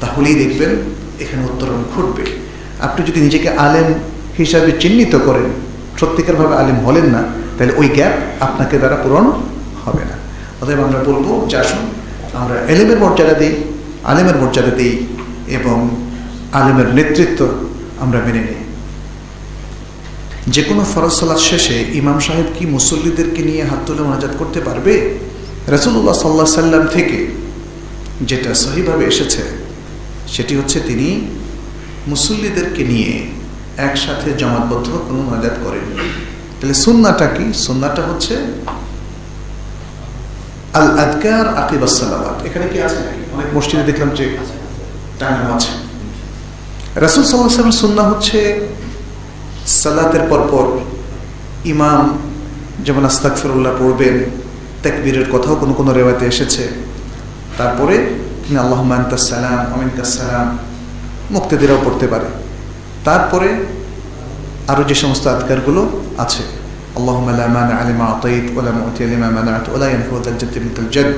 তাহলেই 0.00 0.34
দেখবেন 0.34 0.97
এখানে 1.20 1.42
উত্তরণ 1.44 1.80
ঘটবে। 1.96 2.24
আপনি 2.80 3.06
যদি 3.06 3.20
নিজেকে 3.20 3.48
আলেম 3.48 3.94
হিসাবে 4.38 4.72
চিহ্নিত 4.80 5.16
করেন, 5.16 5.50
সত্যিকারভাবে 6.00 6.54
আলেম 6.56 6.76
হলেন 6.76 7.06
না, 7.06 7.22
তাহলে 7.58 7.72
ওই 7.76 7.88
গ্যাপ 7.88 8.12
আপনাকে 8.40 8.78
দ্বারা 8.78 8.96
পূরণ 8.96 9.24
হবে 9.84 10.04
না। 10.04 10.16
অতএব 10.62 10.80
আমরা 10.80 10.98
বলব, 11.04 11.46
যে 11.48 11.56
আসুন, 11.56 11.78
আমরা 12.34 12.54
এলেমের 12.68 12.98
মর্যাদা 12.98 13.34
দিই, 13.34 13.54
আলেমের 14.04 14.36
মর্যাদা 14.36 14.70
দিই, 14.70 15.06
এবং 15.48 15.90
আলেমের 16.52 16.94
নেতৃত্ব 16.94 17.48
আমরা 18.00 18.18
মেনে 18.26 18.40
নিই। 18.40 18.62
যে 20.48 20.62
কোনো 20.62 20.84
ফরজ 20.94 21.38
শেষে 21.38 21.84
ইমাম 21.92 22.20
সাহেব 22.20 22.46
কি 22.58 22.66
মুসল্লিদেরকে 22.66 23.42
নিয়ে 23.42 23.62
হাত 23.64 23.80
তুলে 23.86 24.02
মোনাজাত 24.02 24.30
করতে 24.38 24.60
পারবে? 24.60 24.94
রসুল্লাহ 25.68 26.14
সাল্লাহ 26.14 26.46
সাল্লাম 26.46 26.86
থেকে 26.86 27.18
যেটা 28.20 28.54
সহিভাবে 28.54 29.04
এসেছে 29.04 29.42
সেটি 30.34 30.52
হচ্ছে 30.56 30.80
তিনি 30.80 31.08
মুসল্লিদেরকে 32.06 32.82
নিয়ে 32.84 33.12
একসাথে 33.76 34.28
জমাতবদ্ধ 34.40 34.88
কোনো 35.06 35.20
মোনাজাত 35.22 35.56
করেন 35.64 35.86
তাহলে 36.58 36.74
সুন্নাটা 36.74 37.26
কি? 37.26 37.44
সুন্নাটা 37.66 38.02
হচ্ছে 38.02 38.34
আল 40.78 40.88
আদকার 41.04 41.46
আকিবাস 41.62 41.92
সালাবাত 41.98 42.36
এখানে 42.46 42.66
কি 42.72 42.78
আছে 42.82 43.00
অনেক 43.34 43.48
মসজিদে 43.54 43.82
দেখলাম 43.82 44.10
যে 44.18 44.24
টাঙানো 45.18 45.54
আছে। 45.54 45.72
রাসুল 47.04 47.24
সাল্লাহ 47.24 47.48
সাল্লামের 47.48 47.80
সুন্না 47.84 48.02
হচ্ছে 48.02 48.38
সালাতের 49.66 50.24
পরপর 50.30 50.66
ইমাম 51.64 52.18
যেমন 52.84 53.04
আস্তাকফিরুল্লাহ 53.04 53.72
পড়বেন, 53.80 54.16
তেকবীরের 54.82 55.26
কথাও 55.32 55.54
কোনো 55.56 55.72
কোনো 55.74 55.90
রেওয়াতে 55.92 56.24
এসেছে। 56.26 56.68
তারপরে 57.58 57.96
তিনি 58.47 58.57
আল্লাহ 58.59 58.79
সালাম 59.31 59.59
সালাম 60.19 60.47
মুক্তেদিরাও 61.31 61.79
পড়তে 61.85 62.05
পারে 62.07 62.27
তারপরে 63.05 63.49
আরও 64.67 64.83
যে 64.89 64.95
সমস্ত 64.95 65.23
আদকারগুলো 65.27 65.81
আছে 66.25 66.43
اللهم 66.99 67.27
لا 67.39 67.47
مانع 67.47 67.77
لما 67.89 68.03
أعطيت 68.03 68.57
ولا 68.57 68.71
معطي 68.71 69.05
لما 69.05 69.29
منعت 69.29 69.65
ولا 69.73 69.87
ينفع 69.93 70.15
ذا 70.25 70.29
الجد 70.29 70.53
منك 70.63 70.77
الجد 70.79 71.17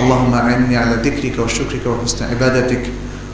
اللهم 0.00 0.32
أعني 0.34 0.74
على 0.76 0.94
ذكرك 1.06 1.34
وشكرك 1.38 1.84
وحسن 1.86 2.20
عبادتك 2.24 2.84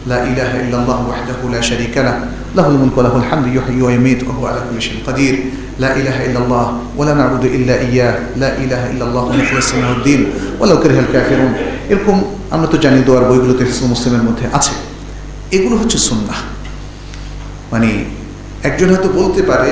لا 0.07 0.19
إله 0.23 0.67
إلا 0.67 0.77
الله 0.83 0.99
وحده 1.09 1.39
لا 1.47 1.61
شريك 1.61 1.95
له 1.97 2.17
له 2.55 2.67
الملك 2.67 2.97
وله 2.97 3.15
الحمد 3.17 3.47
يحيي 3.47 3.81
ويميت 3.81 4.27
وهو 4.27 4.43
على 4.45 4.61
كل 4.67 4.81
شيء 4.81 4.99
قدير 5.07 5.33
لا 5.79 5.95
إله 5.95 6.25
إلا 6.25 6.39
الله 6.43 6.65
ولا 6.97 7.13
نعبد 7.13 7.45
إلا 7.45 7.75
إياه 7.87 8.15
لا 8.35 8.57
إله 8.57 8.91
إلا 8.91 9.03
الله 9.05 9.23
مخلص 9.31 9.67
له 9.73 9.91
الدين 9.91 10.21
ولو 10.59 10.75
كره 10.79 10.99
الكافرون 10.99 11.53
এরকম 11.91 12.17
আমরা 12.53 12.67
তো 12.73 12.77
জানি 12.85 12.99
দোয়ার 13.07 13.23
বইগুলোতে 13.29 13.63
মুসলিমের 13.93 14.23
মধ্যে 14.27 14.45
আছে 14.57 14.73
এগুলো 15.55 15.75
হচ্ছে 15.81 15.97
সুন্না 16.07 16.35
মানে 17.71 17.89
একজন 18.63 18.87
হয়তো 18.93 19.09
বলতে 19.19 19.41
পারে 19.49 19.71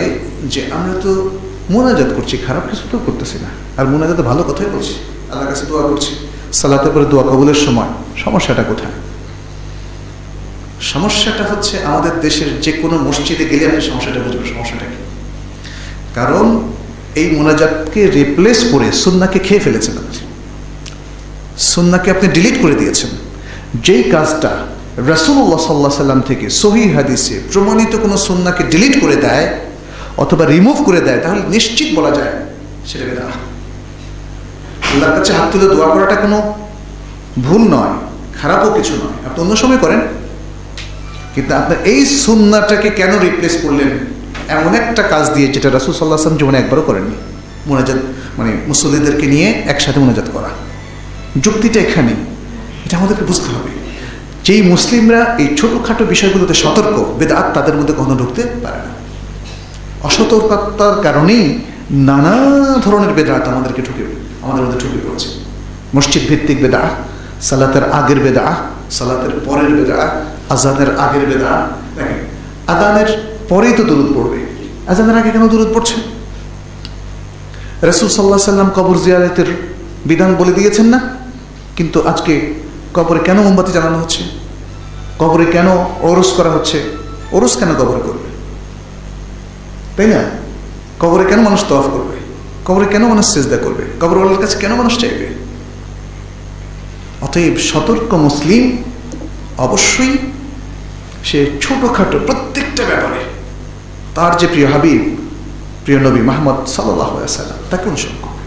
যে 0.53 0.61
আমরা 0.77 0.93
তো 1.03 1.11
মোনাজাত 1.73 2.09
করছি 2.17 2.35
খারাপ 2.45 2.63
কিছু 2.69 2.85
তো 2.91 2.97
করতেছি 3.05 3.37
না 3.43 3.49
আর 3.79 3.85
মোনাজাত 3.91 4.19
ভালো 4.29 4.41
কথাই 4.49 4.69
বলছি 4.75 4.95
আল্লাহর 5.31 5.49
কাছে 5.51 5.65
দোয়া 5.69 5.83
করছি 5.89 6.11
সালাতে 6.59 6.89
পরে 6.93 7.05
দোয়া 7.11 7.23
কবুলের 7.29 7.59
সময় 7.65 7.89
সমস্যাটা 8.23 8.63
কোথায় 8.63 8.95
সমস্যাটা 10.81 11.43
হচ্ছে 11.43 11.83
আমাদের 11.85 12.21
দেশের 12.21 12.61
যে 12.61 12.71
কোনো 12.71 12.97
মসজিদে 12.97 13.45
গেলে 13.45 13.65
আপনি 13.65 13.81
সমস্যাটা 13.81 14.19
বুঝবেন 14.19 14.43
সমস্যাটা 14.55 14.85
কি? 14.85 15.03
কারণ 16.15 16.59
এই 17.15 17.31
মোনাজাতকে 17.31 18.07
রিপ্লেস 18.07 18.65
করে 18.71 18.91
সুন্নাকে 18.91 19.39
খেয়ে 19.39 19.59
ফেলেছেন 19.59 19.97
আপনি। 19.97 20.17
সুন্নাকে 21.57 22.11
আপনি 22.11 22.29
ডিলিট 22.29 22.61
করে 22.61 22.75
দিয়েছেন। 22.75 23.09
যেই 23.83 24.03
কাজটা 24.03 24.67
রাসুল্লাহ 25.07 25.59
সাল্লাহ 25.59 25.91
সাল্লাম 25.91 26.21
থেকে 26.21 26.49
সহি 26.49 26.91
হাদিসে 26.91 27.41
প্রমাণিত 27.51 27.95
কোনো 27.95 28.17
সুন্নাকে 28.17 28.63
ডিলিট 28.63 29.01
করে 29.01 29.15
দেয় 29.15 29.59
অথবা 30.17 30.45
রিমুভ 30.45 30.85
করে 30.85 31.01
দেয়, 31.01 31.19
তাহলে 31.19 31.41
নিশ্চিত 31.49 31.99
বলা 31.99 32.11
যায় 32.11 32.31
সেটা 32.87 33.05
বেদা 33.05 33.21
আল্লাহর 33.21 35.19
কাছে 35.19 35.33
হাত 35.33 35.51
তুলে 35.51 35.75
দোয়া 35.75 35.95
করাটা 35.95 36.15
কোনো 36.15 36.53
ভুল 37.43 37.61
নয়, 37.61 37.93
খারাপও 38.41 38.73
কিছু 38.73 38.93
নয়। 38.93 39.25
আপনি 39.25 39.41
অন্য 39.43 39.55
সময় 39.55 39.77
করেন। 39.77 40.01
কিন্তু 41.35 41.55
আপনার 41.55 41.77
এই 41.85 42.05
সুন্নাটাকে 42.05 42.89
কেন 42.89 43.19
রিপ্লেস 43.19 43.57
করলেন? 43.61 43.89
এমন 44.47 44.73
একটা 44.73 45.03
কাজ 45.03 45.29
দিয়ে 45.33 45.47
যেটা 45.47 45.69
রাসুল 45.69 45.93
সাল্লাহ 45.93 46.19
আসলাম 46.19 46.37
জীবনে 46.37 46.57
একবারও 46.57 46.81
করেননি। 46.81 47.15
মোনাজাত 47.67 47.97
মানে 48.37 48.51
মুসল্লিদেরকে 48.67 49.27
নিয়ে 49.27 49.47
একসাথে 49.47 49.99
মোনাজাত 49.99 50.25
করা। 50.33 50.49
যুক্তিটা 51.41 51.79
এখানে, 51.79 52.13
এটা 52.85 52.97
আমাদেরকে 52.97 53.25
বুঝতে 53.25 53.45
হবে। 53.45 53.69
যেই 54.43 54.61
মুসলিমরা 54.61 55.35
এই 55.37 55.47
ছোটোখাটো 55.57 56.05
বিষয়গুলোতে 56.05 56.53
সতর্ক, 56.53 56.95
বেদাত 57.19 57.51
তাদের 57.53 57.75
মধ্যে 57.75 57.93
কখনো 57.93 58.15
ঢুকতে 58.15 58.41
পারে 58.63 58.77
না। 58.77 58.91
অসতর্কতার 60.03 61.01
কারণেই 61.01 61.59
নানা 61.91 62.35
ধরনের 62.81 63.09
বেদাত 63.09 63.47
আমাদেরকে 63.47 63.81
ঢুকে, 63.81 64.05
আমাদের 64.41 64.63
মধ্যে 64.65 64.79
ঢুকে 64.79 64.99
পড়েছে। 65.07 65.27
মসজিদ 65.95 66.23
ভিত্তিক 66.29 66.61
বেদা 66.61 66.81
সালাতের 67.41 67.83
আগের 67.91 68.19
বেদা 68.19 68.55
সালাতের 68.91 69.29
পরের 69.45 69.71
বেদা 69.75 70.30
আজানের 70.53 70.99
আগের 70.99 71.25
বেদা 71.25 71.53
আদানের 72.67 73.09
পরেই 73.49 73.73
তো 73.73 73.83
দূরত 73.83 74.09
পড়বে। 74.15 74.39
আজানের 74.87 75.17
আগে 75.17 75.31
কেন 75.31 75.47
দূরত 75.47 75.67
পড়ছে? 75.73 75.95
রসুল 77.83 78.09
সাল্লাহ 78.09 78.37
সাল্লাম 78.37 78.69
কবর 78.75 78.97
জিয়ারতের 79.03 79.45
বিধান 80.05 80.35
বলে 80.35 80.53
দিয়েছেন 80.53 80.85
না? 80.85 80.99
কিন্তু 81.75 82.01
আজকে 82.01 82.53
কবরে 82.93 83.19
কেন 83.19 83.41
মোমবাতি 83.41 83.71
জ্বালানো 83.71 83.97
হচ্ছে? 83.97 84.23
কবরে 85.19 85.45
কেন 85.45 85.67
ওরস 86.01 86.33
করা 86.33 86.49
হচ্ছে? 86.49 86.83
ওরস 87.31 87.57
কেন 87.57 87.73
কবরে 87.73 88.01
করবে? 88.01 88.29
তাই 89.97 90.07
না? 90.07 90.21
কবরে 90.99 91.25
কেন 91.25 91.39
মানুষ 91.41 91.61
তফ 91.61 91.85
করবে? 91.93 92.17
কবরে 92.65 92.85
কেন 92.85 93.07
মানুষ 93.07 93.33
চেষ্টা 93.33 93.57
করবে? 93.57 93.83
কবরওয়ালার 94.01 94.41
কাছে 94.41 94.57
কেন 94.57 94.75
মানুষ 94.75 94.99
চাইবে? 94.99 95.27
অতএব 97.21 97.57
সতর্ক 97.57 98.13
মুসলিম 98.13 98.83
অবশ্যই 99.57 100.17
সে 101.27 101.39
ছোটোখাটো 101.63 102.17
প্রত্যেকটা 102.27 102.83
ব্যাপারে 102.89 103.21
তার 104.15 104.31
যে 104.39 104.47
প্রিয় 104.53 104.67
হাবিব, 104.73 105.01
প্রিয় 105.83 105.99
নবী 106.07 106.21
মাহমদ 106.29 106.57
সাল্লাহ 106.75 107.09
তাকে 107.71 107.85
অনুসরণ 107.91 108.17
করবে 108.25 108.43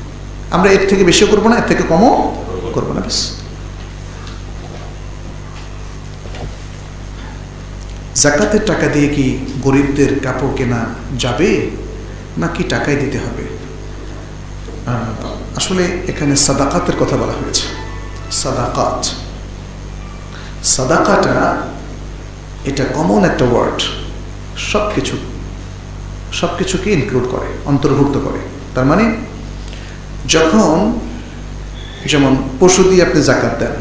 আমরা 0.55 0.68
এর 0.77 0.85
থেকে 0.91 1.03
বেশিও 1.11 1.29
করব 1.33 1.45
না, 1.51 1.55
এর 1.61 1.66
থেকে 1.70 1.83
কমও 1.93 2.12
করব 2.75 2.89
না 2.97 3.01
বেশ 3.07 3.18
জাকাতের 8.22 8.62
টাকা 8.70 8.87
দিয়ে 8.95 9.09
কি 9.16 9.27
গরিবদের 9.64 10.11
কাপড় 10.25 10.53
কেনা 10.59 10.81
যাবে, 11.22 11.51
নাকি 12.43 12.62
টাকাই 12.72 12.97
দিতে 13.03 13.18
হবে? 13.25 13.45
আসলে 15.59 15.85
এখানে 16.11 16.35
সাদাকাতের 16.47 16.97
কথা 17.01 17.16
বলা 17.22 17.35
হয়েছে। 17.41 17.66
সাদাকাত। 18.41 19.01
সাদাকাটা 20.75 21.37
এটা 22.65 22.85
কমন 22.85 23.25
একটা 23.25 23.45
ওয়ার্ড 23.45 23.83
সব 24.59 24.95
কিছু 24.95 25.17
সব 26.33 26.49
কিছুকে 26.59 26.93
ইনক্লুড 26.93 27.25
করে, 27.31 27.47
অন্তর্ভুক্ত 27.65 28.19
করে। 28.19 28.39
তার 28.75 28.85
মানে 28.85 29.17
যখন, 30.29 30.99
যেমন 32.07 32.37
পশু 32.61 32.83
দিয়ে 32.83 33.03
আপনি 33.03 33.23
জাকাত 33.23 33.59
দেন, 33.59 33.73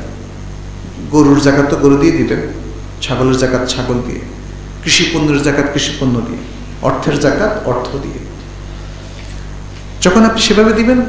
গরুর 1.11 1.39
জাকাত 1.39 1.69
তো 1.69 1.75
গরু 1.75 1.97
দিয়ে 1.97 2.11
দিবেন 2.11 2.39
ছাগলের 3.01 3.37
জাকাত 3.37 3.69
ছাগল 3.69 3.93
দিয়ে 3.93 4.19
কৃষি 4.83 5.09
পণ্যের 5.13 5.43
জাকাত 5.43 5.65
কৃষি 5.73 5.91
পণ্য 5.99 6.21
দিয়ে, 6.21 6.41
অর্থের 6.81 7.19
জাকাত 7.19 7.67
অর্থ 7.67 7.91
দিয়ে। 7.91 8.19
যখন 10.01 10.25
আপনি 10.25 10.41
সেভাবে 10.41 10.73
দিবেন, 10.73 11.01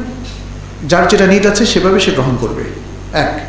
যার 0.89 1.09
যেটা 1.09 1.27
নিড 1.27 1.47
আছে 1.47 1.67
সেভাবে 1.67 2.01
সে 2.01 2.11
গ্রহণ 2.11 2.37
করবে। 2.41 2.65
এক। 3.13 3.41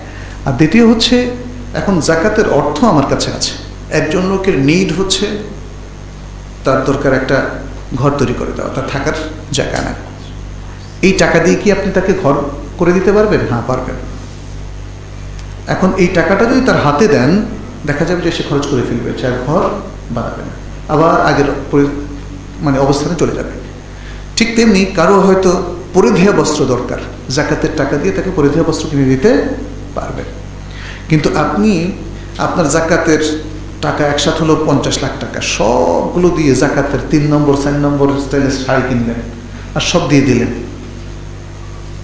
আর 0.47 0.53
দ্বিতীয় 0.53 0.87
হচ্ছে, 0.87 1.31
এখন 1.73 1.99
জাকাতের 1.99 2.49
অর্থ 2.49 2.83
আমার 2.83 3.05
কাছে 3.09 3.31
আছে। 3.31 3.64
একজন 3.89 4.23
লোকের 4.25 4.59
নিড 4.59 4.89
হচ্ছে, 4.99 5.25
তার 6.63 6.85
দরকার 6.85 7.13
একটা 7.13 7.37
ঘর 7.95 8.11
তৈরি 8.11 8.33
করে 8.39 8.51
দেওয়া, 8.55 8.71
তার 8.75 8.87
থাকার 8.87 9.13
জায়গা 9.51 9.81
না 9.81 9.93
এই 11.01 11.11
টাকা 11.11 11.39
দিয়ে 11.39 11.55
কি 11.55 11.71
আপনি 11.71 11.91
তাকে 11.91 12.13
ঘর 12.23 12.35
করে 12.77 12.91
দিতে 12.93 13.11
পারবেন? 13.11 13.39
হ্যাঁ 13.49 13.61
পারবেন। 13.67 13.95
এখন 15.67 15.93
এই 15.97 16.07
টাকাটা 16.07 16.45
যদি 16.45 16.61
তার 16.65 16.81
হাতে 16.81 17.07
দেন, 17.07 17.45
দেখা 17.85 18.05
যাবে 18.05 18.21
যে 18.21 18.31
সে 18.31 18.43
খরচ 18.49 18.65
করে 18.67 18.83
ফেলবে 18.89 19.13
চার 19.21 19.33
ঘর 19.47 19.69
বানাবে 20.11 20.41
না। 20.47 20.53
আবার 20.93 21.21
আগের 21.21 21.45
মানে 22.61 22.79
অবস্থানে 22.79 23.15
চলে 23.15 23.31
যাবে। 23.31 23.51
ঠিক 24.35 24.55
তেমনি 24.55 24.85
কারও 24.85 25.19
হয়তো 25.21 25.51
পরিধেয় 25.93 26.33
বস্ত্র 26.33 26.65
দরকার, 26.65 26.99
জাকাতের 27.29 27.69
টাকা 27.77 27.97
দিয়ে 27.97 28.13
তাকে 28.13 28.31
পরিধেয় 28.35 28.63
বস্ত্র 28.63 28.85
কিনে 28.89 29.05
দিতে 29.05 29.31
পারবেন 29.95 30.25
কিন্তু 31.09 31.29
আপনি 31.35 31.91
আপনার 32.37 32.69
জাকাতের 32.69 33.21
টাকা 33.85 34.03
একসাথে 34.13 34.39
হলো 34.43 34.55
পঞ্চাশ 34.67 34.95
লাখ 35.03 35.13
টাকা। 35.23 35.39
সবগুলো 35.55 36.27
দিয়ে 36.37 36.53
জাকাতের 36.63 37.01
তিন 37.11 37.23
নম্বর, 37.33 37.53
চার 37.63 37.75
নম্বর 37.85 38.07
স্টাইলের 38.25 38.55
শাড়ি 38.63 38.83
কিনলেন 38.89 39.19
আর 39.77 39.83
সব 39.91 40.01
দিয়ে 40.11 40.23
দিলেন। 40.29 40.51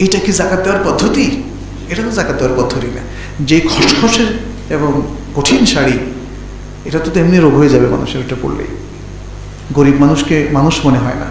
এটা 0.06 0.20
কি 0.26 0.32
জাকাত 0.40 0.60
দেওয়ার 0.66 0.82
পদ্ধতি? 0.88 1.26
এটা 1.92 2.02
তো 2.08 2.12
জাকাত 2.20 2.36
দেওয়ার 2.40 2.56
পদ্ধতি 2.60 2.90
না। 2.98 3.02
যে 3.50 3.58
খসখসের 3.72 4.30
এবং 4.76 4.92
কঠিন 5.38 5.62
শাড়ি, 5.74 5.96
এটা 6.88 7.00
তো 7.06 7.10
তেমনি 7.16 7.38
রোগ 7.38 7.54
হয়ে 7.60 7.72
যাবে 7.74 7.88
মানুষের 7.96 8.20
এটা 8.26 8.38
পড়লেই। 8.44 8.72
গরিব 9.78 9.96
মানুষকে 10.04 10.36
মানুষ 10.58 10.76
মনে 10.86 11.00
হয় 11.06 11.18
না। 11.24 11.28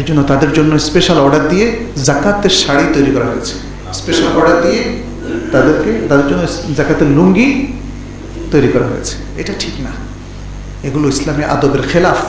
এই 0.00 0.04
জন্য 0.08 0.20
তাদের 0.30 0.50
জন্য 0.56 0.72
স্পেশাল 0.88 1.18
অর্ডার 1.24 1.44
দিয়ে 1.52 1.66
জাকাতের 2.08 2.54
শাড়ি 2.62 2.84
তৈরি 2.94 3.10
করা 3.16 3.26
হয়েছে। 3.32 3.54
স্পেশাল 4.00 4.28
অর্ডার 4.38 4.56
দিয়ে 4.64 4.80
তাদেরকে, 5.54 5.90
তাদের 6.10 6.26
জন্য 6.30 6.42
জাকাতের 6.78 7.10
লুঙ্গি 7.16 7.48
তৈরি 8.54 8.68
করা 8.74 8.86
হয়েছে। 8.92 9.14
এটা 9.40 9.52
ঠিক 9.62 9.74
না। 9.86 9.92
এগুলো 10.88 11.06
ইসলামী 11.14 11.44
আদবের 11.54 11.82
খেলাফ 11.90 12.20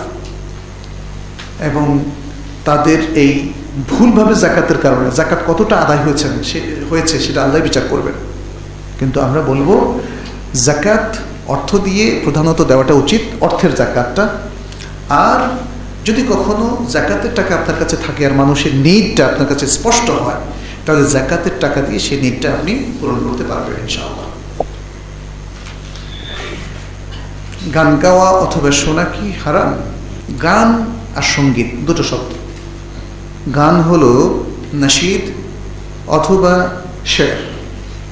এবং 1.69 1.86
তাদের 2.67 2.99
এই 3.23 3.32
ভুলভাবে 3.89 4.34
জাকাতের 4.43 4.80
কারণে 4.86 5.07
জাকাত 5.19 5.39
কতটা 5.49 5.76
আদায় 5.84 6.01
হয়েছে, 6.05 6.28
সে 6.49 6.59
হয়েছে 6.89 7.15
সেটা 7.26 7.39
আল্লাহ 7.45 7.59
বিচার 7.67 7.86
করবেন। 7.91 8.15
কিন্তু 8.99 9.17
আমরা 9.28 9.41
বলব 9.51 9.69
জাকাত 10.67 11.07
অর্থ 11.53 11.69
দিয়ে 11.88 12.05
প্রধানত 12.23 12.59
দেওয়াটা 12.71 12.93
উচিত, 13.03 13.21
অর্থের 13.45 13.73
জাকাতটা 13.82 14.23
আর 15.28 15.39
যদি 16.07 16.21
কখনো 16.32 16.65
জাকাতের 16.95 17.34
টাকা 17.39 17.51
আপনার 17.59 17.78
কাছে 17.82 17.97
থাকে 18.05 18.21
আর 18.28 18.34
মানুষের 18.41 18.73
নিডটা 18.86 19.23
আপনার 19.30 19.47
কাছে 19.51 19.65
স্পষ্ট 19.78 20.07
হয়, 20.23 20.41
তাহলে 20.86 21.03
জাকাতের 21.15 21.55
টাকা 21.63 21.80
দিয়ে 21.88 21.99
সেই 22.07 22.17
নিডটা 22.23 22.47
আপনি 22.55 22.71
পূরণ 22.99 23.19
করতে 23.26 23.43
পারবেন 23.51 23.76
ইনশাআল্লাহ। 23.86 24.24
গান 27.74 27.97
গাওয়া 27.97 28.30
অথবা 28.30 28.72
শোনা 28.72 29.03
কি 29.03 29.32
হারাম? 29.45 29.74
গান 30.43 30.86
আর 31.16 31.22
সংগীত, 31.22 31.68
দুটো 31.88 32.03
শব্দ। 32.03 32.36
গান 33.55 33.82
হলো 33.82 34.43
নাশিদ 34.74 35.22
অথবা 36.07 36.70
শের, 37.05 37.36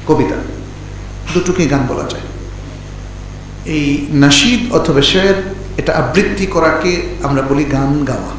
কবিতা। 0.07 0.35
দুটোকে 1.33 1.65
গান 1.65 1.79
বলা 1.87 2.03
যায়। 2.03 2.21
এই 3.65 4.07
নাশিদ 4.09 4.73
অথবা 4.73 5.01
শের, 5.01 5.35
এটা 5.77 5.93
আবৃত্তি 5.93 6.45
করাকে 6.45 7.15
আমরা 7.23 7.41
বলি 7.41 7.63
গান 7.63 8.05
গাওয়া। 8.05 8.31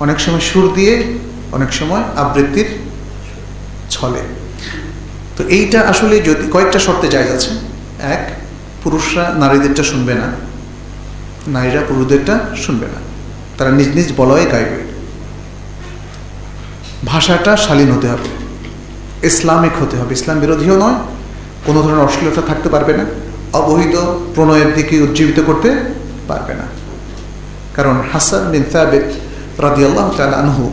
অনেক 0.00 0.20
সময় 0.20 0.40
সুর 0.40 0.72
দিয়ে, 0.74 1.18
অনেক 1.52 1.72
সময় 1.72 2.02
আবৃত্তির 2.16 2.66
ছলে। 3.90 4.20
তো 5.36 5.44
এইটা 5.48 5.80
আসলে 5.80 6.20
যদি 6.20 6.50
কয়েকটা 6.52 6.78
শর্তে 6.78 7.08
যায় 7.08 7.32
আছে। 7.34 7.50
এক 8.02 8.30
পুরুষরা 8.82 9.24
নারীদেরটা 9.42 9.82
শুনবে 9.82 10.14
না, 10.20 10.28
নারীরা 11.54 11.80
পুরুষদেরটা 11.88 12.34
শুনবে 12.64 12.86
না। 12.92 12.98
তারা 13.56 13.70
নিজ 13.78 13.88
নিজ 13.98 14.08
বলয়ে 14.16 14.46
গাইবে। 14.52 14.78
ভাষাটা 17.06 17.52
শালীন 17.56 17.90
হতে 17.92 18.08
হবে, 18.12 18.28
ইসলামিক 19.30 19.74
হতে 19.82 19.96
হবে। 20.00 20.12
ইসলাম 20.18 20.36
বিরোধীও 20.44 20.76
নয়, 20.84 20.98
কোনো 21.66 21.78
ধরনের 21.82 22.02
অশ্লীলতা 22.08 22.42
থাকতে 22.50 22.68
পারবে 22.68 22.92
না 22.98 23.04
অবহিত 23.60 23.94
প্রণয়ের 24.34 24.70
দিকে 24.74 24.94
উজ্জীবিত 25.02 25.38
করতে 25.48 25.68
পারবে 26.28 26.54
না। 26.54 26.66
কারণ 27.76 27.96
হাসান 28.12 28.42
বিন 28.52 28.64
সাবেদ 28.72 29.06
রাদিয়াল্লাহ 29.66 30.06
তাল 30.16 30.34
আনহু, 30.42 30.64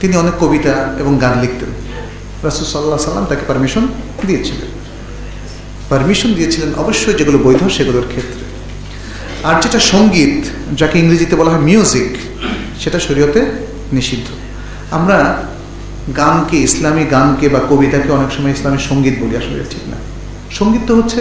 তিনি 0.00 0.14
অনেক 0.16 0.34
কবিতা 0.40 0.74
এবং 1.00 1.12
গান 1.20 1.34
লিখতেন। 1.40 1.70
রাসুল 2.46 2.66
সাল্লাহ 2.72 2.98
সাল্লাম 2.98 3.26
তাকে 3.30 3.44
পারমিশন 3.48 3.84
দিয়েছিলেন। 4.26 4.70
পারমিশন 5.90 6.34
দিয়েছিলেন 6.34 6.74
অবশ্যই 6.74 7.14
যেগুলো 7.14 7.38
বৈধ 7.38 7.68
সেগুলোর 7.68 8.06
ক্ষেত্রে। 8.08 8.44
আর 9.48 9.62
যেটা 9.62 9.78
সংগীত, 9.78 10.46
যাকে 10.76 10.98
ইংরেজিতে 10.98 11.36
বলা 11.36 11.50
হয় 11.50 11.60
মিউজিক 11.60 12.10
সেটা 12.80 12.98
শরীয়তে 13.00 13.40
নিষিদ্ধ। 13.92 14.28
আমরা 14.90 15.18
গানকে, 16.16 16.56
ইসলামী 16.56 17.04
গানকে 17.04 17.48
বা 17.48 17.60
কবিতাকে 17.70 18.08
অনেক 18.12 18.30
সময় 18.32 18.52
ইসলামী 18.52 18.78
সংগীত 18.78 19.14
বলি, 19.20 19.36
আসলে 19.36 19.64
ঠিক 19.70 19.84
না। 19.88 19.96
সংগীত 20.50 20.82
তো 20.86 20.96
হচ্ছে 20.96 21.20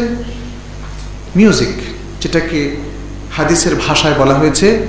মিউজিক 1.36 1.74
যেটাকে 2.22 2.76
হাদিসের 3.32 3.76
ভাষায় 3.76 4.14
বলা 4.20 4.34
হয়েছে 4.34 4.88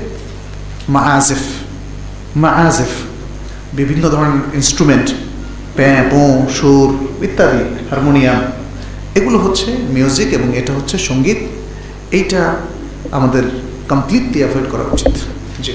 মা 0.89 1.01
আজেফ 1.01 1.43
মা 2.37 2.49
আজেফ 2.49 2.93
বিভিন্ন 3.73 4.09
ধরনের 4.09 4.55
ইনস্ট্রুমেন্ট 4.55 5.11
প্যাঁ, 5.77 6.05
পো, 6.11 6.47
সুর 6.55 6.89
ইত্যাদি 7.25 7.63
হারমোনিয়াম 7.91 8.41
এগুলো 9.19 9.39
হচ্ছে 9.39 9.69
মিউজিক 9.97 10.29
এবং 10.33 10.57
এটা 10.57 10.73
হচ্ছে 10.73 10.99
সংগীত। 10.99 11.41
এইটা 12.11 12.57
আমাদের 13.13 13.45
কমপ্লিটলি 13.89 14.39
অ্যাভয়েড 14.43 14.67
করা 14.71 14.85
উচিত। 14.93 15.15
জি। 15.63 15.75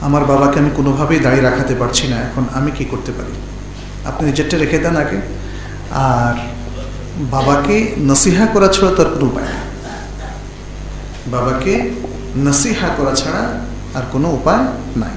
আমার 0.00 0.24
বাবাকে 0.24 0.58
আমি 0.60 0.70
কোনোভাবেই 0.76 1.18
দাঁড়িয়ে 1.18 1.44
রাখাতে 1.44 1.74
পারছি 1.74 2.08
না, 2.08 2.16
এখন 2.16 2.44
আমি 2.54 2.70
কি 2.70 2.84
করতে 2.84 3.12
পারি? 3.12 3.32
আপনি 4.04 4.22
নিজেরটা 4.28 4.56
রেখে 4.58 4.78
দেন 4.78 4.96
আগে। 4.96 5.18
আর 5.90 6.34
বাবাকে 7.30 7.76
নসিহা 7.98 8.46
করা 8.46 8.68
ছাড়া 8.68 8.90
তার 8.96 9.06
কোনো 9.06 9.26
উপায় 9.26 9.44
নেই। 9.44 9.64
বাবাকে 11.32 11.74
নসিহা 12.36 12.88
করা 12.96 13.14
ছাড়া 13.14 13.42
আর 13.94 14.04
কোনো 14.12 14.28
উপায় 14.28 14.64
নাই। 14.96 15.14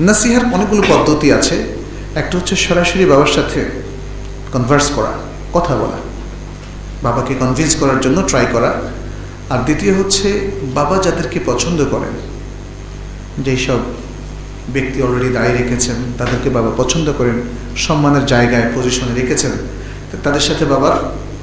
নসিহার 0.00 0.44
অনেকগুলো 0.52 0.82
পদ্ধতি 0.88 1.32
আছে। 1.32 1.56
একটা 2.14 2.38
হচ্ছে 2.38 2.54
সরাসরি 2.56 3.04
বাবার 3.04 3.26
সাথে 3.26 3.60
কনভার্স 4.52 4.88
করা, 4.90 5.12
কথা 5.52 5.74
বলা। 5.76 5.98
বাবাকে 7.04 7.32
কনভিন্স 7.42 7.72
করার 7.80 7.98
জন্য 8.04 8.18
ট্রাই 8.30 8.46
করা। 8.54 8.70
আর 9.52 9.60
দ্বিতীয় 9.66 9.92
হচ্ছে, 9.98 10.28
বাবা 10.78 10.96
যাদেরকে 11.06 11.38
পছন্দ 11.50 11.78
করেন 11.92 12.14
যেই 13.44 13.60
সব 13.66 13.80
ব্যক্তি 14.74 14.98
অলরেডি 15.04 15.30
দাঁড়িয়ে 15.36 15.56
রেখেছেন, 15.60 15.98
তাদেরকে 16.18 16.48
বাবা 16.56 16.70
পছন্দ 16.80 17.06
করেন, 17.18 17.36
সম্মানের 17.86 18.24
জায়গায় 18.32 18.66
পজিশনে 18.74 19.12
রেখেছেন 19.20 19.52
তাদের 20.24 20.44
সাথে 20.48 20.64
বাবার 20.72 20.96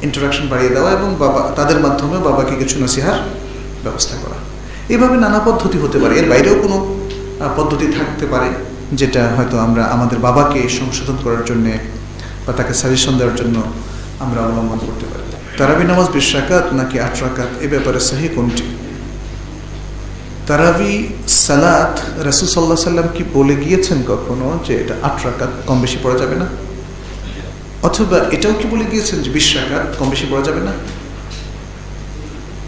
ইন্টারাকশন 0.07 0.45
বাড়িয়ে 0.51 0.71
দেওয়া 0.75 0.89
এবং 0.97 1.09
বাবা, 1.23 1.41
তাদের 1.57 1.79
মাধ্যমে 1.85 2.17
বাবাকে 2.27 2.53
কিছু 2.61 2.75
নসিহার 2.83 3.17
ব্যবস্থা 3.85 4.15
করা। 4.23 4.37
এভাবে 4.93 5.15
নানা 5.23 5.39
পদ্ধতি 5.47 5.77
হতে 5.83 5.97
পারে। 6.01 6.13
এর 6.21 6.27
বাইরেও 6.31 6.55
কোনো 6.63 6.77
পদ্ধতি 7.57 7.87
থাকতে 7.97 8.25
পারে, 8.33 8.49
যেটা 8.99 9.21
হয়তো 9.37 9.55
আমরা 9.65 9.83
আমাদের 9.95 10.17
বাবাকে 10.27 10.59
সংশোধন 10.79 11.17
করার 11.23 11.43
জন্যে 11.49 11.73
বা 12.45 12.51
তাকে 12.59 12.73
সাজেশন 12.81 13.13
দেওয়ার 13.19 13.35
জন্য 13.41 13.55
আমরা 14.23 14.39
অবলম্বন 14.47 14.79
করতে 14.87 15.05
পারি। 15.11 15.25
তারাবি 15.59 15.83
নামাজ 15.83 16.07
বিশ 16.09 16.35
রাকাত 16.35 16.73
নাকি 16.73 16.99
আট 16.99 17.15
রাকাত? 17.23 17.49
এ 17.61 17.67
ব্যাপারে 17.67 17.99
সাহি 17.99 18.27
কোনটি? 18.35 18.63
তারাবি 20.47 21.07
সালাত 21.27 21.99
রাসুল 22.25 22.47
সাল্লাহ 22.47 22.75
সাল্লাম 22.75 23.07
কি 23.15 23.23
বলে 23.33 23.55
গিয়েছেন 23.55 24.03
কখনো 24.07 24.59
যে 24.67 24.73
এটা 24.75 24.95
আট 25.01 25.25
রাকাত 25.25 25.49
কম 25.67 25.81
বেশি 25.81 25.97
পড়া 26.03 26.17
যাবে 26.17 26.35
না? 26.35 26.47
অথবা 27.81 28.17
এটাও 28.31 28.53
কি 28.53 28.67
বলে 28.67 28.85
গিয়েছেন 28.91 29.21
যে 29.21 29.29
বিশ 29.29 29.47
রাকাত 29.55 29.95
কম 29.99 30.09
বেশি 30.09 30.25
পড়া 30.31 30.43
যাবে 30.43 30.59
না? 30.59 30.73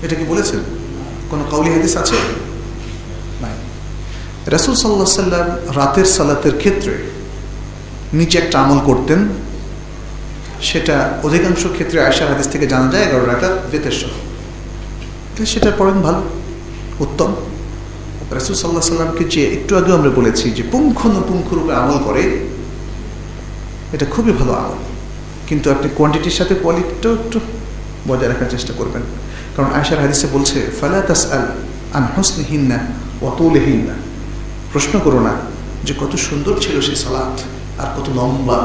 এটা 0.04 0.16
কি 0.16 0.24
বলেছেন? 0.24 0.60
কোনো 1.30 1.44
কাউলি 1.52 1.70
হাদিস 1.74 1.98
আছে? 1.98 2.16
রাসুল 4.48 4.76
সাল্লাহ 4.76 5.06
সাল্লাম 5.06 5.48
রাতের 5.76 6.06
সালাতের 6.06 6.56
ক্ষেত্রে 6.58 6.94
নিচে 8.14 8.38
একটা 8.38 8.60
আমল 8.60 8.80
করতেন 8.86 9.30
সেটা 10.70 10.96
অধিকাংশ 11.28 11.62
ক্ষেত্রে 11.76 11.98
আয়সার 12.08 12.30
হাদিস 12.32 12.48
থেকে 12.54 12.66
জানা 12.74 12.88
যায়, 12.94 13.04
এগারো 13.08 13.26
রাকাত 13.26 13.54
বেতের 13.72 13.96
সহ 14.02 14.14
সেটা 15.54 15.70
পড়েন 15.80 15.98
ভালো, 16.08 16.22
উত্তম। 17.06 17.32
রাসুল 18.38 18.56
সাল্লাহ 18.56 18.84
সাল্লামকে 18.92 19.24
যে 19.34 19.42
একটু 19.56 19.72
আগেও 19.80 19.94
আমরা 20.00 20.12
বলেছি 20.20 20.46
যে 20.58 20.64
পুঙ্খানুপুঙ্খরূপে 20.72 21.74
আমল 21.82 21.98
করে, 22.08 22.24
এটা 23.96 24.06
খুবই 24.14 24.34
ভালো 24.40 24.52
আমল। 24.62 24.80
কিন্তু 25.48 25.68
আপনি 25.76 25.88
কোয়ান্টিটির 25.98 26.36
সাথে 26.40 26.54
কোয়ালিটিটাও 26.64 27.14
একটু 27.20 27.38
বজায় 28.10 28.30
রাখার 28.32 28.50
চেষ্টা 28.50 28.74
করবেন। 28.80 29.04
কারণ 29.56 29.70
আয়সার 29.78 30.00
হাদিসে 30.04 30.28
বলছে 30.36 30.58
ফালাতাস 30.80 31.24
আল 31.36 31.46
আন 31.98 32.04
হসনিহিন্না 32.16 32.78
অতুলহিন্না 33.28 33.96
প্রশ্ন 34.72 34.94
করো 35.06 35.20
না 35.28 35.34
যে 35.86 35.94
কত 36.02 36.14
সুন্দর 36.28 36.56
ছিল 36.64 36.76
সেই 36.88 36.96
সালাত 36.96 37.36
আর 37.82 37.88
কত 37.96 38.08
লম্বা 38.18 38.60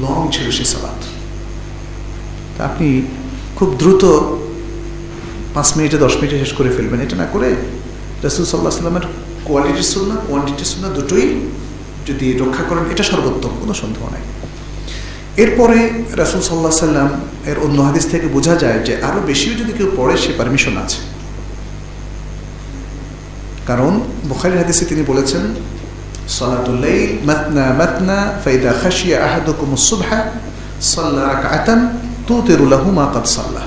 লং 0.00 0.28
ছিল 0.32 0.50
সেই 0.50 0.64
সালাত। 0.64 1.00
তা 2.58 2.64
আপনি 2.64 3.02
খুব 3.56 3.76
দ্রুত 3.78 4.04
পাঁচ 5.54 5.76
মিনিটে, 5.76 5.98
দশ 5.98 6.14
মিনিটে 6.16 6.38
শেষ 6.38 6.52
করে 6.52 6.70
ফেলবেন। 6.70 7.00
এটা 7.00 7.16
না 7.16 7.26
করে 7.32 7.54
রাসুল 8.22 8.44
সাল্লাহ 8.44 8.72
সাল্লামের 8.72 9.06
কোয়ালিটির 9.44 9.82
সুন্না 9.82 10.14
কোয়ান্টিটির 10.14 10.66
সুন্না 10.66 10.88
দুটোই 10.88 11.26
যদি 12.06 12.38
রক্ষা 12.38 12.62
করেন, 12.62 12.84
এটা 12.90 13.02
সর্বোত্তম, 13.02 13.50
কোনো 13.60 13.74
সন্দেহ 13.74 14.02
নাই। 14.10 14.20
এরপরে 15.36 15.90
রাসুল 16.16 16.40
সাল্লাহ 16.40 16.70
সাল্লাম 16.70 17.20
এর 17.46 17.58
অন্য 17.58 17.82
হাদিস 17.82 18.04
থেকে 18.10 18.26
বোঝা 18.26 18.56
যায় 18.56 18.78
যে 18.84 19.02
আরও 19.02 19.20
বেশিও 19.26 19.54
যদি 19.54 19.72
কেউ 19.72 19.90
পড়ে, 19.96 20.16
সে 20.16 20.32
পারমিশন 20.38 20.76
আছে। 20.76 20.96
কারণ 23.66 24.00
বুখারি 24.28 24.56
হাদিসে 24.56 24.84
তিনি 24.84 25.02
বলেছেন 25.02 25.54
সলাতুল্লাইল 26.28 27.12
মাতনা 27.28 27.64
মাতনা, 27.80 28.18
ফাইদা 28.44 28.72
খাসিয়া 28.82 29.16
আহাদুকুম 29.26 29.70
সুবহা 29.76 30.20
সাল্লা 30.92 31.22
রাকাতান 31.32 31.80
তুতিরু 32.26 32.64
লাহু 32.72 32.88
মা 32.98 33.04
কাদ 33.14 33.26
সাল্লাহ 33.38 33.66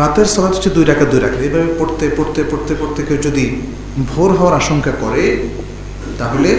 রাতের 0.00 0.28
সালাত 0.34 0.52
হচ্ছে 0.56 0.70
দুই 0.76 0.84
রাখা 0.84 1.04
দুই 1.12 1.20
রাখা 1.24 1.38
এইভাবে 1.46 1.68
পড়তে 1.78 2.06
পড়তে 2.16 2.40
পড়তে 2.50 2.72
পড়তে 2.80 3.00
কেউ 3.08 3.18
যদি 3.22 3.44
ভোর 4.10 4.30
হওয়ার 4.38 4.54
আশঙ্কা 4.60 4.92
করে, 5.02 5.24
তাহলে 6.18 6.50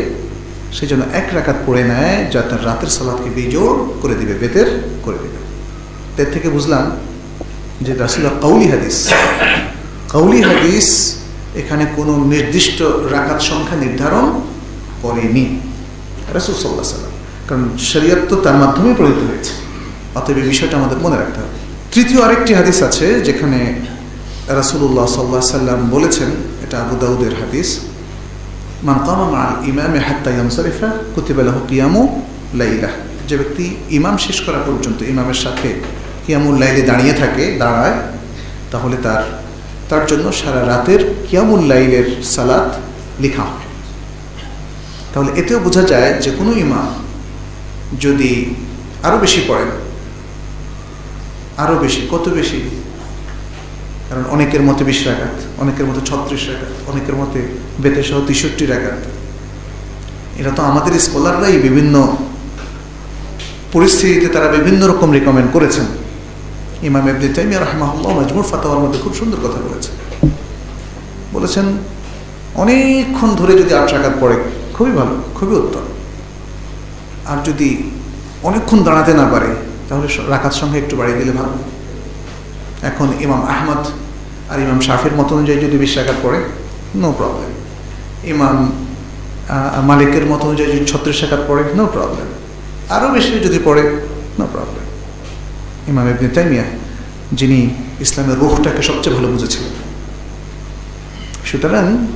সেই 0.76 0.88
জন্য 0.92 1.04
এক 1.20 1.28
রাকাত 1.36 1.58
পড়ে 1.66 1.84
নেয়, 1.92 2.18
যা 2.34 2.42
তার 2.50 2.62
রাতের 2.66 2.92
সালাদকে 2.98 3.30
বেজোর 3.38 3.76
করে 4.02 4.16
দিবে, 4.16 4.34
বেতের 4.42 4.68
করে 5.06 5.18
দিবে। 5.24 5.40
এর 6.22 6.30
থেকে 6.34 6.50
বুঝলাম 6.50 6.86
যে 7.86 7.92
রাসুল্লাহ 7.94 8.34
কাউলি 8.44 8.68
হাদিস 8.74 8.98
কাউলি 10.14 10.40
হাদিস 10.42 10.88
এখানে 11.62 11.84
কোনো 11.98 12.14
নির্দিষ্ট 12.34 12.80
রাকাত 13.16 13.40
সংখ্যা 13.50 13.78
নির্ধারণ 13.86 14.26
করেনি। 15.04 15.46
রাসুল 16.36 16.56
সাল্লাহ 16.62 16.88
সাল্লাম 16.96 17.14
কারণ 17.48 17.64
শরীয়ত 17.92 18.22
তো 18.30 18.36
তার 18.46 18.58
মাধ্যমে 18.64 18.92
প্রণীত 18.98 19.22
হয়েছে। 19.30 19.54
অতএব 20.18 20.38
এই 20.42 20.48
বিষয়টা 20.54 20.76
আমাদের 20.82 21.00
মনে 21.06 21.18
রাখতে 21.22 21.38
হবে। 21.44 21.56
তৃতীয় 21.94 22.20
আরেকটি 22.26 22.52
হাদিস 22.60 22.78
আছে 22.88 23.06
যেখানে 23.28 23.60
রাসুল্লাহ 24.60 25.08
সাল্লাহ 25.18 25.42
সাল্লাম 25.56 25.80
বলেছেন, 25.96 26.30
এটা 26.64 26.76
আবু 26.84 26.96
দাউদের 27.02 27.34
হাদিস, 27.42 27.70
মান 28.88 28.98
কামা 29.08 29.26
মা 29.36 29.44
ইমামে 29.70 30.00
হাত্তা 30.08 30.30
ইয়ামসারিফা 30.36 30.90
কুতিবালাহ 31.14 31.58
কিয়ামু 31.70 32.02
লাইলা 32.60 32.90
যে 33.28 33.36
ব্যক্তি 33.40 33.66
ইমাম 33.98 34.16
শেষ 34.26 34.38
করা 34.46 34.60
পর্যন্ত 34.68 35.00
ইমামের 35.12 35.40
সাথে 35.44 35.70
কিয়ামুল 36.26 36.56
লাইলে 36.62 36.82
দাঁড়িয়ে 36.90 37.14
থাকে, 37.22 37.44
দাঁড়ায়, 37.62 37.96
তাহলে 38.72 38.98
তার 39.06 39.24
তার 39.90 40.06
জন্য 40.06 40.32
সারা 40.32 40.66
রাতের 40.66 41.02
কিয়ামুল 41.30 41.62
লাইলের 41.68 42.24
সালাত 42.24 42.70
লেখা 43.20 43.44
হয় 43.44 43.66
তাহলে 45.14 45.32
এতেও 45.36 45.60
বোঝা 45.60 45.82
যায় 45.82 46.22
যে 46.22 46.32
কোনো 46.32 46.52
ইমাম 46.52 46.88
যদি 48.00 48.32
আরও 49.04 49.18
বেশি 49.18 49.42
পড়েন 49.48 49.70
আরও 51.58 51.76
বেশি, 51.80 52.02
কত 52.12 52.30
বেশি? 52.30 52.60
কারণ 54.10 54.24
অনেকের 54.30 54.62
মতে 54.62 54.84
বিশ 54.84 55.08
রাখাত 55.08 55.36
অনেকের 55.58 55.86
মতে 55.86 56.02
ছত্রিশ 56.06 56.50
রাখাত 56.50 56.72
অনেকের 56.88 57.16
মতে 57.16 57.40
বেতে 57.80 58.04
সহ 58.04 58.20
তেষট্টি 58.28 58.66
রাখাত 58.66 59.02
এরা 60.38 60.52
তো 60.52 60.62
আমাদের 60.62 61.00
স্কলাররাই 61.00 61.58
বিভিন্ন 61.58 62.16
পরিস্থিতিতে 63.72 64.28
তারা 64.28 64.48
বিভিন্ন 64.52 64.88
রকম 64.88 65.12
রেকমেন্ড 65.12 65.52
করেছেন। 65.52 65.86
ইমাম 66.88 67.06
এবদি 67.12 67.28
তাইমিয়া 67.36 67.62
রহমাহুল্লাহ 67.66 68.12
মজমুর 68.18 68.48
ফাতাওয়ার 68.52 68.80
মধ্যে 68.84 69.00
খুব 69.04 69.14
সুন্দর 69.20 69.40
কথা 69.46 69.60
বলেছেন। 69.66 69.96
বলেছেন, 71.34 71.66
অনেকক্ষণ 72.56 73.30
ধরে 73.40 73.54
যদি 73.62 73.72
আট 73.80 73.88
রাখাত 73.94 74.16
পড়ে, 74.22 74.38
খুবই 74.76 74.94
ভালো, 75.00 75.14
খুবই 75.38 75.56
উত্তম। 75.56 75.86
আর 77.32 77.38
যদি 77.46 77.70
অনেকক্ষণ 78.44 78.80
দাঁড়াতে 78.84 79.12
না 79.22 79.26
পারে, 79.34 79.50
তাহলে 79.88 80.08
রাকাত 80.34 80.54
সঙ্গে 80.62 80.78
একটু 80.84 80.94
বাড়িয়ে 81.00 81.18
দিলে 81.20 81.34
ভালো। 81.40 81.54
এখন 82.90 83.08
ইমাম 83.26 83.42
আহমদ 83.54 83.82
আর 84.52 84.58
ইমাম 84.60 84.80
শাফির 84.88 85.14
মত 85.20 85.30
অনুযায়ী 85.34 85.60
যদি 85.66 85.76
বিশ 85.78 85.92
রাকাত 85.98 86.18
পড়ে 86.24 86.40
নো 87.02 87.10
প্রবলেম 87.20 87.52
ইমাম 88.34 88.58
মালিকের 89.90 90.26
মত 90.32 90.42
অনুযায়ী 90.48 90.70
যদি 90.74 90.86
ছত্রিশ 90.92 91.18
রাকাত 91.24 91.42
পড়ে 91.48 91.64
নো 91.80 91.86
প্রবলেম 91.86 92.28
আরও 92.96 93.08
বেশি 93.16 93.30
যদি 93.48 93.60
পড়ে 93.68 93.84
নো 94.40 94.46
প্রবলেম 94.54 94.85
ইমাম 95.88 96.08
ইবনে 96.10 96.30
তাইমিয়া, 96.30 96.64
যিনি 97.32 97.60
ইসলামের 98.00 98.38
রুখটাকে 98.40 98.82
সবচেয়ে 98.82 99.16
ভালো 99.16 99.28
বুঝেছিলেন। 99.28 99.74
সুতরাং 101.46 102.08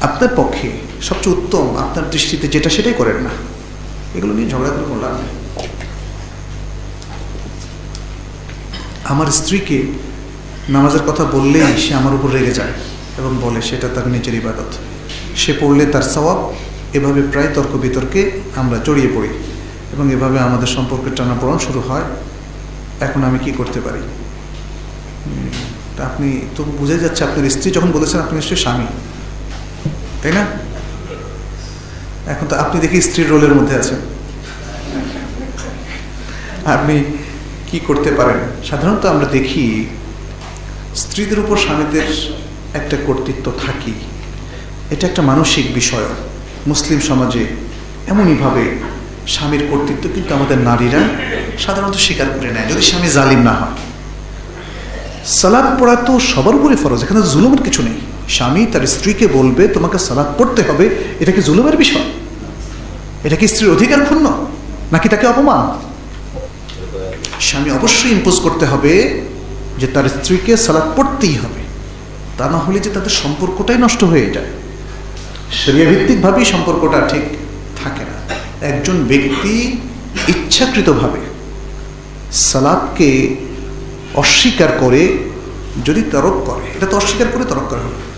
আপনার 0.00 0.30
পক্ষে 0.36 0.68
সবচেয়ে 1.02 1.36
উত্তম 1.36 1.76
আপনার 1.76 2.10
দৃষ্টিতে 2.10 2.48
যেটা 2.48 2.70
সেটাই 2.70 2.94
করেন 2.98 3.16
না। 3.16 3.30
এগুলো 4.16 4.32
নিয়ে 4.34 4.50
ঝগড়া 4.50 4.70
করে 4.70 4.84
কোনো 4.88 5.00
লাভ 5.00 5.14
আমার 9.04 9.26
স্ত্রীকে 9.26 9.78
নামাজের 10.68 11.00
কথা 11.06 11.24
বললেই 11.24 11.66
সে 11.78 11.94
আমার 11.94 12.14
উপর 12.14 12.28
রেগে 12.30 12.54
যায় 12.54 12.74
এবং 13.18 13.32
বলে, 13.40 13.62
সেটা 13.62 13.88
তার 13.94 14.08
নিজের 14.08 14.34
ইবাদত। 14.34 14.70
সে 15.36 15.52
পড়লে 15.60 15.86
তার 15.86 16.02
সওয়াব। 16.02 16.40
এভাবে 16.92 17.22
প্রায় 17.22 17.48
তর্ক 17.54 17.72
বিতর্কে 17.84 18.30
আমরা 18.56 18.78
জড়িয়ে 18.84 19.08
পড়ি 19.14 19.28
এবং 19.92 20.12
এভাবে 20.12 20.38
আমাদের 20.38 20.66
সম্পর্কের 20.66 21.14
টানাপড়ন 21.16 21.58
শুরু 21.58 21.80
হয়। 21.80 22.06
এখন 23.00 23.24
আমি 23.24 23.38
কি 23.38 23.52
করতে 23.52 23.80
পারি? 23.80 23.98
তা 25.96 26.04
আপনি, 26.04 26.40
তো 26.56 26.64
বুঝে 26.64 26.98
যাচ্ছে 26.98 27.24
আপনার 27.24 27.50
স্ত্রী 27.50 27.70
যখন 27.70 27.90
বলেছেন 27.92 28.20
আপনি 28.20 28.36
নিশ্চয়ই 28.36 28.56
স্বামী। 28.56 28.86
তাই 30.22 30.32
না? 30.32 30.44
এখন 32.26 32.46
তো 32.46 32.56
আপনি 32.56 32.80
দেখি 32.80 33.02
স্ত্রীর 33.02 33.28
রোলের 33.28 33.54
মধ্যে 33.54 33.76
আছেন। 33.76 33.96
আপনি 36.64 37.04
কি 37.70 37.80
করতে 37.80 38.10
পারেন? 38.10 38.38
সাধারণত 38.64 39.06
আমরা 39.06 39.26
দেখি 39.26 39.86
স্ত্রীদের 40.96 41.38
উপর 41.38 41.56
স্বামীদের 41.56 42.08
একটা 42.74 42.96
কর্তৃত্ব 43.06 43.52
থাকি 43.66 43.92
এটা 44.90 45.06
একটা 45.06 45.22
মানসিক 45.22 45.74
বিষয়। 45.74 46.04
মুসলিম 46.66 47.00
সমাজে 47.00 47.46
এমনইভাবে 48.06 48.64
স্বামীর 49.34 49.62
কর্তৃত্ব 49.70 50.04
কিন্তু 50.14 50.30
আমাদের 50.38 50.58
নারীরা 50.68 51.00
সাধারণত 51.64 51.96
স্বীকার 52.06 52.28
করে 52.34 52.50
নেয়, 52.54 52.66
যদি 52.70 52.82
স্বামী 52.90 53.08
জালিম 53.16 53.40
না 53.48 53.54
হয়। 53.60 53.76
সালাদ 55.40 55.66
পড়া 55.78 55.96
তো 56.06 56.12
সবার 56.32 56.54
উপরে 56.58 56.76
ফরজ, 56.82 57.00
এখানে 57.04 57.20
জুলুমের 57.32 57.62
কিছু 57.66 57.80
নেই। 57.88 57.98
স্বামী 58.36 58.62
তার 58.72 58.84
স্ত্রীকে 58.94 59.26
বলবে, 59.38 59.62
তোমাকে 59.76 59.98
সালাদ 60.06 60.28
পড়তে 60.38 60.62
হবে। 60.68 60.86
এটা 61.22 61.32
কি 61.36 61.40
জুলুমের 61.48 61.76
বিষয়? 61.82 62.06
এটা 63.26 63.36
কি 63.40 63.46
স্ত্রীর 63.52 63.70
অধিকার 63.76 64.00
ক্ষুণ্ণ, 64.06 64.26
নাকি 64.94 65.06
তাকে 65.12 65.26
অপমান? 65.32 65.62
স্বামী 67.48 67.70
অবশ্যই 67.78 68.10
ইম্পোজ 68.16 68.36
করতে 68.44 68.64
হবে 68.72 68.92
যে 69.80 69.86
তার 69.94 70.06
স্ত্রীকে 70.16 70.52
সালাদ 70.64 70.86
পড়তেই 70.96 71.36
হবে। 71.42 71.60
তা 72.38 72.44
না 72.52 72.58
হলে 72.64 72.78
যে 72.84 72.90
তাদের 72.96 73.14
সম্পর্কটাই 73.22 73.78
নষ্ট 73.84 74.00
হয়ে 74.12 74.28
যায়। 74.36 74.50
ভিত্তিকভাবেই 75.90 76.46
সম্পর্কটা 76.54 76.98
ঠিক 77.12 77.24
একজন 78.60 79.04
ব্যক্তি 79.04 79.76
ইচ্ছাকৃতভাবে 80.28 81.20
সালাদকে 82.32 83.36
অস্বীকার 84.14 84.68
করে 84.80 85.18
যদি 85.84 86.02
তরক 86.02 86.42
করে, 86.46 86.66
এটা 86.76 86.86
তো 86.86 86.96
অস্বীকার 86.96 87.26
করে 87.32 87.44
তরক 87.44 87.66
করা 87.70 87.80
হবে। 87.80 88.08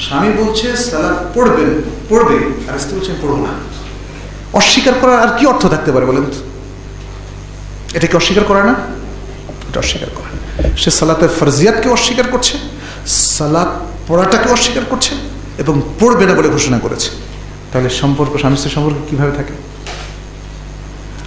স্বামী 0.00 0.44
বলছে 0.44 0.76
সালাদ 0.76 1.26
পড়বেন, 1.34 1.82
পড়বে। 2.08 2.34
আর 2.72 2.78
স্ত্রী 2.78 2.98
বলছেন 2.98 3.14
পড়ব 3.22 3.36
না। 3.36 3.52
অস্বীকার 4.52 4.94
করার 5.00 5.20
আর 5.20 5.38
কি 5.38 5.46
অর্থ 5.46 5.66
থাকতে 5.66 5.92
পারে 5.92 6.06
বলেন 6.06 6.24
এটা 7.94 8.06
কি 8.06 8.16
অস্বীকার 8.16 8.44
করে 8.44 8.62
না? 8.62 8.74
এটা 9.68 9.80
অস্বীকার 9.80 10.08
করে। 10.14 10.24
সে 10.76 10.90
সালাতের 10.90 11.28
ফরজিয়াতকে 11.28 11.88
অস্বীকার 11.88 12.24
করছে 12.30 12.58
সালাদ 13.06 13.68
পড়াটাকে 14.08 14.48
অস্বীকার 14.50 14.82
করছে 14.90 15.14
এবং 15.58 15.82
পড়বে 16.00 16.26
না 16.26 16.34
বলে 16.34 16.48
ঘোষণা 16.48 16.78
করেছে। 16.78 17.10
তাহলে 17.72 17.90
সম্পর্ক 17.90 18.36
স্বামী 18.36 18.56
স্ত্রীর 18.56 18.74
সম্পর্ক 18.74 18.96
কীভাবে 19.10 19.32
থাকে? 19.32 19.73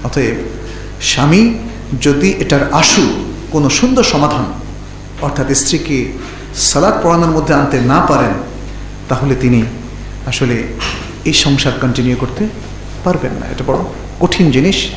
অতএব 0.04 0.36
স্বামী 1.02 1.58
যদি 2.02 2.30
এটার 2.40 2.74
আশু, 2.74 3.26
কোনো 3.52 3.70
সুন্দর 3.70 4.04
সমাধান, 4.04 4.46
অর্থাৎ 5.22 5.52
স্ত্রীকে 5.52 6.12
সালাদ 6.56 6.94
পড়ানোর 7.04 7.32
মধ্যে 7.32 7.54
আনতে 7.54 7.80
না 7.80 8.00
পারেন, 8.02 8.34
তাহলে 9.10 9.36
তিনি 9.36 9.64
আসলে 10.26 10.64
এই 11.26 11.34
সংসার 11.34 11.72
কন্টিনিউ 11.82 12.16
করতে 12.16 12.48
পারবেন 13.04 13.32
না। 13.32 13.46
এটা 13.46 13.64
বড় 13.68 13.78
কঠিন 14.20 14.52
জিনিস। 14.52 14.88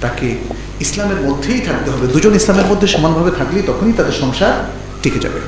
তাকে 0.00 0.34
ইসলামের 0.80 1.20
মধ্যেই 1.20 1.60
থাকতে 1.60 1.90
হবে। 1.90 2.06
দুজন 2.06 2.34
ইসলামের 2.34 2.66
মধ্যে 2.66 2.86
সমানভাবে 2.86 3.30
থাকলেই 3.30 3.62
তখনই 3.66 3.92
তাদের 3.92 4.12
সংসার 4.12 4.70
টিকে 5.02 5.18
যাবে। 5.18 5.40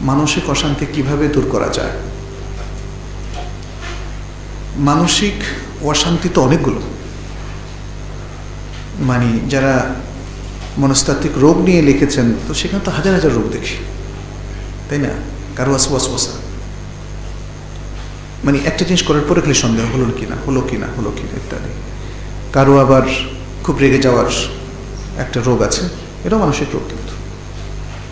মানসিক 0.00 0.50
অশান্তি 0.50 0.86
কীভাবে 0.92 1.28
দূর 1.28 1.44
করা 1.50 1.68
যায়? 1.68 1.90
মানসিক 4.76 5.34
অশান্তি 5.82 6.28
তো 6.34 6.42
অনেকগুলো। 6.42 6.80
মানে 8.98 9.40
যারা 9.48 9.94
মনস্তাত্ত্বিক 10.78 11.32
রোগ 11.38 11.58
নিয়ে 11.58 11.82
লিখেছেন, 11.82 12.34
তো 12.48 12.54
সেখানে 12.54 12.84
তো 12.84 12.90
হাজার 12.90 13.14
হাজার 13.14 13.32
রোগ 13.32 13.50
দেখি। 13.50 13.76
তাই 14.90 14.98
না? 14.98 15.08
কারও 15.56 15.70
ওয়াসওয়াসা 15.70 16.30
মানে 18.44 18.58
একটা 18.64 18.84
জিনিস 18.84 19.02
করার 19.02 19.20
পরে 19.28 19.40
খালি 19.40 19.54
সন্দেহ, 19.54 19.86
হলো 19.94 20.04
কিনা 20.18 20.36
হলো 20.46 20.60
কিনা 20.60 20.86
হলো 20.96 21.12
কিনা 21.16 21.36
ইত্যাদি। 21.36 21.70
কারও 22.52 22.78
আবার 22.78 23.02
খুব 23.64 23.78
রেগে 23.78 23.98
যাওয়ার 23.98 24.26
একটা 25.18 25.40
রোগ 25.46 25.62
আছে, 25.62 25.82
এটাও 26.24 26.38
মানসিক 26.38 26.68
রোগ 26.74 26.82
কিন্তু। 26.88 27.14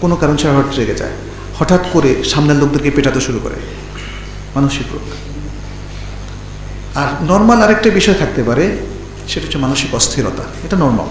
কোনো 0.01 0.17
কারণ 0.17 0.37
ছাড়া 0.37 0.59
হঠাৎ 0.59 0.77
রেগে 0.77 0.95
যায়। 0.95 1.11
হঠাৎ 1.59 1.81
করে 1.93 2.25
সামনের 2.25 2.57
লোকদেরকে 2.57 2.91
পেটাতে 2.91 3.21
শুরু 3.21 3.41
করে। 3.43 3.55
মানসিক 4.55 4.93
রোগ। 4.93 5.03
আর 6.95 7.25
নর্মাল 7.25 7.63
আরেকটা 7.63 7.91
বিষয় 7.91 8.15
থাকতে 8.15 8.43
পারে 8.43 8.77
সেটা 9.29 9.47
হচ্ছে 9.47 9.59
মানসিক 9.59 9.95
অস্থিরতা। 9.95 10.43
এটা 10.65 10.77
নর্মাল 10.77 11.07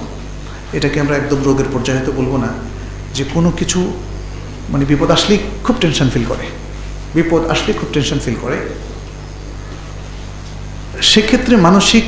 এটাকে 0.74 1.00
আমরা 1.00 1.16
একদম 1.16 1.38
রোগের 1.44 1.66
পর্যায়ে 1.74 2.00
হয়তো 2.00 2.12
বলব 2.12 2.38
না। 2.38 2.48
যে 3.14 3.24
কোনো 3.34 3.52
কিছু 3.52 3.94
মানে 4.70 4.86
বিপদ 4.86 5.12
আসলেই 5.12 5.40
খুব 5.64 5.76
টেনশন 5.80 6.10
ফিল 6.10 6.24
করে। 6.28 6.48
বিপদ 7.16 7.46
আসলে 7.46 7.74
খুব 7.74 7.90
টেনশন 7.94 8.20
ফিল 8.26 8.36
করে। 8.42 8.58
সেক্ষেত্রে 11.02 11.56
মানসিক 11.56 12.04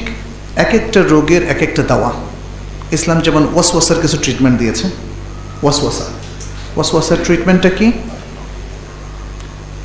এক 0.55 0.73
একটা 0.73 1.01
রোগের 1.01 1.49
এক 1.49 1.61
একটা 1.61 1.83
দাওয়া। 1.83 2.11
ইসলাম 2.91 3.19
যেমন 3.19 3.47
ওয়াসওয়াসার 3.53 4.01
কিছু 4.01 4.17
ট্রিটমেন্ট 4.17 4.59
দিয়েছে। 4.59 4.87
ওয়াসওয়াসা। 5.63 6.03
ওয়াসওয়াসার 6.75 7.17
ট্রিটমেন্টটা 7.23 7.69
কি? 7.69 7.91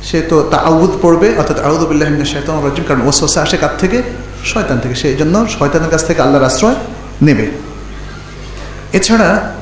সে 0.03 0.21
তো 0.21 0.47
তা 0.51 0.57
আউদ 0.57 0.89
পড়বে, 1.01 1.37
অর্থাৎ 1.37 1.59
আউদুবিল্লাহ 1.59 2.23
শয়তান 2.23 2.63
রাজিম, 2.63 2.83
কারণ 2.87 3.01
ওয়াসওয়াসা 3.01 3.41
আসে 3.41 3.57
কার 3.57 3.77
থেকে? 3.77 4.01
শয়তান 4.45 4.79
থেকে। 4.79 4.95
সেই 4.95 5.15
জন্য 5.15 5.47
শয়তানের 5.59 5.89
কাছ 5.89 6.07
থেকে 6.07 6.21
আল্লাহর 6.21 6.45
আশ্রয় 6.45 6.75
নেবে। 7.21 7.51
এছাড়া 8.93 9.55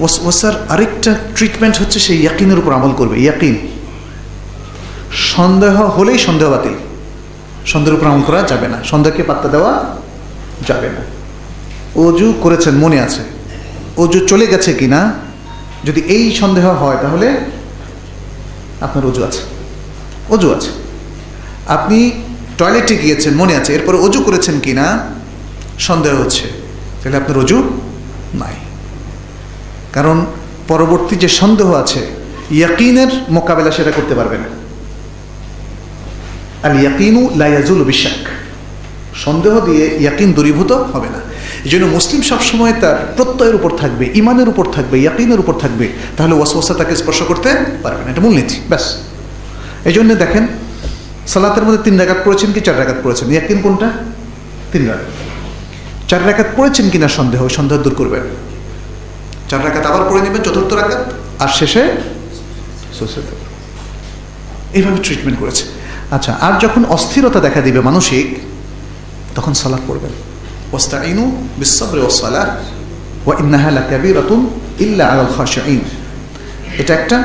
ওয়াসার 0.00 0.52
আরেকটা 0.68 1.14
ট্রিটমেন্ট 1.36 1.80
হচ্ছে 1.80 1.98
সেই 1.98 2.22
ইয়াকিনের 2.22 2.58
উপর 2.58 2.72
আমল 2.72 2.94
করবে, 2.94 3.20
ইয়াকিন। 3.20 3.68
সন্দেহ 5.12 5.82
হলেই 5.82 6.18
সন্দেহ 6.18 6.50
বাতিল। 6.50 6.72
সন্দেহের 7.66 8.00
উপর 8.00 8.10
আমল 8.10 8.22
করা 8.22 8.42
যাবে 8.42 8.68
না। 8.68 8.84
সন্দেহকে 8.84 9.22
পাত্তা 9.22 9.48
দেওয়া 9.48 9.96
যাবে 10.68 10.88
না। 10.88 11.00
অজু 12.00 12.34
করেছেন, 12.40 12.74
মনে 12.74 13.00
আছে। 13.00 13.20
অজু 13.96 14.26
চলে 14.26 14.46
গেছে 14.46 14.72
কিনা? 14.72 15.12
যদি 15.84 16.00
এই 16.00 16.32
সন্দেহ 16.32 16.70
হয়, 16.70 16.96
তাহলে 17.02 17.38
আপনার 18.80 19.06
অজু 19.06 19.24
আছে। 19.24 19.38
অজু 20.30 20.54
আছে। 20.54 20.68
আপনি 21.66 22.10
টয়লেটে 22.58 22.96
গিয়েছেন, 22.96 23.34
মনে 23.34 23.56
আছে? 23.56 23.74
এরপরে 23.74 23.98
অজু 23.98 24.22
করেছেন 24.22 24.60
কি 24.60 24.72
না 24.72 24.98
সন্দেহ 25.78 26.20
হচ্ছে। 26.20 26.48
তাহলে 27.02 27.16
আপনার 27.16 27.38
অজু 27.38 27.62
নাই। 28.34 28.54
কারণ 29.92 30.26
পরবর্তী 30.68 31.16
যে 31.16 31.28
সন্দেহ 31.28 31.72
আছে, 31.72 32.06
ইয়াকিনের 32.50 33.08
মোকাবেলা 33.30 33.70
সেটা 33.70 33.90
করতে 33.90 34.14
পারবে 34.14 34.36
না। 34.38 34.44
আল 36.68 36.80
ইয়াকিনু 36.80 37.30
লাইয়াজুল 37.36 37.84
বিশ্বাক 37.84 38.28
সন্দেহ 39.14 39.60
দিয়ে 39.60 39.96
ইয়াকিন 40.00 40.32
দূরীভূত 40.32 40.72
হবে 40.72 41.08
না। 41.08 41.18
এই 41.64 41.70
জন্য 41.70 41.86
মুসলিম 41.86 42.22
সবসময় 42.22 42.72
তার 42.80 43.12
প্রত্যয়ের 43.16 43.54
উপর 43.54 43.70
থাকবে, 43.76 44.10
ইমানের 44.14 44.48
উপর 44.48 44.66
থাকবে, 44.72 44.98
ইয়াকিনের 44.98 45.40
উপর 45.40 45.54
থাকবে। 45.54 45.88
তাহলে 46.16 46.34
ওয়াসওয়াসা 46.34 46.74
তাকে 46.74 46.96
স্পর্শ 46.96 47.22
করতে 47.22 47.56
পারবে 47.82 48.04
না। 48.04 48.10
এটা 48.10 48.20
মূলনীতি, 48.20 48.60
ব্যাস। 48.68 48.96
এই 49.84 49.92
জন্য 49.92 50.14
দেখেন 50.14 50.46
সালাতের 51.32 51.64
মধ্যে 51.66 51.82
তিন 51.86 51.94
রাকাত 51.98 52.18
পড়েছেন 52.24 52.50
কি 52.54 52.60
চার 52.66 52.76
রাকাত 52.78 52.98
পড়েছেন? 53.04 53.26
ইয়াকিন 53.34 53.58
কোনটা? 53.62 53.88
তিন 54.72 54.82
রাকাত। 54.90 55.10
চার 56.10 56.22
রাকাত 56.26 56.48
পড়েছেন 56.56 56.86
কিনা 56.90 57.08
সন্দেহ? 57.18 57.40
সন্দেহ 57.48 57.76
দূর 57.78 57.94
করবেন। 57.94 58.24
চার 59.50 59.60
রাকাত 59.64 59.84
আবার 59.90 60.04
পড়ে 60.10 60.22
নেবেন, 60.22 60.42
চতুর্থ 60.42 60.72
রাকাত, 60.72 61.02
আর 61.42 61.50
শেষে 61.58 61.82
এইভাবে 64.76 64.98
ট্রিটমেন্ট 65.02 65.38
করেছে। 65.40 65.64
আচ্ছা 66.10 66.32
আর 66.46 66.54
যখন 66.64 66.82
অস্থিরতা 66.96 67.40
দেখা 67.46 67.60
দিবে 67.66 67.80
মানসিক, 67.80 68.26
তখন 69.34 69.52
সালাদ 69.54 69.80
পড়বেন। 69.88 70.14
ওয়াস্তাইনু 70.72 71.24
বিসসাবরি 71.58 72.00
ওয়াসসালাহ 72.00 72.46
ওয়া 73.26 73.34
ইন্নাহা 73.40 73.70
লাকাবীরাতুন 73.70 74.40
ইল্লা 74.84 75.04
আলাল 75.06 75.30
খাশিঈন। 75.36 75.80
এটা 76.78 76.92
একটা 76.94 77.16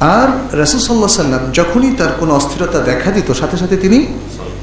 আর 0.00 0.58
রাসূল 0.60 0.80
সাল্লাল্লাহু 0.80 1.22
সাল্লাম 1.22 1.52
যখনই 1.52 1.96
তার 1.96 2.12
কোনো 2.20 2.34
অস্থিরতা 2.34 2.80
দেখা 2.80 3.10
দিত, 3.10 3.32
সাথে 3.32 3.56
সাথে 3.56 3.76
তিনি 3.76 4.06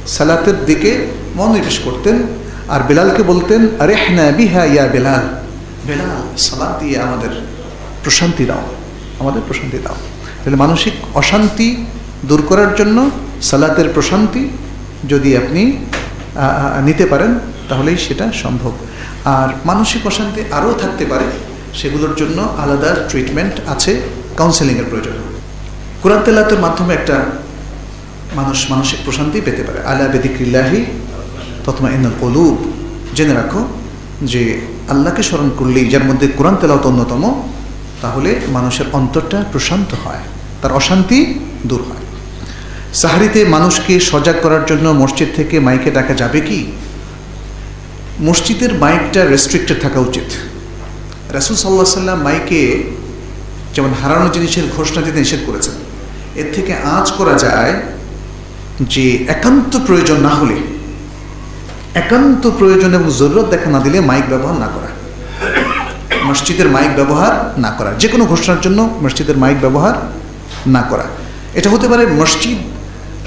সালাতের 0.07 0.65
দিকে 0.65 1.07
মনোনিবেশ 1.35 1.79
করতেন 1.79 2.23
আর 2.69 2.81
বেলালকে 2.87 3.23
বলতেন 3.23 3.67
আরে 3.79 3.95
হ্যাঁ 3.95 4.31
বিহা 4.31 4.65
ইয়া 4.65 4.87
বেলাল। 4.87 5.23
বেলাল 5.87 6.21
সালাদ 6.37 6.79
দিয়ে 6.79 6.99
আমাদের 6.99 7.31
প্রশান্তি 8.03 8.45
দাও, 8.45 8.63
আমাদের 9.19 9.41
প্রশান্তি 9.47 9.77
দাও। 9.77 9.95
তাহলে 10.43 10.55
মানসিক 10.55 10.93
অশান্তি 11.15 11.85
দূর 12.23 12.41
করার 12.41 12.75
জন্য 12.75 13.09
সালাতের 13.41 13.89
প্রশান্তি 13.93 14.49
যদি 15.07 15.37
আপনি 15.37 15.77
নিতে 16.85 17.05
পারেন, 17.05 17.39
তাহলেই 17.69 17.97
সেটা 17.97 18.31
সম্ভব। 18.31 18.71
আর 19.25 19.49
মানসিক 19.65 20.05
অশান্তি 20.05 20.41
আরও 20.51 20.73
থাকতে 20.73 21.05
পারে। 21.05 21.25
সেগুলোর 21.79 22.13
জন্য 22.15 22.37
আলাদা 22.63 22.91
ট্রিটমেন্ট 23.09 23.55
আছে 23.73 24.01
কাউন্সেলিংয়ের 24.39 24.87
প্রয়োজন। 24.89 25.15
কোরআন 26.01 26.21
তেলাতের 26.25 26.59
মাধ্যমে 26.65 26.93
একটা 26.93 27.17
মানুষ 28.35 28.57
মানসিক 28.71 28.99
প্রশান্তি 29.05 29.41
পেতে 29.41 29.63
পারে। 29.63 29.79
আলা 29.91 30.05
বেদিক্রিল্লাহি 30.13 30.79
তৎমা 31.65 31.89
ইন্নাল 31.95 32.15
কলুব। 32.19 32.57
জেনে 33.15 33.33
রাখো 33.33 33.61
যে 34.31 34.41
আল্লাহকে 34.89 35.23
স্মরণ 35.23 35.49
করলেই 35.59 35.85
যার 35.89 36.03
মধ্যে 36.03 36.27
কোরআন 36.37 36.55
তেলাওত 36.61 36.85
অন্যতম, 36.85 37.23
তাহলে 38.01 38.39
মানুষের 38.47 38.85
অন্তরটা 38.93 39.39
প্রশান্ত 39.51 39.91
হয়, 40.03 40.23
তার 40.61 40.71
অশান্তি 40.71 41.19
দূর 41.65 41.81
হয়। 41.89 42.03
সাহারিতে 43.01 43.45
মানুষকে 43.45 43.93
সজাগ 43.99 44.35
করার 44.41 44.63
জন্য 44.65 44.85
মসজিদ 45.01 45.29
থেকে 45.35 45.55
মাইকে 45.59 45.89
ডাকা 45.91 46.13
যাবে 46.13 46.39
কি? 46.41 46.59
মসজিদের 48.21 48.71
মাইকটা 48.73 49.21
রেস্ট্রিক্টেড 49.25 49.77
থাকা 49.81 49.99
উচিত। 49.99 50.29
রাসুল 51.33 51.57
সাল্লাহ 51.57 51.85
সাল্লাম 51.85 52.21
মাইকে 52.21 52.83
যেমন 53.73 53.89
হারানো 54.03 54.29
জিনিসের 54.29 54.63
ঘোষণা 54.77 55.05
দিতে 55.05 55.17
নিষেধ 55.17 55.39
করেছেন। 55.45 55.73
এর 56.35 56.53
থেকে 56.53 56.73
আঁচ 56.73 57.11
করা 57.11 57.33
যায় 57.33 57.73
যে 58.81 59.25
একান্ত 59.27 59.77
প্রয়োজন 59.85 60.17
না 60.17 60.29
হলে, 60.29 60.55
একান্ত 61.93 62.49
প্রয়োজন 62.57 62.93
এবং 62.93 63.11
জরুরত 63.17 63.45
দেখা 63.45 63.69
না 63.69 63.79
দিলে 63.79 63.99
মাইক 63.99 64.29
ব্যবহার 64.29 64.57
না 64.57 64.67
করা। 64.67 64.87
মসজিদের 66.25 66.69
মাইক 66.69 66.95
ব্যবহার 66.95 67.59
না 67.59 67.71
করা। 67.71 67.93
যে 67.93 68.07
কোনো 68.07 68.25
ঘোষণার 68.25 68.61
জন্য 68.61 68.99
মসজিদের 69.03 69.37
মাইক 69.37 69.61
ব্যবহার 69.61 69.93
না 70.67 70.81
করা। 70.81 71.05
এটা 71.53 71.69
হতে 71.69 71.87
পারে 71.87 72.05
মসজিদ 72.05 72.57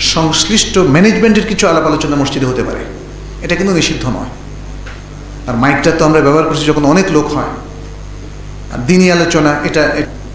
সংশ্লিষ্ট 0.01 0.79
ম্যানেজমেন্টের 0.79 1.47
কিছু 1.47 1.69
আলাপ 1.69 1.87
আলোচনা 1.87 2.17
মসজিদে 2.17 2.47
হতে 2.47 2.63
পারে। 2.63 2.85
এটা 3.43 3.57
কিন্তু 3.57 3.75
নিষিদ্ধ 3.75 4.07
নয়। 4.07 4.27
আর 5.47 5.57
মাইকটা 5.57 5.91
তো 5.91 6.05
আমরা 6.05 6.21
ব্যবহার 6.21 6.45
করছি 6.45 6.65
যখন 6.65 6.85
অনেক 6.85 7.05
লোক 7.11 7.35
হয়। 7.35 7.66
দিনই 8.89 9.09
আলোচনা, 9.17 9.51
এটা 9.69 9.83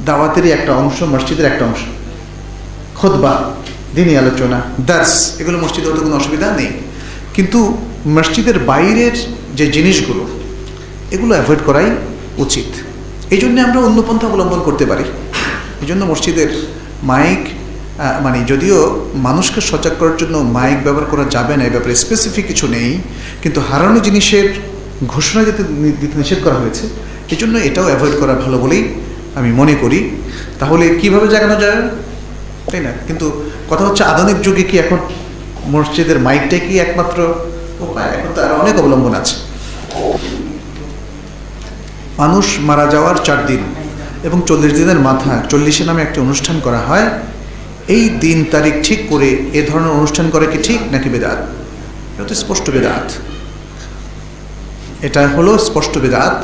দাওয়াতেরই 0.09 0.51
একটা 0.57 0.71
অংশ, 0.81 0.97
মসজিদের 1.13 1.45
একটা 1.51 1.63
অংশ। 1.69 1.81
খোদবা 2.99 3.33
দিনই 3.95 4.15
আলোচনা, 4.23 4.57
দার্স, 4.89 5.13
এগুলো 5.41 5.57
মসজিদে 5.63 5.87
হতে 5.89 6.01
কোনো 6.05 6.15
অসুবিধা 6.21 6.47
নেই। 6.59 6.71
কিন্তু 7.35 7.59
মসজিদের 8.17 8.57
বাইরের 8.69 9.15
যে 9.57 9.65
জিনিসগুলো, 9.75 10.23
এগুলো 11.15 11.31
অ্যাভয়েড 11.37 11.61
করাই 11.67 11.87
উচিত। 12.45 12.69
এই 13.33 13.39
জন্য 13.43 13.55
আমরা 13.67 13.79
অন্য 13.87 13.99
পন্থা 14.07 14.25
অবলম্বন 14.29 14.61
করতে 14.67 14.85
পারি। 14.91 15.05
এই 15.83 15.87
জন্য 15.89 16.01
মসজিদের 16.11 16.49
মাইক 17.11 17.41
মানে 18.25 18.39
যদিও 18.51 18.77
মানুষকে 19.27 19.59
সজাগ 19.69 19.93
করার 19.99 20.17
জন্য 20.21 20.35
মাইক 20.57 20.77
ব্যবহার 20.85 21.07
করা 21.11 21.25
যাবে 21.35 21.53
না 21.57 21.63
এই 21.67 21.73
ব্যাপারে 21.75 21.93
স্পেসিফিক 22.03 22.45
কিছু 22.51 22.65
নেই, 22.75 22.89
কিন্তু 23.43 23.59
হারানো 23.69 23.99
জিনিসের 24.07 24.47
ঘোষণা 25.13 25.41
যেতে 25.47 25.61
দিতে 26.01 26.15
নিষেধ 26.21 26.39
করা 26.45 26.57
হয়েছে 26.61 26.85
এই 27.31 27.37
জন্য 27.37 27.57
এটাও 27.57 27.85
অ্যাভয়েড 27.85 28.15
করা 28.19 28.33
ভালো 28.33 28.57
বলেই 28.57 28.83
আমি 29.35 29.51
মনে 29.51 29.75
করি। 29.75 29.99
তাহলে 30.59 30.85
কীভাবে 31.01 31.27
জাগানো 31.27 31.55
যায়? 31.55 31.81
তাই 32.71 32.79
না? 32.79 32.91
কিন্তু 33.07 33.25
কথা 33.69 33.83
হচ্ছে 33.85 34.03
আধুনিক 34.03 34.41
যুগে 34.41 34.63
কি 34.63 34.77
এখন 34.79 34.99
মসজিদের 35.67 36.19
মাইকটাই 36.19 36.59
কি 36.59 36.79
একমাত্র? 36.79 37.33
উপায় 37.79 38.09
এখন 38.17 38.31
তো 38.35 38.39
আর 38.45 38.51
অনেক 38.51 38.75
অবলম্বন 38.79 39.13
আছে। 39.13 39.35
মানুষ 42.17 42.45
মারা 42.59 42.85
যাওয়ার 42.87 43.17
চার 43.23 43.45
দিন 43.45 43.59
এবং 44.23 44.41
চল্লিশ 44.47 44.73
দিনের 44.73 44.99
মাথা 44.99 45.43
চল্লিশে 45.49 45.83
নামে 45.83 46.01
একটা 46.01 46.21
অনুষ্ঠান 46.21 46.59
করা 46.63 46.77
হয়। 46.77 47.07
এই 47.87 48.09
দিন 48.09 48.45
তারিখ 48.51 48.73
ঠিক 48.83 48.99
করে 49.09 49.29
এ 49.53 49.61
ধরনের 49.69 49.89
অনুষ্ঠান 49.89 50.29
করে 50.29 50.45
কি 50.47 50.57
ঠিক 50.57 50.79
নাকি 50.91 51.09
বেদাত? 51.09 51.39
এটা 52.21 52.35
স্পষ্ট 52.35 52.69
বেদাত। 52.69 53.07
এটা 55.01 55.27
হলো 55.27 55.57
স্পষ্ট 55.57 55.97
বেদাত। 55.97 56.35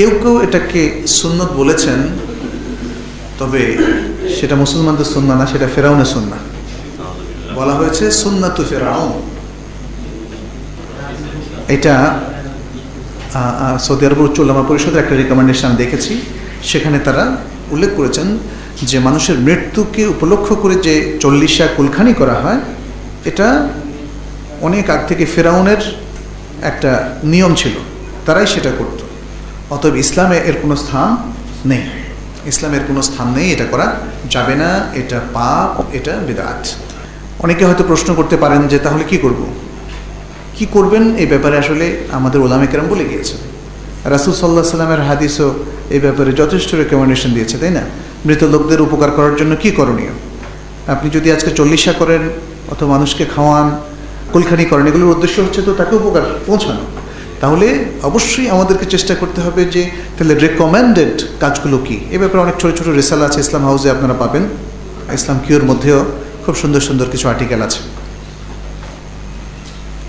কেউ 0.00 0.12
কেউ 0.22 0.34
এটাকে 0.46 0.82
সুন্নত 1.18 1.50
বলেছেন, 1.60 1.98
তবে 3.40 3.62
সেটা 4.36 4.54
মুসলমানদের 4.62 5.08
সুন্না 5.14 5.34
না, 5.40 5.44
সেটা 5.52 5.66
ফেরাউনের 5.74 6.10
সুন্না। 6.14 6.38
বলা 7.58 7.74
হয়েছে 7.80 8.04
সুন্নাতু 8.22 8.62
ফেরাউন। 8.70 9.10
এটা 11.74 11.94
সৌদি 13.84 14.04
আরব 14.06 14.20
উচ্চলামা 14.28 14.62
পরিষদের 14.68 15.00
একটা 15.02 15.14
রেকমেন্ডেশন 15.20 15.70
দেখেছি। 15.82 16.12
সেখানে 16.70 16.98
তারা 17.06 17.24
উল্লেখ 17.74 17.90
করেছেন 17.96 18.28
যে 18.88 18.96
মানুষের 18.98 19.36
মৃত্যুকে 19.48 20.02
উপলক্ষ 20.14 20.48
করে 20.62 20.76
যে 20.86 20.94
চল্লিশা 21.22 21.66
কুলখানি 21.76 22.12
করা 22.20 22.36
হয়, 22.42 22.60
এটা 23.30 23.48
অনেক 24.66 24.84
আগ 24.94 25.00
থেকে 25.10 25.24
ফেরাউনের 25.34 25.82
একটা 26.70 26.90
নিয়ম 27.32 27.52
ছিল। 27.60 27.74
তারাই 28.26 28.48
সেটা 28.56 28.72
করত। 28.80 29.00
অতএব 29.70 29.96
ইসলামে 29.96 30.36
এর 30.36 30.56
কোনো 30.62 30.76
স্থান 30.76 31.16
নেই। 31.66 31.82
ইসলামের 32.46 32.80
কোনো 32.88 33.02
স্থান 33.02 33.32
নেই, 33.36 33.52
এটা 33.52 33.64
করা 33.64 33.96
যাবে 34.30 34.54
না, 34.54 34.90
এটা 34.94 35.20
পাপ, 35.32 35.84
এটা 35.92 36.12
বেদাত। 36.26 36.68
অনেকে 37.44 37.64
হয়তো 37.64 37.84
প্রশ্ন 37.84 38.14
করতে 38.14 38.36
পারেন 38.36 38.68
যে 38.68 38.78
তাহলে 38.78 39.04
কি 39.04 39.18
করব? 39.18 39.40
কি 40.56 40.66
করবেন? 40.66 41.14
এই 41.16 41.26
ব্যাপারে 41.26 41.58
আসলে 41.58 41.96
আমাদের 42.12 42.40
ওলামে 42.40 42.66
কেরাম 42.66 42.86
বলে 42.88 43.04
গিয়েছে। 43.04 43.34
রাসুল 44.04 44.34
সাল্লাহ 44.34 44.64
সাল্লামের 44.64 45.02
হাদিসও 45.08 45.54
এই 45.90 46.00
ব্যাপারে 46.00 46.32
যথেষ্ট 46.32 46.74
রেকমেন্ডেশন 46.74 47.30
দিয়েছে, 47.34 47.58
তাই 47.58 47.70
না? 47.70 47.80
মৃত 48.26 48.44
লোকদের 48.44 48.80
উপকার 48.80 49.10
করার 49.10 49.36
জন্য 49.36 49.56
কি 49.56 49.70
করণীয়? 49.70 50.12
আপনি 50.86 51.10
যদি 51.10 51.32
আজকে 51.32 51.50
চল্লিশা 51.50 51.92
করেন 51.92 52.22
অথবা 52.70 52.90
মানুষকে 52.90 53.24
খাওয়ান, 53.24 53.78
কুলখানি 54.32 54.64
করেন, 54.64 54.86
এগুলোর 54.86 55.10
উদ্দেশ্য 55.16 55.40
হচ্ছে 55.40 55.62
তো 55.62 55.74
তাকে 55.74 55.96
উপকার 55.96 56.22
পৌঁছানো। 56.46 56.99
তাহলে 57.40 57.84
অবশ্যই 58.02 58.48
আমাদেরকে 58.48 58.84
চেষ্টা 58.84 59.14
করতে 59.14 59.40
হবে 59.40 59.64
যে 59.64 59.90
তাহলে 60.18 60.34
রেকমেন্ডেড 60.34 61.22
কাজগুলো 61.40 61.78
কি? 61.78 62.00
এ 62.10 62.18
ব্যাপারে 62.18 62.40
অনেক 62.42 62.56
ছোটো 62.60 62.76
ছোটো 62.76 62.92
রেসাল 62.92 63.22
আছে 63.22 63.40
ইসলাম 63.40 63.64
হাউসে, 63.64 63.90
আপনারা 63.90 64.14
পাবেন। 64.14 64.48
ইসলাম 65.14 65.40
কিওর 65.46 65.64
মধ্যেও 65.64 66.04
খুব 66.46 66.54
সুন্দর 66.54 66.80
সুন্দর 66.80 67.06
কিছু 67.10 67.28
আর্টিকেল 67.28 67.62
আছে। 67.62 67.78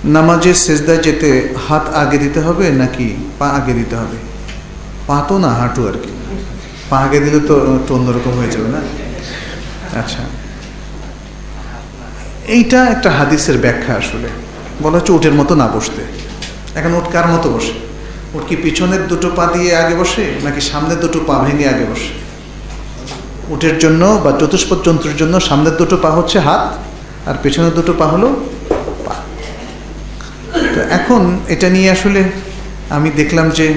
নামাজে 0.06 0.54
সেজদায় 0.54 0.98
যেতে 0.98 1.56
হাত 1.68 1.90
আগে 1.94 2.18
দিতে 2.18 2.40
হবে 2.40 2.70
নাকি 2.70 3.16
পা 3.40 3.48
আগে 3.50 3.74
দিতে 3.74 3.96
হবে? 3.96 4.18
পা 5.08 5.26
তো 5.28 5.38
না, 5.38 5.50
হাঁটু 5.50 5.88
আর 5.88 5.94
কি। 5.94 6.10
পা 6.90 6.98
আগে 6.98 7.20
দিলে 7.20 7.40
তো 7.48 7.76
একটু 7.76 7.96
অন্যরকম 7.96 8.32
হয়ে 8.32 8.52
যাবে 8.52 8.70
না? 8.70 8.82
আচ্ছা। 10.00 10.24
এইটা 12.48 12.86
একটা 12.86 13.12
হাদিসের 13.12 13.58
ব্যাখ্যা 13.58 13.96
আসলে। 13.96 14.28
বলা 14.82 14.98
হচ্ছে 14.98 15.14
উটের 15.14 15.34
মতো 15.34 15.56
না 15.56 15.68
বসতে। 15.68 16.21
এখন 16.78 16.92
উট 17.00 17.08
কার 17.14 17.28
মতো 17.34 17.48
বসে? 17.56 17.76
উট 18.36 18.44
কি 18.50 18.56
পিছনের 18.64 19.04
দুটো 19.12 19.28
পা 19.38 19.46
দিয়ে 19.54 19.70
আগে 19.82 19.96
বসে, 20.02 20.24
নাকি 20.46 20.62
সামনের 20.70 21.00
দুটো 21.04 21.20
পা 21.28 21.36
ভেঙে 21.44 21.66
আগে 21.74 21.86
বসে? 21.92 22.12
উটের 23.54 23.76
জন্য 23.84 24.02
বা 24.24 24.32
চতুষ্পদ 24.42 24.80
যন্ত্রের 24.86 25.16
জন্য 25.22 25.34
সামনের 25.50 25.76
দুটো 25.82 25.96
পা 26.04 26.10
হচ্ছে 26.18 26.38
হাত, 26.48 26.64
আর 27.30 27.36
পেছনের 27.44 27.74
দুটো 27.80 27.94
পা 28.00 28.06
হলো 28.14 28.28
পা। 29.06 29.16
তো 30.74 30.80
এখন 30.98 31.22
এটা 31.54 31.68
নিয়ে 31.76 31.90
আসলে 31.92 32.22
আমি 32.96 33.10
দেখলাম 33.20 33.48
যে 33.58 33.68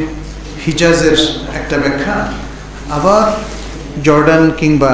হিজাজের 0.64 1.18
একটা 1.58 1.76
ব্যাখ্যা, 1.84 2.16
আবার 2.96 3.24
জর্ডান 4.06 4.44
কিংবা 4.60 4.92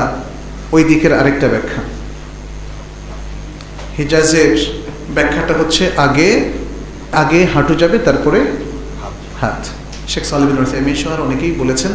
ওই 0.73 0.83
দিকের 0.85 1.13
আরেকটা 1.21 1.47
ব্যাখ্যা। 1.49 1.81
হিজাজের 3.99 4.53
ব্যাখ্যাটা 5.17 5.55
হচ্ছে 5.61 5.83
আগে 6.07 6.29
আগে 7.13 7.41
হাঁটু 7.55 7.75
যাবে, 7.75 7.97
তারপরে 7.99 8.41
হাত। 9.41 9.61
শেখ 10.09 10.25
সালিবিন 10.25 10.95
সহ 11.03 11.13
অনেকেই 11.27 11.53
বলেছেন, 11.53 11.93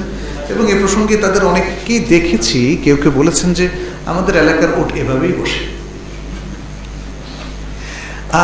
এবং 0.50 0.64
এ 0.74 0.76
প্রসঙ্গে 0.82 1.16
তাদের 1.18 1.44
অনেককেই 1.52 2.00
দেখেছি, 2.14 2.60
কেউ 2.84 2.96
কেউ 3.02 3.12
বলেছেন 3.12 3.54
যে 3.54 3.66
আমাদের 4.12 4.36
এলাকার 4.44 4.72
উট 4.82 4.90
এভাবেই 5.02 5.34
বসে। 5.40 5.62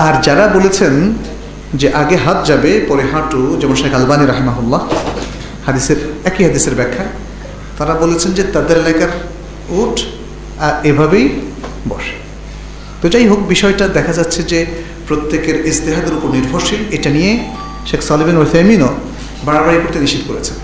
আর 0.01 0.13
যারা 0.21 0.45
বলেছেন 0.47 0.93
যে 1.73 1.87
আগে 2.01 2.17
হাত 2.25 2.39
যাবে, 2.47 2.71
পরে 2.89 3.03
হাঁটু, 3.11 3.41
যেমন 3.61 3.75
শেখ 3.75 3.93
আলবানী 3.93 4.25
রাহমাহুল্লাহ, 4.25 4.81
হাদিসের 5.65 5.99
একই 6.29 6.43
হাদিসের 6.47 6.75
ব্যাখ্যা, 6.75 7.05
তারা 7.77 7.93
বলেছেন 7.93 8.31
যে 8.37 8.43
তাদের 8.55 8.77
এলাকার 8.83 9.11
আর 10.65 10.73
এভাবেই 10.83 11.25
বসে। 11.91 12.15
তো 13.01 13.05
যাই 13.09 13.27
হোক, 13.27 13.39
বিষয়টা 13.53 13.87
দেখা 13.87 14.13
যাচ্ছে 14.13 14.43
যে 14.43 14.59
প্রত্যেকের 15.11 15.65
ইজতেহাদের 15.65 16.13
উপর 16.13 16.29
নির্ভরশীল। 16.29 16.79
এটা 16.91 17.09
নিয়ে 17.09 17.31
শেখ 17.87 18.01
সালিবিন 18.01 18.37
ওসেমিনও 18.37 18.87
বাড়াবাড়ি 19.45 19.79
করতে 19.83 19.99
নিষেধ 19.99 20.21
করেছেন। 20.27 20.57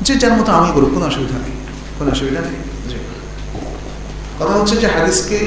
যে 0.00 0.14
যার 0.14 0.32
মতো 0.32 0.52
আমি 0.52 0.72
করুক 0.74 0.90
কোনো 0.94 1.06
অসুবিধা 1.06 1.32
নেই। 1.32 1.56
কোনো 1.98 2.10
অসুবিধা 2.10 2.40
নেই। 2.40 2.56
কথা 4.40 4.52
হচ্ছে 4.52 4.76
যে 4.76 4.86
হাদিসকে 4.86 5.38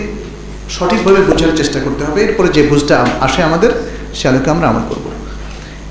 সঠিকভাবে 0.70 1.22
বোঝার 1.22 1.58
চেষ্টা 1.58 1.80
করতে 1.80 2.06
হবে। 2.06 2.22
এরপরে 2.22 2.48
যে 2.48 2.68
বুঝটা 2.68 3.08
আসে 3.22 3.44
আমাদের 3.44 3.72
সে 4.16 4.28
আলোকে 4.28 4.50
আমরা 4.50 4.70
আমল 4.70 4.82
করব। 4.90 5.06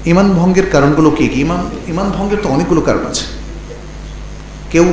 ইমান 0.07 0.31
ভঙ্গের 0.31 0.71
কারণগুলো 0.73 1.11
কী 1.11 1.29
কী? 1.29 1.41
ইমান 1.41 1.63
ইমান 1.89 2.11
ভঙ্গের 2.11 2.39
তো 2.43 2.49
অনেকগুলো 2.49 2.81
কারণ 2.81 3.07
আছে। 3.07 3.25
কেউ 4.71 4.93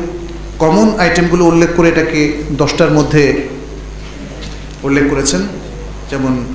কমন 0.60 1.00
আইটেমগুলো 1.00 1.46
উল্লেখ 1.46 1.70
করে 1.76 1.90
এটাকে 1.90 2.44
দশটার 2.52 2.92
মধ্যে 2.92 3.48
উল্লেখ 4.84 5.10
করেছেন। 5.10 5.42
যেমন 6.10 6.46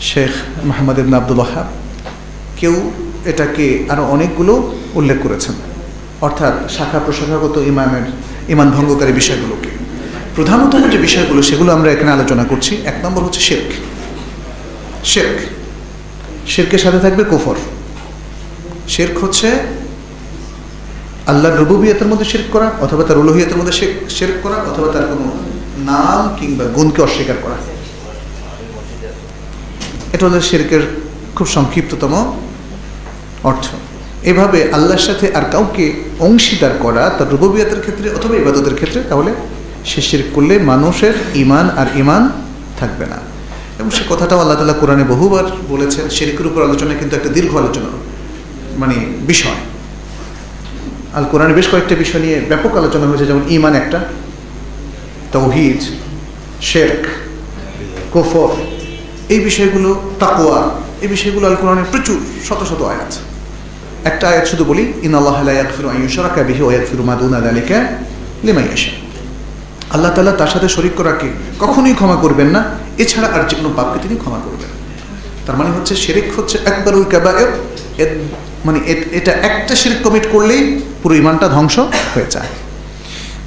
শেখ 0.00 0.32
মাহমদ 0.70 0.98
ইবন 0.98 1.14
আব্দুল 1.20 1.38
ওয়াহাব, 1.40 1.66
কেউ 2.60 2.74
এটাকে 3.30 3.66
আরও 3.92 4.04
অনেকগুলো 4.14 4.54
উল্লেখ 4.98 5.18
করেছেন। 5.22 5.54
অর্থাৎ 6.26 6.54
শাখা 6.76 6.98
প্রশাখাগত 7.04 7.56
ইমামের 7.72 8.06
ইমান 8.48 8.68
ভঙ্গকারী 8.76 9.12
বিষয়গুলোকে। 9.12 9.70
প্রধানতম 10.36 10.82
যে 10.92 10.98
বিষয়গুলো, 10.98 11.40
সেগুলো 11.42 11.70
আমরা 11.76 11.88
এখানে 11.92 12.10
আলোচনা 12.16 12.44
করছি। 12.44 12.72
এক 12.90 12.96
নম্বর 13.04 13.24
হচ্ছে 13.26 13.40
শেখ 13.48 13.66
শেখ 15.12 15.30
শেরকের 16.52 16.78
সাথে 16.84 17.00
থাকবে 17.04 17.22
কুফর। 17.30 17.56
শেরক 18.88 19.16
হচ্ছে 19.24 19.48
আল্লাহর 21.30 21.56
রবুবিয়তের 21.60 22.08
মধ্যে 22.10 22.26
শেরক 22.32 22.48
করা, 22.52 22.68
অথবা 22.84 23.02
তার 23.08 23.18
উলহিয়তের 23.22 23.56
মধ্যে 23.56 23.74
শেরক 24.16 24.38
করা, 24.42 24.56
অথবা 24.70 24.88
তার 24.94 25.06
কোনো 25.10 25.26
নাম 25.90 26.20
কিংবা 26.38 26.64
গুণকে 26.76 27.02
অস্বীকার 27.02 27.38
করা। 27.44 27.58
হলো 30.24 30.40
শেরকের 30.40 30.82
খুব 31.36 31.46
সংক্ষিপ্ততম 31.46 32.14
অর্থ। 33.50 33.66
এভাবে 34.30 34.58
আল্লাহর 34.72 35.04
সাথে 35.08 35.26
আর 35.38 35.44
কাউকে 35.52 35.84
অংশীদার 36.18 36.74
করা 36.80 37.10
তার 37.18 37.28
রুববিয়াতের 37.30 37.80
ক্ষেত্রে 37.80 38.06
অথবা 38.10 38.36
ইবাদতের 38.36 38.74
ক্ষেত্রে 38.74 39.00
তাহলে 39.08 39.30
সে 39.84 40.00
শিরক 40.00 40.28
করলে 40.34 40.58
মানুষের 40.58 41.14
ইমান 41.34 41.66
আর 41.76 41.86
ইমান 41.96 42.22
থাকবে 42.80 43.06
না। 43.06 43.18
এবং 43.78 43.90
সে 43.90 44.02
কথাটাও 44.08 44.40
আল্লাহ 44.40 44.56
তালা 44.56 44.72
কোরআনে 44.72 45.04
বহুবার 45.04 45.44
বলেছেন, 45.68 46.08
শিরকের 46.08 46.46
উপর 46.46 46.60
আলোচনা 46.62 46.94
কিন্তু 46.94 47.16
একটা 47.16 47.28
দীর্ঘ 47.28 47.56
আলোচনা 47.56 47.90
মানে 48.76 48.94
বিষয়। 49.26 49.60
আল 51.14 51.24
কোরআনে 51.30 51.54
বেশ 51.54 51.66
কয়েকটা 51.68 51.94
বিষয় 51.94 52.20
নিয়ে 52.20 52.40
ব্যাপক 52.48 52.76
আলোচনা 52.76 53.06
হয়েছে, 53.06 53.26
যেমন 53.26 53.42
ইমান 53.48 53.74
একটা, 53.74 53.98
তৌহিদ, 55.32 55.80
শেরক, 56.62 57.04
কুফর 58.12 58.50
এই 59.34 59.40
বিষয়গুলো 59.48 59.90
তাকোয়া 60.22 60.58
এই 61.04 61.08
বিষয়গুলো 61.14 61.44
আল 61.50 61.56
কোরআনের 61.62 61.88
প্রচুর, 61.92 62.18
শত 62.48 62.60
শত 62.70 62.82
আয়াত। 62.92 63.12
একটা 64.10 64.24
আয়াত 64.32 64.44
শুধু 64.50 64.64
বলি 64.70 64.84
ইন 65.06 65.12
আল্লাহ 65.20 65.36
ইয়াকফিরু 65.58 65.86
আন 65.92 65.98
ইউশরাকা 66.04 66.40
বিহি 66.48 66.62
ওয়া 66.64 66.72
ইয়াকফিরু 66.74 67.02
মা 67.08 67.14
দুনা 67.20 67.38
যালিকা 67.46 67.78
লিমান 68.46 68.66
আল্লাহ 69.94 70.10
তাআলা 70.14 70.32
তার 70.40 70.50
সাথে 70.54 70.68
শরীক 70.76 70.94
করাকে 71.00 71.28
কখনোই 71.62 71.94
ক্ষমা 72.00 72.16
করবেন 72.24 72.48
না, 72.54 72.60
এছাড়া 73.02 73.28
আর 73.34 73.42
যে 73.48 73.54
কোনো 73.58 73.70
পাপকে 73.78 73.98
তিনি 74.04 74.14
ক্ষমা 74.22 74.40
করবেন 74.46 74.70
তার 75.46 75.56
মানে 75.58 75.70
হচ্ছে 75.76 75.94
শিরিক 76.04 76.28
হচ্ছে 76.36 76.56
একবারুল 76.70 77.06
কাবায়ের, 77.12 77.50
এর 78.02 78.10
মানে 78.66 78.78
এটা 79.18 79.32
একটা 79.48 79.74
শিরিক 79.80 80.00
কমিট 80.06 80.24
করলেই 80.32 80.62
পুরো 81.02 81.14
ইমানটা 81.22 81.46
ধ্বংস 81.48 81.76
হয়ে 82.14 82.28
যায়। 82.34 82.50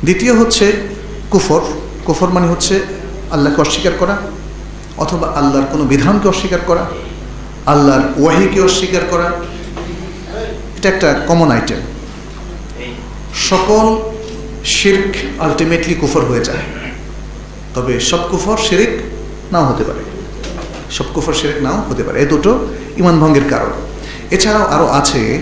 দ্বিতীয় 0.05 0.34
হচ্ছে 0.39 0.65
কুফর 1.32 1.61
কুফর 2.07 2.30
মানে 2.36 2.47
হচ্ছে 2.47 2.75
আল্লাহকে 3.32 3.59
অস্বীকার 3.65 3.95
করা 4.01 4.15
অথবা 4.98 5.28
আল্লাহর 5.28 5.68
কোনো 5.72 5.84
বিধানকে 5.84 6.28
অস্বীকার 6.28 6.60
করা, 6.68 6.86
আল্লাহর 7.66 8.02
ওয়াহিকে 8.18 8.60
অস্বীকার 8.62 9.02
করা, 9.10 9.28
এটা 10.78 10.89
একটা 10.89 11.20
কমন 11.28 11.52
আইটেম 11.52 11.78
সকল 13.34 13.86
শির্ক 14.66 15.16
আলটিমেটলি 15.39 15.93
কুফর 15.93 16.22
হয়ে 16.22 16.43
যায়। 16.43 16.64
তবে 17.76 18.00
সব 18.00 18.30
কুফর 18.32 18.58
শিরিক 18.58 18.89
নাও 19.52 19.66
হতে 19.66 19.84
পারে। 19.84 20.02
সব 20.91 21.06
কুফর 21.14 21.34
শিরিক 21.34 21.64
নাও 21.64 21.84
হতে 21.89 22.04
পারে। 22.04 22.20
এই 22.20 22.26
দুটো 22.26 22.68
ইমান 22.98 23.20
ভঙ্গের 23.20 23.45
কারণ। 23.50 23.72
এছাড়াও 24.32 24.66
আরও 24.66 24.88
আছে, 24.88 25.41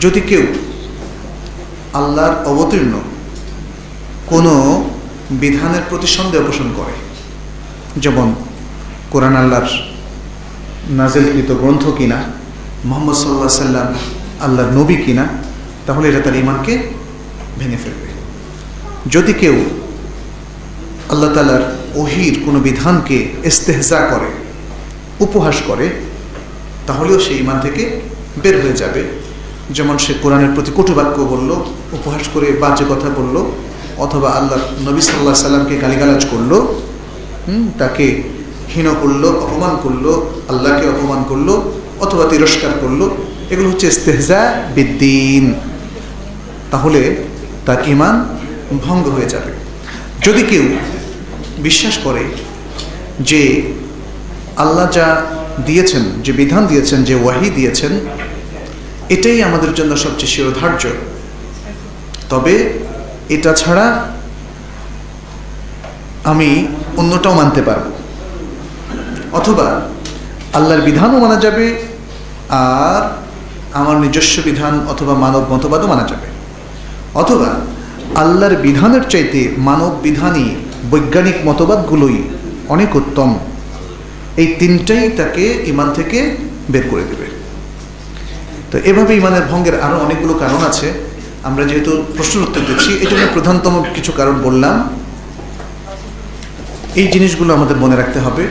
যদি 0.00 0.20
কেউ 0.20 0.42
আল্লাহর 1.92 2.34
অবতীর্ণ 2.46 2.94
কোনো 4.26 4.52
বিধানের 5.30 5.82
প্রতি 5.88 6.06
সন্দেহ 6.06 6.40
পোষণ 6.46 6.68
করে 6.76 6.92
যেমন 7.96 8.34
কোরআন 9.10 9.36
আল্লাহর 9.36 9.68
নাজেলকৃত 10.90 11.50
গ্রন্থ 11.52 11.86
কিনা, 11.98 12.18
মোহাম্মদ 12.84 13.14
সাল্লাহ 13.14 13.48
সাল্লাম 13.48 13.94
আল্লাহর 14.40 14.72
নবী 14.72 14.96
কিনা, 14.96 15.24
তাহলে 15.86 16.08
এটা 16.08 16.20
তার 16.20 16.36
ইমানকে 16.36 16.78
ভেঙে 17.58 17.76
ফেলবে। 17.76 18.08
যদি 19.06 19.32
কেউ 19.32 19.54
আল্লাহ 21.08 21.32
তালার 21.34 21.60
ওহির 21.94 22.42
কোনো 22.44 22.60
বিধানকে 22.60 23.32
ইস্তেহজা 23.44 24.00
করে, 24.00 24.30
উপহাস 25.20 25.56
করে, 25.66 25.90
তাহলেও 26.86 27.20
সে 27.20 27.34
ইমান 27.34 27.60
থেকে 27.60 28.00
বের 28.42 28.62
হয়ে 28.62 28.72
যাবে। 28.72 29.02
যেমন 29.70 29.98
সে 29.98 30.14
কোরআনের 30.22 30.54
প্রতি 30.54 30.70
কটুবাক্য 30.76 31.20
বলল, 31.20 31.50
উপহাস 31.92 32.28
করে 32.34 32.52
বাজে 32.60 32.84
কথা 32.88 33.08
বলল, 33.16 33.50
অথবা 33.98 34.30
আল্লাহ 34.30 34.58
নবী 34.88 35.00
সাল্লাহ 35.00 35.34
সাল্লামকে 35.34 35.76
গালিগালাজ 35.76 36.24
করল 36.24 36.66
তাকে 37.78 38.22
হীন 38.76 38.86
করল, 39.02 39.24
অপমান 39.24 39.76
করল, 39.82 40.06
আল্লাহকে 40.48 40.88
অপমান 40.88 41.24
করল, 41.28 41.48
অথবা 42.00 42.24
তিরস্কার 42.30 42.70
করল, 42.80 43.00
এগুলো 43.50 43.68
হচ্ছে 43.68 43.86
ইস্তেহজা 43.86 44.62
বিদ্দিন। 44.74 45.54
তাহলে 46.70 47.16
তার 47.66 47.88
ইমান 47.88 48.38
ভঙ্গ 48.82 49.08
হয়ে 49.08 49.28
যাবে। 49.28 49.52
যদি 50.22 50.42
কেউ 50.42 50.62
বিশ্বাস 51.58 51.98
করে 52.04 52.24
যে 53.20 53.62
আল্লাহ 54.56 54.90
যা 54.90 55.22
দিয়েছেন, 55.66 56.02
যে 56.24 56.32
বিধান 56.32 56.66
দিয়েছেন, 56.66 57.04
যে 57.04 57.14
ওয়াহি 57.14 57.50
দিয়েছেন, 57.50 57.92
এটাই 59.08 59.42
আমাদের 59.42 59.74
জন্য 59.74 59.96
সবচেয়ে 59.96 60.32
শিরোধার্য। 60.32 60.88
তবে 62.30 62.54
এটা 63.28 63.52
ছাড়া 63.52 63.86
আমি 66.24 66.68
অন্যটাও 67.00 67.34
মানতে 67.40 67.60
পারব। 67.68 67.84
অথবা 69.38 69.66
আল্লাহর 70.58 70.82
বিধানও 70.88 71.18
মানা 71.24 71.36
যাবে, 71.44 71.66
আর 72.64 73.02
আমার 73.80 73.96
নিজস্ব 74.04 74.34
বিধান 74.48 74.74
অথবা 74.92 75.14
মানব 75.24 75.42
মতবাদও 75.52 75.86
মানা 75.92 76.04
যাবে। 76.10 76.28
অথবা 77.22 77.50
আল্লাহর 78.22 78.54
বিধানের 78.66 79.04
চাইতে 79.12 79.40
মানব 79.68 79.92
বিধানই 80.06 80.48
বৈজ্ঞানিক 80.90 81.36
মতবাদগুলোই 81.48 82.18
অনেক 82.74 82.90
উত্তম। 83.00 83.30
এই 84.42 84.48
তিনটাই 84.60 85.04
তাকে 85.20 85.44
ইমান 85.70 85.88
থেকে 85.98 86.18
বের 86.72 86.84
করে 86.90 87.04
দেবে। 87.10 87.26
তো 88.70 88.76
এভাবে 88.90 89.12
ইমানের 89.20 89.44
ভঙ্গের 89.50 89.76
আরও 89.86 89.96
অনেকগুলো 90.06 90.34
কারণ 90.42 90.60
আছে। 90.70 90.88
আমরা 91.48 91.62
যেহেতু 91.70 91.92
প্রশ্নের 92.16 92.42
উত্তর 92.46 92.62
দিচ্ছি 92.68 92.90
এই 93.02 93.08
জন্য 93.10 93.24
প্রধানতম 93.36 93.74
কিছু 93.96 94.10
কারণ 94.18 94.36
বললাম। 94.46 94.76
এই 96.94 97.06
জিনিসগুলো 97.06 97.54
আমাদের 97.54 97.76
মনে 97.76 97.96
রাখতে 97.96 98.20
হবে। 98.20 98.48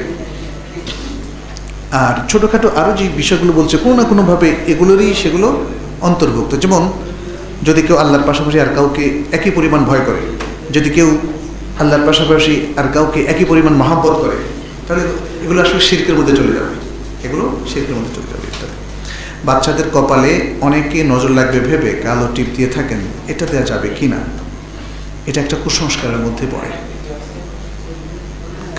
আর 1.91 2.29
ছোটোখাটো 2.29 2.69
আরও 2.75 2.97
যে 2.97 3.09
বিষয়গুলো 3.17 3.53
বলছে, 3.53 3.77
কোনো 3.77 3.95
না 3.95 4.03
কোনোভাবে 4.03 4.55
এগুলোরই 4.67 5.13
সেগুলো 5.13 5.65
অন্তর্ভুক্ত। 6.01 6.55
যেমন, 6.55 6.91
যদি 7.63 7.81
কেউ 7.81 7.97
আল্লাহর 7.97 8.25
পাশাপাশি 8.25 8.59
আর 8.59 8.67
কাউকে 8.75 9.23
একই 9.31 9.51
পরিমাণ 9.51 9.85
ভয় 9.85 9.99
করে, 9.99 10.21
যদি 10.71 10.89
কেউ 10.89 11.17
আল্লাহর 11.79 12.05
পাশাপাশি 12.05 12.73
আর 12.77 12.87
কাউকে 12.93 13.23
একই 13.23 13.45
পরিমাণ 13.45 13.73
মহাব্বত 13.73 14.15
করে, 14.23 14.37
তাহলে 14.87 15.03
এগুলো 15.43 15.61
আসলে 15.61 15.79
শিল্পের 15.79 16.15
মধ্যে 16.15 16.35
চলে 16.35 16.53
যাবে। 16.53 16.73
এগুলো 17.23 17.57
শিল্পের 17.71 17.95
মধ্যে 17.95 18.13
চলে 18.15 18.27
যাবে। 18.33 18.47
ইত্যাদি 18.47 18.75
বাচ্চাদের 19.45 19.85
কপালে 19.93 20.55
অনেকে 20.61 21.03
নজর 21.03 21.29
লাগবে 21.29 21.59
ভেবে 21.59 22.01
কালো 22.03 22.27
টিপ 22.35 22.47
দিয়ে 22.55 22.67
থাকেন, 22.67 22.99
এটা 23.27 23.45
দেওয়া 23.45 23.65
যাবে 23.65 23.89
কি 23.99 24.07
না 24.07 24.19
এটা 25.25 25.41
একটা 25.41 25.55
কুসংস্কারের 25.63 26.17
মধ্যে 26.17 26.45
পড়ে। 26.51 26.88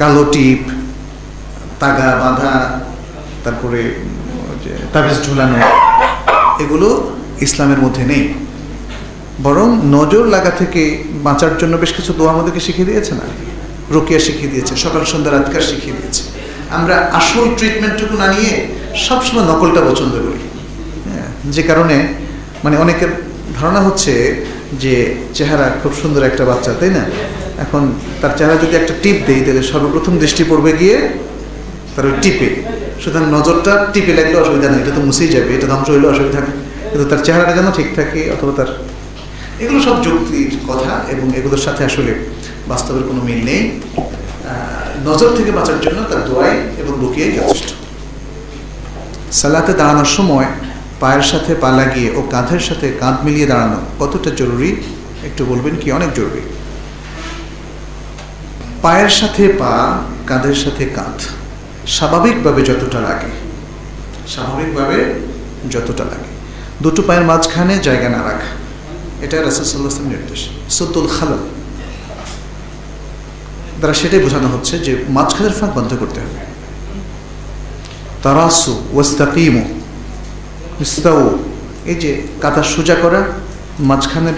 কালো 0.00 0.22
টিপ 0.34 0.60
তাগা 1.80 2.08
বাঁধা 2.22 2.52
তারপরে 3.44 3.80
তাবিজ 4.92 5.18
ঝুলানো 5.26 5.58
এগুলো 6.62 6.88
ইসলামের 7.46 7.80
মধ্যে 7.84 8.04
নেই। 8.04 8.24
বরং 9.42 9.68
নজর 9.96 10.24
লাগা 10.34 10.50
থেকে 10.50 10.82
বাঁচার 11.26 11.52
জন্য 11.60 11.74
বেশ 11.82 11.92
কিছু 11.98 12.12
দোয়া 12.18 12.30
আমাদেরকে 12.34 12.60
শিখিয়ে 12.66 12.88
দিয়েছে 12.90 13.12
না? 13.20 13.26
রোকিয়া 13.94 14.20
শিখিয়ে 14.26 14.50
দিয়েছে 14.52 14.72
সকাল 14.76 15.02
সন্ধ্যা 15.12 15.32
রাতকার 15.32 15.64
শিখিয়ে 15.70 15.96
দিয়েছে। 15.98 16.22
আমরা 16.70 16.96
আসল 17.20 17.44
ট্রিটমেন্টটুকু 17.58 18.14
না 18.16 18.28
নিয়ে 18.34 18.52
সবসময় 19.06 19.44
নকলটা 19.50 19.80
পছন্দ 19.80 20.14
করি। 20.26 20.40
হ্যাঁ, 21.10 21.28
যে 21.54 21.62
কারণে 21.62 21.96
মানে 22.64 22.76
অনেকের 22.76 23.10
ধারণা 23.58 23.80
হচ্ছে 23.80 24.12
যে 24.82 24.94
চেহারা 25.34 25.66
খুব 25.82 25.92
সুন্দর 26.02 26.22
একটা 26.30 26.44
বাচ্চা 26.44 26.70
তাই 26.80 26.90
না? 26.90 27.02
এখন 27.64 27.82
তার 28.20 28.32
চেহারা 28.38 28.56
যদি 28.62 28.74
একটা 28.80 28.94
টিপ 29.02 29.16
দেই, 29.28 29.40
তাহলে 29.46 29.62
সর্বপ্রথম 29.72 30.14
দৃষ্টি 30.22 30.42
পড়বে 30.50 30.72
গিয়ে 30.80 30.96
তার 31.94 32.04
ওই 32.08 32.14
টিপে। 32.22 32.48
সুতরাং 33.02 33.24
নজরটা 33.36 33.72
টিপে 33.92 34.12
লাগলে 34.18 34.36
অসুবিধা 34.42 34.68
নেই, 34.72 34.80
এটা 34.82 34.92
তো 34.96 35.00
মুছেই 35.08 35.30
যাবে, 35.34 35.50
এটা 35.56 35.66
ধ্বংস 35.72 35.88
হইলে 35.94 36.08
অসুবিধা 36.14 36.40
নেই। 36.46 36.54
কিন্তু 36.90 37.06
তার 37.10 37.20
চেহারাটা 37.26 37.52
যেন 37.58 37.68
ঠিক 37.78 37.88
থাকে, 37.98 38.20
অথবা 38.34 38.52
তার 38.58 38.70
এগুলো 39.62 39.80
সব 39.86 39.96
যুক্তির 40.04 40.50
কথা 40.70 40.92
এবং 41.12 41.26
এগুলোর 41.38 41.62
সাথে 41.66 41.82
আসলে 41.88 42.12
বাস্তবের 42.70 43.04
কোনো 43.08 43.20
মিল 43.28 43.40
নেই। 43.50 43.62
নজর 45.08 45.30
থেকে 45.38 45.50
বাঁচার 45.58 45.78
জন্য 45.84 45.98
তার 46.10 46.20
দোয়াই 46.28 46.54
এবং 46.80 46.92
রুকিয়াই 47.02 47.32
যথেষ্ট। 47.38 47.68
সালাতে 49.40 49.72
দাঁড়ানোর 49.80 50.10
সময় 50.18 50.48
পায়ের 51.02 51.24
সাথে 51.32 51.52
পা 51.62 51.70
লাগিয়ে 51.80 52.08
ও 52.18 52.20
কাঁধের 52.32 52.62
সাথে 52.68 52.86
কাঁধ 53.00 53.16
মিলিয়ে 53.26 53.46
দাঁড়ানো 53.52 53.78
কতটা 54.00 54.30
জরুরি, 54.40 54.70
একটু 55.28 55.42
বলবেন 55.50 55.74
কি? 55.80 55.88
অনেক 55.98 56.10
জরুরি। 56.18 56.42
পায়ের 58.82 59.08
সাথে 59.08 59.54
পা, 59.58 59.98
কাঁধের 60.26 60.54
সাথে 60.54 60.84
কাঁধ। 60.84 61.22
স্বাভাবিকভাবে 61.86 62.62
যতটা 62.62 63.00
লাগে। 63.00 63.30
স্বাভাবিকভাবে 64.28 65.20
যতটা 65.70 66.04
লাগে। 66.04 66.30
দুটো 66.82 67.02
পায়ের 67.02 67.22
মাঝখানে 67.22 67.78
জায়গা 67.78 68.08
না 68.08 68.18
রাখা। 68.18 68.60
এটা 69.20 69.42
রাসুলসাল্লাহ 69.42 70.00
নির্দেশ। 70.00 70.48
সতুল 70.70 71.08
খালাল। 71.20 71.38
দ্বারা 73.78 73.94
সেটাই 73.94 74.20
বোঝানো 74.20 74.48
হচ্ছে 74.48 74.78
যে 74.78 75.04
মাঝখানের 75.08 75.52
ফাঁক 75.52 75.78
বন্ধ 75.78 75.96
করতে 76.00 76.20
হবে। 76.20 76.50
তারাসু, 78.22 78.82
ওয়াস্তাকিমু, 78.92 79.80
ইস্তাউ। 80.80 81.38
এই 81.84 81.94
যে 81.94 82.22
কাতার 82.40 82.64
সোজা 82.64 82.94
করা, 82.94 83.22
মাঝখানের 83.80 84.34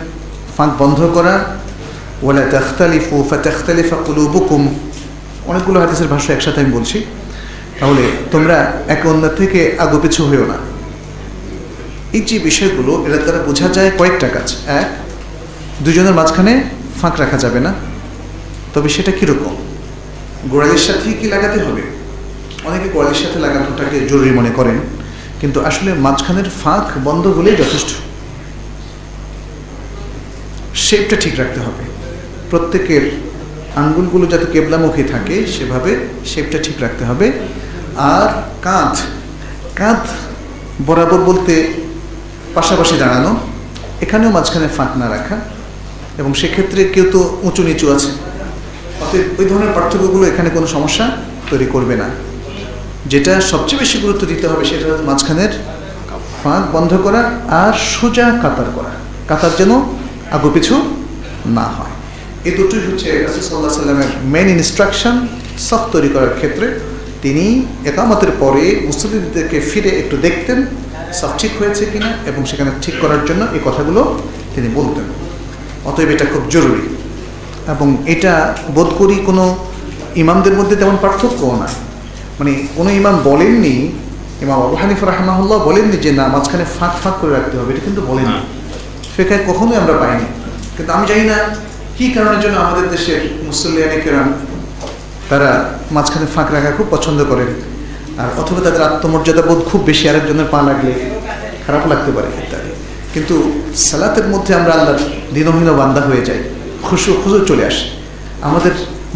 ফাঁক 0.57 0.83
বন্ধ 0.83 1.11
করা 1.15 1.57
ওয়ালা 2.23 2.43
তাখতালিফু 2.51 3.25
ফাতাখতালিফা 3.31 3.97
কুলুবুকুম। 3.97 4.63
অনেকগুলো 5.47 5.81
হাদিসের 5.81 6.09
ভাষা 6.09 6.33
একসাথে 6.33 6.61
আমি 6.61 6.73
বলছি। 6.73 7.05
তাহলে 7.81 8.03
তোমরা 8.31 8.73
এক 8.89 9.07
অন্যের 9.07 9.35
থেকে 9.37 9.77
আগো 9.79 9.99
পিছু 9.99 10.25
হয়েও 10.25 10.47
না। 10.47 10.55
এই 12.13 12.21
যে 12.21 12.39
বিষয়গুলো, 12.39 13.05
এরা 13.07 13.17
দ্বারা 13.17 13.39
বোঝা 13.39 13.69
যায় 13.69 13.91
কয়েকটা 13.99 14.29
কাজ। 14.29 14.57
এক, 14.67 14.89
দুজনের 15.85 16.15
মাঝখানে 16.15 16.65
ফাঁক 17.01 17.21
রাখা 17.21 17.39
যাবে 17.39 17.61
না। 17.61 17.75
তবে 18.75 18.89
সেটা 18.89 19.13
কীরকম? 19.13 19.55
গোড়ালির 20.51 20.79
সাথেই 20.79 21.13
কি 21.13 21.27
লাগাতে 21.29 21.59
হবে? 21.65 21.83
অনেকে 22.65 22.89
গোড়ালির 22.89 23.21
সাথে 23.23 23.39
লাগানোটাকে 23.39 24.07
জরুরি 24.09 24.31
মনে 24.31 24.51
করেন, 24.51 24.79
কিন্তু 25.41 25.61
আসলে 25.61 25.95
মাঝখানের 25.95 26.49
ফাঁক 26.65 26.87
বন্ধ 27.05 27.27
হলেই 27.27 27.57
যথেষ্ট। 27.57 27.91
শেপটা 30.75 31.17
ঠিক 31.17 31.35
রাখতে 31.39 31.61
হবে। 31.61 31.92
প্রত্যেকের 32.53 33.05
আঙ্গুলগুলো 33.81 34.25
যাতে 34.33 34.47
কেবলামুখী 34.55 35.05
থাকে, 35.13 35.37
সেভাবে 35.55 35.91
শেপটা 36.31 36.59
ঠিক 36.67 36.77
রাখতে 36.85 37.03
হবে। 37.05 37.27
আর 38.15 38.29
কাঁধ 38.67 38.95
কাঁধ 39.79 40.03
বরাবর 40.87 41.21
বলতে 41.31 41.55
পাশাপাশি 42.57 42.95
দাঁড়ানো, 43.03 43.33
এখানেও 44.05 44.31
মাঝখানে 44.37 44.67
ফাঁক 44.77 44.93
না 45.01 45.07
রাখা, 45.15 45.37
এবং 46.21 46.31
সেক্ষেত্রে 46.41 46.81
কেউ 46.95 47.07
তো 47.15 47.21
উঁচু 47.43 47.63
নিচু 47.69 47.87
আছে। 47.95 48.11
অতএব 49.03 49.27
ওই 49.41 49.47
ধরনের 49.51 49.73
পার্থক্যগুলো 49.77 50.25
এখানে 50.33 50.49
কোনো 50.57 50.67
সমস্যা 50.67 51.05
তৈরি 51.51 51.67
করবে 51.75 51.95
না। 52.03 52.09
যেটা 53.13 53.33
সবচেয়ে 53.53 53.81
বেশি 53.83 53.97
গুরুত্ব 54.05 54.23
দিতে 54.33 54.47
হবে 54.51 54.63
সেটা 54.71 54.85
হচ্ছে 54.89 55.07
মাঝখানের 55.11 55.53
ফাঁক 56.41 56.65
বন্ধ 56.75 56.93
করা 57.07 57.21
আর 57.61 57.73
সোজা 57.93 58.27
কাতার 58.43 58.69
করা। 58.77 58.93
কাতার 59.29 59.53
যেন 59.59 59.73
আগু 60.37 60.49
পিছু 60.55 60.75
না 61.59 61.67
হয়। 61.77 61.95
এই 62.45 62.53
দুটোই 62.53 62.81
হচ্ছে 62.81 63.23
রাসুসাল্লাহ 63.23 63.73
সাল্লামের 63.73 64.11
মেন 64.25 64.49
ইনস্ট্রাকশন 64.49 65.27
সব 65.59 65.91
তৈরি 65.93 66.09
করার 66.09 66.35
ক্ষেত্রে। 66.37 66.81
তিনি 67.23 67.67
একামতের 67.85 68.29
পরে 68.41 68.81
মুসলিমদেরকে 68.87 69.61
ফিরে 69.61 69.89
একটু 69.89 70.17
দেখতেন 70.17 70.67
সব 71.13 71.29
ঠিক 71.39 71.51
হয়েছে 71.59 71.87
কিনা 71.87 72.07
এবং 72.27 72.45
সেখানে 72.45 72.71
ঠিক 72.83 72.95
করার 73.01 73.25
জন্য 73.27 73.47
এই 73.53 73.61
কথাগুলো 73.65 74.19
তিনি 74.55 74.69
বলতেন। 74.75 75.05
অতএব 75.85 76.09
এটা 76.09 76.25
খুব 76.25 76.43
জরুরি। 76.51 76.97
এবং 77.69 77.97
এটা 78.07 78.55
বোধ 78.75 78.91
করি 78.99 79.15
কোনো 79.27 79.57
ইমামদের 80.17 80.53
মধ্যে 80.53 80.77
তেমন 80.77 80.97
পার্থক্যও 81.03 81.57
না। 81.57 81.69
মানে 82.39 82.67
কোনো 82.77 82.91
ইমাম 82.91 83.19
বলেননি 83.25 83.93
ইমাম 84.43 84.63
আবু 84.63 84.75
হানিফ 84.75 85.05
রাহমাহুল্লাহ 85.05 85.65
বলেননি 85.65 85.97
যে 85.97 86.13
না 86.13 86.29
মাঝখানে 86.29 86.65
ফাঁক 86.81 86.95
ফাঁক 87.03 87.15
করে 87.21 87.33
রাখতে 87.33 87.57
হবে 87.57 87.73
এটা 87.73 87.81
কিন্তু 87.85 88.01
বলেননি। 88.01 88.41
ফেকায় 89.17 89.41
কখনোই 89.47 89.77
আমরা 89.77 89.93
পাইনি। 89.93 90.27
কিন্তু 90.77 90.93
আমি 90.93 91.07
জানি 91.07 91.21
না 91.21 91.37
কী 92.03 92.11
কারণের 92.11 92.41
জন্য 92.41 92.57
আমাদের 92.59 92.91
দেশের 92.91 93.21
মুসল্লিয়ানি 93.47 94.01
কেরাম 94.01 94.29
তারা 95.31 95.51
মাঝখানে 95.91 96.27
ফাঁক 96.35 96.49
রাখা 96.53 96.71
খুব 96.71 96.87
পছন্দ 96.91 97.25
করেন? 97.25 97.51
আর 98.19 98.29
অথবা 98.41 98.61
তাদের 98.61 98.83
আত্মমর্যাদা 98.83 99.43
বোধ 99.43 99.61
খুব 99.71 99.81
বেশি 99.83 100.09
আরেকজনের 100.09 100.49
পা 100.51 100.63
লাগলে 100.63 100.93
খারাপ 101.67 101.87
লাগতে 101.89 102.13
পারে 102.13 102.29
ইত্যাদি। 102.43 102.71
কিন্তু 103.15 103.35
সালাতের 103.77 104.27
মধ্যে 104.29 104.55
আমরা 104.55 104.73
আল্লাহর 104.73 104.99
দিনহীন 105.35 105.77
বান্দা 105.77 106.01
হয়ে 106.01 106.23
যাই, 106.25 106.41
খুশু 106.83 107.11
খুশু 107.25 107.39
চলে 107.45 107.67
আসে। 107.67 107.87
আমাদের 108.43 108.73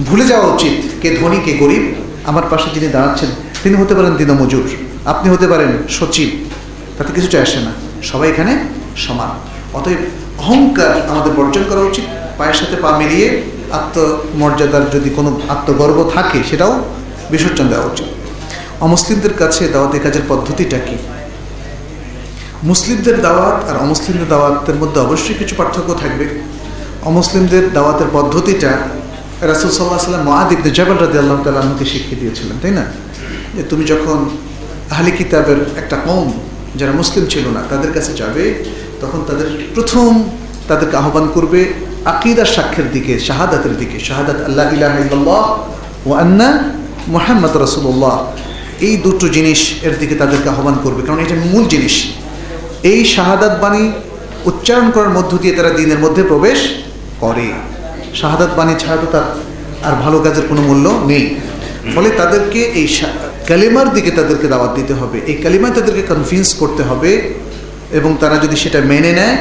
ভুলে 0.07 0.25
যাওয়া 0.27 0.47
উচিত 0.55 0.75
কে 1.03 1.17
ধনী, 1.21 1.39
কে 1.45 1.53
গরিব। 1.53 1.85
আমার 2.27 2.43
পাশে 2.51 2.69
যিনি 2.75 2.89
দাঁড়াচ্ছেন, 2.93 3.29
তিনি 3.63 3.75
হতে 3.83 3.95
পারেন 3.95 4.13
দিনমজুর 4.17 4.67
আপনি 5.05 5.31
হতে 5.31 5.47
পারেন 5.47 5.71
সচিব। 5.89 6.31
তাতে 6.99 7.11
কিছু 7.13 7.29
চাই 7.29 7.43
আসে 7.43 7.59
না। 7.61 7.73
সবাই 8.03 8.29
এখানে 8.31 8.53
সমান। 8.97 9.31
অতএব 9.77 10.01
অহংকার 10.39 10.93
আমাদের 11.11 11.33
বর্জন 11.33 11.65
করা 11.69 11.81
উচিত। 11.81 12.05
পায়ের 12.39 12.55
সাথে 12.55 12.77
পা 12.77 12.91
মিলিয়ে 12.99 13.43
আত্মমর্যাদার 13.79 14.85
যদি 14.95 15.11
কোনো 15.11 15.41
আত্মগর্ব 15.49 16.11
থাকে, 16.15 16.39
সেটাও 16.51 16.73
বিসর্জন 17.31 17.69
দেওয়া 17.69 17.87
উচিত। 17.87 18.09
অমুসলিমদের 18.81 19.35
কাছে 19.35 19.69
দাওয়াতি 19.69 19.99
কাজের 19.99 20.23
পদ্ধতিটা 20.29 20.79
কি? 20.79 20.97
মুসলিমদের 22.63 23.17
দাওয়াত 23.23 23.71
আর 23.71 23.77
অমুসলিমদের 23.85 24.29
দাওয়াতের 24.29 24.75
মধ্যে 24.75 25.01
অবশ্যই 25.01 25.35
কিছু 25.35 25.55
পার্থক্য 25.55 25.95
থাকবে। 26.03 26.27
অমুসলিমদের 27.03 27.65
দাওয়াতের 27.73 28.09
পদ্ধতিটা 28.13 28.71
রাসুল 29.51 29.71
সাল্লাহ 29.71 29.99
সাল্লাম 29.99 30.25
মহাদিবনে 30.25 30.71
জবাল 30.71 30.99
রাদি 30.99 31.19
আল্লাহ 31.19 31.37
তালকে 31.45 31.85
শিখিয়ে 31.85 32.21
দিয়েছিলেন, 32.21 32.57
তাই 32.63 32.71
না? 32.71 32.85
যে 33.57 33.63
তুমি 33.63 33.85
যখন 33.85 34.19
আহলি 34.91 35.11
কিতাবের 35.11 35.61
একটা 35.77 35.97
কম 35.97 36.33
যারা 36.77 36.93
মুসলিম 36.93 37.25
ছিল 37.33 37.45
না, 37.57 37.61
তাদের 37.71 37.91
কাছে 37.97 38.13
যাবে, 38.15 38.45
তখন 39.01 39.21
তাদের 39.29 39.49
প্রথম 39.75 40.11
তাদেরকে 40.69 40.97
আহ্বান 40.97 41.27
করবে 41.35 41.61
আকিদার 42.13 42.49
সাক্ষ্যের 42.57 42.89
দিকে, 42.95 43.15
শাহাদাতের 43.29 43.75
দিকে, 43.81 43.97
শাহাদাত 44.09 44.39
আল্লাহ 44.49 44.69
ইলাহ 44.77 44.95
ও 46.09 46.11
আন্না 46.23 46.49
মোহাম্মদ 47.15 47.55
রসুল্লাহ 47.65 48.17
এই 48.87 48.95
দুটো 49.07 49.27
জিনিস 49.37 49.61
এর 49.87 49.95
দিকে 50.01 50.15
তাদেরকে 50.23 50.49
আহ্বান 50.55 50.77
করবে, 50.85 51.01
কারণ 51.07 51.21
এটা 51.25 51.37
মূল 51.53 51.65
জিনিস। 51.73 51.95
এই 52.93 53.01
শাহাদাত 53.15 53.55
বাণী 53.63 53.85
উচ্চারণ 54.51 54.89
করার 54.97 55.13
মধ্য 55.17 55.33
দিয়ে 55.43 55.55
তারা 55.59 55.71
দিনের 55.81 56.01
মধ্যে 56.05 56.23
প্রবেশ 56.33 56.59
করে। 57.25 57.49
শাহাদাত 58.21 58.51
বাণী 58.59 58.75
ছাড়া 58.83 58.99
তো 59.03 59.09
তার 59.15 59.27
আর 59.87 59.95
ভালো 60.05 60.19
কাজের 60.25 60.45
কোনো 60.51 60.63
মূল্য 60.69 60.87
নেই। 61.11 61.25
ফলে 61.95 62.09
তাদেরকে 62.21 62.61
এই 62.81 62.87
কালিমার 63.51 63.89
দিকে 63.97 64.11
তাদেরকে 64.19 64.47
দাওয়াত 64.53 64.73
দিতে 64.79 64.95
হবে। 65.01 65.19
এই 65.31 65.37
কালিমায় 65.45 65.75
তাদেরকে 65.79 66.03
কনভিন্স 66.13 66.49
করতে 66.61 66.83
হবে 66.89 67.11
এবং 67.99 68.11
তারা 68.23 68.37
যদি 68.45 68.57
সেটা 68.63 68.79
মেনে 68.93 69.13
নেয়, 69.19 69.37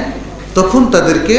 তখন 0.58 0.82
তাদেরকে 0.96 1.36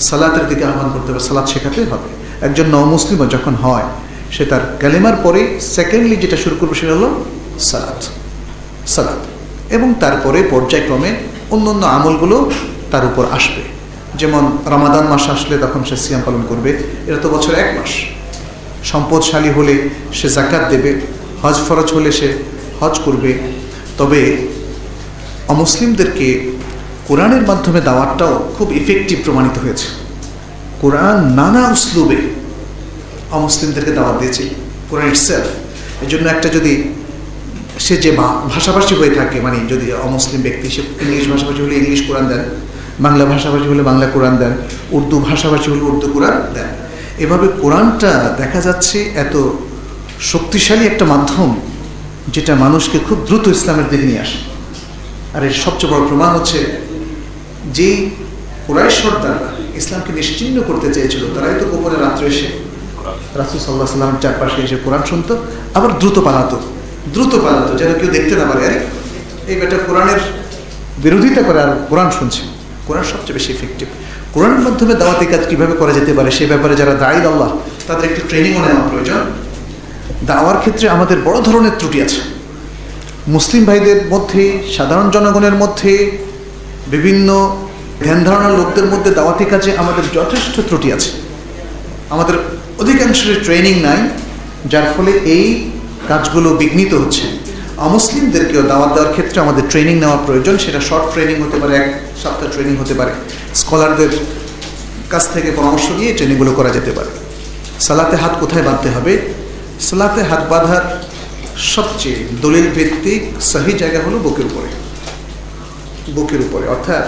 সালাতের 0.00 0.48
দিকে 0.48 0.64
আহ্বান 0.64 0.90
করতে 0.94 1.12
হবে 1.12 1.20
সালাদ 1.20 1.46
শেখাতে 1.46 1.84
হবে। 1.84 2.08
একজন 2.46 2.64
নমুসলিমও 2.66 3.26
যখন 3.26 3.54
হয়, 3.54 3.82
সে 4.32 4.44
তার 4.44 4.76
কালিমার 4.80 5.12
পরে 5.22 5.60
সেকেন্ডলি 5.60 6.16
যেটা 6.16 6.36
শুরু 6.36 6.56
করবে 6.60 6.74
সেটা 6.74 6.94
হলো 6.94 7.24
সালাত। 7.58 8.04
সালাত। 8.86 9.26
এবং 9.72 9.94
তারপরে 10.00 10.42
পর্যায়ক্রমে 10.50 11.14
অন্য 11.50 11.70
অন্য 11.70 11.86
আমলগুলো 11.86 12.50
তার 12.90 13.04
উপর 13.04 13.26
আসবে। 13.30 13.62
যেমন 14.14 14.58
রামাদান 14.66 15.06
মাস 15.06 15.28
আসলে 15.28 15.58
তখন 15.58 15.84
সে 15.84 15.96
সিয়াম 15.96 16.22
পালন 16.26 16.42
করবে, 16.48 16.70
এটা 17.06 17.18
তো 17.22 17.28
বছর 17.28 17.54
এক 17.54 17.74
মাস। 17.78 17.90
সম্পদশালী 18.84 19.50
হলে 19.50 19.88
সে 20.12 20.28
জাকাত 20.28 20.70
দেবে, 20.70 21.00
হজ 21.42 21.54
ফরজ 21.68 21.92
হলে 21.92 22.12
সে 22.12 22.32
হজ 22.80 22.98
করবে। 23.04 23.38
তবে 23.98 24.48
অমুসলিমদেরকে 25.48 26.52
কোরআনের 27.10 27.44
মাধ্যমে 27.50 27.80
দাওয়াতটাও 27.88 28.34
খুব 28.56 28.68
ইফেক্টিভ 28.80 29.18
প্রমাণিত 29.26 29.56
হয়েছে। 29.64 29.86
কোরআন 30.82 31.16
নানা 31.38 31.62
উসলুবে 31.74 32.18
অমুসলিমদেরকে 33.36 33.92
দাওয়াত 33.98 34.16
দিয়েছে, 34.20 34.44
কোরআন 34.90 35.06
ইটসেলফ 35.12 35.48
এই 36.04 36.08
জন্য 36.12 36.24
একটা 36.34 36.48
যদি 36.56 36.72
সে 37.84 37.94
যে 38.04 38.10
ভাষাভাষী 38.54 38.94
হয়ে 39.00 39.12
থাকে 39.18 39.36
মানে 39.46 39.58
যদি 39.72 39.86
অমুসলিম 40.06 40.40
ব্যক্তি, 40.46 40.66
সে 40.74 40.82
ইংলিশ 41.04 41.26
ভাষাভাষী 41.32 41.60
হলে 41.64 41.74
ইংলিশ 41.82 42.00
কোরআন 42.08 42.24
দেন, 42.32 42.42
বাংলা 43.04 43.24
ভাষাভাষী 43.32 43.66
হলে 43.72 43.82
বাংলা 43.90 44.06
কোরআন 44.14 44.34
দেন, 44.42 44.52
উর্দু 44.96 45.16
ভাষাভাষী 45.28 45.68
হলে 45.72 45.82
উর্দু 45.90 46.06
কোরআন 46.14 46.36
দেন। 46.56 46.68
এভাবে 47.24 47.46
কোরআনটা 47.62 48.12
দেখা 48.40 48.60
যাচ্ছে 48.66 48.98
এত 49.24 49.34
শক্তিশালী 50.32 50.84
একটা 50.92 51.04
মাধ্যম 51.12 51.48
যেটা 52.34 52.52
মানুষকে 52.64 52.98
খুব 53.06 53.18
দ্রুত 53.28 53.44
ইসলামের 53.56 53.88
দিকে 53.92 54.06
নিয়ে 54.10 54.22
আসে। 54.26 54.38
আর 55.36 55.42
এর 55.48 55.54
সবচেয়ে 55.64 55.90
বড় 55.92 56.02
প্রমাণ 56.10 56.32
হচ্ছে 56.38 56.60
যেই 57.72 58.10
কোরআশ 58.66 59.02
সর্দাররা 59.02 59.50
ইসলামকে 59.76 60.12
নিশ্চিন্ন 60.12 60.62
করতে 60.68 60.94
চেয়েছিল, 60.94 61.22
তারাই 61.34 61.54
তো 61.60 61.64
গোপনে 61.66 61.98
রাত্রে 62.00 62.26
এসে 62.26 62.48
রাসুল 63.34 63.60
সাল্লাহ 63.60 63.86
সাল্লামের 63.86 64.20
চারপাশে 64.20 64.62
এসে 64.62 64.76
কোরআন 64.84 65.02
শুনতো, 65.06 65.36
আবার 65.74 65.98
দ্রুত 65.98 66.18
পালাতো। 66.18 66.58
দ্রুত 67.14 67.32
পালাতো, 67.44 67.78
যেন 67.78 67.90
কেউ 67.98 68.10
দেখতে 68.10 68.36
না 68.36 68.44
পারে। 68.44 68.66
আরে, 68.66 68.78
এই 69.46 69.56
বেটা 69.60 69.76
কোরআনের 69.86 70.20
বিরোধিতা 70.98 71.42
করে 71.42 71.62
আর 71.62 71.76
কোরআন 71.88 72.10
শুনছে। 72.10 72.42
কোরআন 72.86 73.04
সবচেয়ে 73.04 73.32
বেশি 73.32 73.52
ইফেক্টিভ 73.52 73.88
কোরআনের 74.34 74.58
মাধ্যমে 74.58 74.94
দাওয়াতি 74.94 75.26
কাজ 75.26 75.40
কীভাবে 75.50 75.74
করা 75.76 75.92
যেতে 75.92 76.12
পারে, 76.12 76.30
সে 76.30 76.46
ব্যাপারে 76.46 76.76
যারা 76.76 76.94
দায়ী 76.94 77.20
আল্লাহ, 77.26 77.50
তাদের 77.86 78.10
একটু 78.10 78.22
ট্রেনিংও 78.28 78.60
নেওয়া 78.60 78.88
প্রয়োজন। 78.88 79.20
দাওয়ার 80.26 80.56
ক্ষেত্রে 80.58 80.88
আমাদের 80.88 81.18
বড় 81.24 81.40
ধরনের 81.40 81.70
ত্রুটি 81.78 82.02
আছে। 82.02 82.20
মুসলিম 83.28 83.64
ভাইদের 83.64 84.00
মধ্যে, 84.08 84.62
সাধারণ 84.76 85.10
জনগণের 85.10 85.54
মধ্যে 85.54 85.92
বিভিন্ন 86.86 87.56
ধ্যান 88.04 88.24
ধারণার 88.24 88.52
লোকদের 88.52 88.84
মধ্যে 88.84 89.10
দাওয়াতি 89.10 89.44
কাজে 89.44 89.76
আমাদের 89.76 90.04
যথেষ্ট 90.14 90.60
ত্রুটি 90.60 90.92
আছে। 90.92 91.10
আমাদের 92.10 92.34
অধিকাংশের 92.78 93.44
ট্রেনিং 93.44 93.80
নাই, 93.80 94.08
যার 94.68 94.94
ফলে 94.96 95.10
এই 95.10 95.70
কাজগুলো 96.08 96.50
বিঘ্নিত 96.50 96.94
হচ্ছে। 96.94 97.22
অমুসলিমদেরকেও 97.78 98.62
দাওয়াত 98.62 98.94
দেওয়ার 98.94 99.12
ক্ষেত্রে 99.12 99.40
আমাদের 99.40 99.62
ট্রেনিং 99.70 99.98
নেওয়া 99.98 100.16
প্রয়োজন, 100.16 100.58
সেটা 100.58 100.80
শর্ট 100.80 101.12
ট্রেনিং 101.12 101.42
হতে 101.42 101.58
পারে, 101.58 101.76
এক 101.76 102.00
সপ্তাহ 102.22 102.48
ট্রেনিং 102.52 102.76
হতে 102.76 102.94
পারে। 102.94 103.10
স্কলারদের 103.54 104.08
কাছ 105.10 105.28
থেকে 105.32 105.50
পরামর্শ 105.50 105.90
নিয়ে 105.90 106.14
ট্রেনিংগুলো 106.14 106.52
করা 106.52 106.70
যেতে 106.70 106.90
পারে। 106.90 107.08
সালাতে 107.80 108.16
হাত 108.16 108.36
কোথায় 108.40 108.62
বাঁধতে 108.62 108.90
হবে? 108.90 109.18
সালাতে 109.80 110.22
হাত 110.22 110.46
বাঁধার 110.50 111.02
সবচেয়ে 111.56 112.16
দলিল 112.42 112.70
ভিত্তিক 112.70 113.40
সহি 113.40 113.72
জায়গা 113.72 114.00
হলো 114.06 114.18
বুকের 114.18 114.44
উপরে। 114.44 114.79
বুকের 116.14 116.40
উপরে, 116.40 116.68
অর্থাৎ 116.68 117.04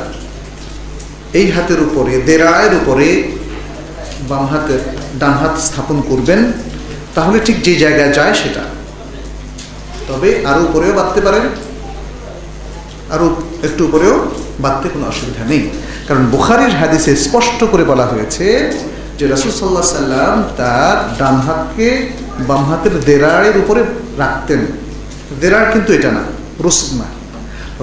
এই 1.33 1.51
হাতের 1.51 1.81
উপরে, 1.83 2.21
দেড়ায়ের 2.21 2.75
উপরে 2.75 3.09
বাম 4.29 4.47
হাতের 4.47 4.79
ডান 5.19 5.31
হাত 5.31 5.59
স্থাপন 5.59 6.03
করবেন, 6.09 6.53
তাহলে 7.15 7.39
ঠিক 7.45 7.63
যে 7.63 7.75
জায়গায় 7.75 8.13
যায় 8.13 8.35
সেটা। 8.35 8.65
তবে 10.09 10.47
আরও 10.47 10.61
উপরেও 10.63 10.93
বাঁধতে 10.93 11.21
পারেন 11.21 11.43
আরও 13.11 13.37
একটু 13.63 13.85
উপরেও 13.85 14.31
বাঁধতে 14.61 14.89
কোনো 14.89 15.07
অসুবিধা 15.07 15.45
নেই। 15.45 15.71
কারণ 16.09 16.27
বুখারির 16.27 16.71
হাদিসে 16.71 17.17
স্পষ্ট 17.17 17.65
করে 17.71 17.85
বলা 17.85 18.07
হয়েছে 18.07 18.73
যে 19.19 19.25
রসুল 19.27 19.51
সাল্লাহ 19.51 19.83
সাল্লাম 19.83 20.37
তার 20.57 21.19
ডান 21.19 21.35
হাতকে 21.35 21.89
বাম 22.49 22.65
হাতের 22.65 23.01
দেরাড়ের 23.01 23.57
উপরে 23.57 23.83
রাখতেন। 24.19 24.67
দেরাড় 25.41 25.73
কিন্তু 25.73 25.93
এটা 25.93 26.11
না 26.11 26.23
রসুক 26.61 26.91
না। 27.01 27.05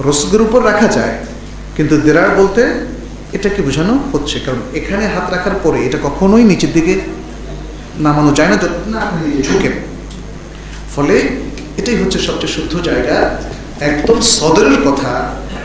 রসুকের 0.06 0.42
উপর 0.46 0.60
রাখা 0.70 0.88
যায়, 0.96 1.14
কিন্তু 1.76 1.94
দেরার 2.04 2.32
বলতে 2.40 2.62
এটাকে 3.36 3.60
বোঝানো 3.66 3.94
হচ্ছে, 4.12 4.36
কারণ 4.46 4.60
এখানে 4.78 5.04
হাত 5.14 5.26
রাখার 5.34 5.56
পরে 5.64 5.78
এটা 5.86 5.98
কখনোই 6.06 6.44
নিচের 6.50 6.72
দিকে 6.76 6.94
নামানো 8.06 8.30
যায় 8.38 8.50
না, 8.52 8.56
যত 8.62 8.74
না 8.92 8.98
আপনি 9.06 9.28
ঝুঁকেন 9.46 9.74
ফলে 10.94 11.16
এটাই 11.80 11.96
হচ্ছে 12.02 12.18
সবচেয়ে 12.26 12.52
শুদ্ধ 12.56 12.72
জায়গা। 12.88 13.16
একদম 13.90 14.18
সদরের 14.38 14.78
কথা, 14.88 15.12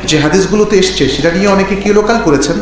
যে 0.09 0.15
হাদিসগুলোতে 0.23 0.75
এসছে, 0.83 1.03
সেটা 1.15 1.29
নিয়ে 1.35 1.49
অনেকে 1.55 1.75
কি 1.81 1.89
লোকাল 1.99 2.17
করেছেন? 2.27 2.57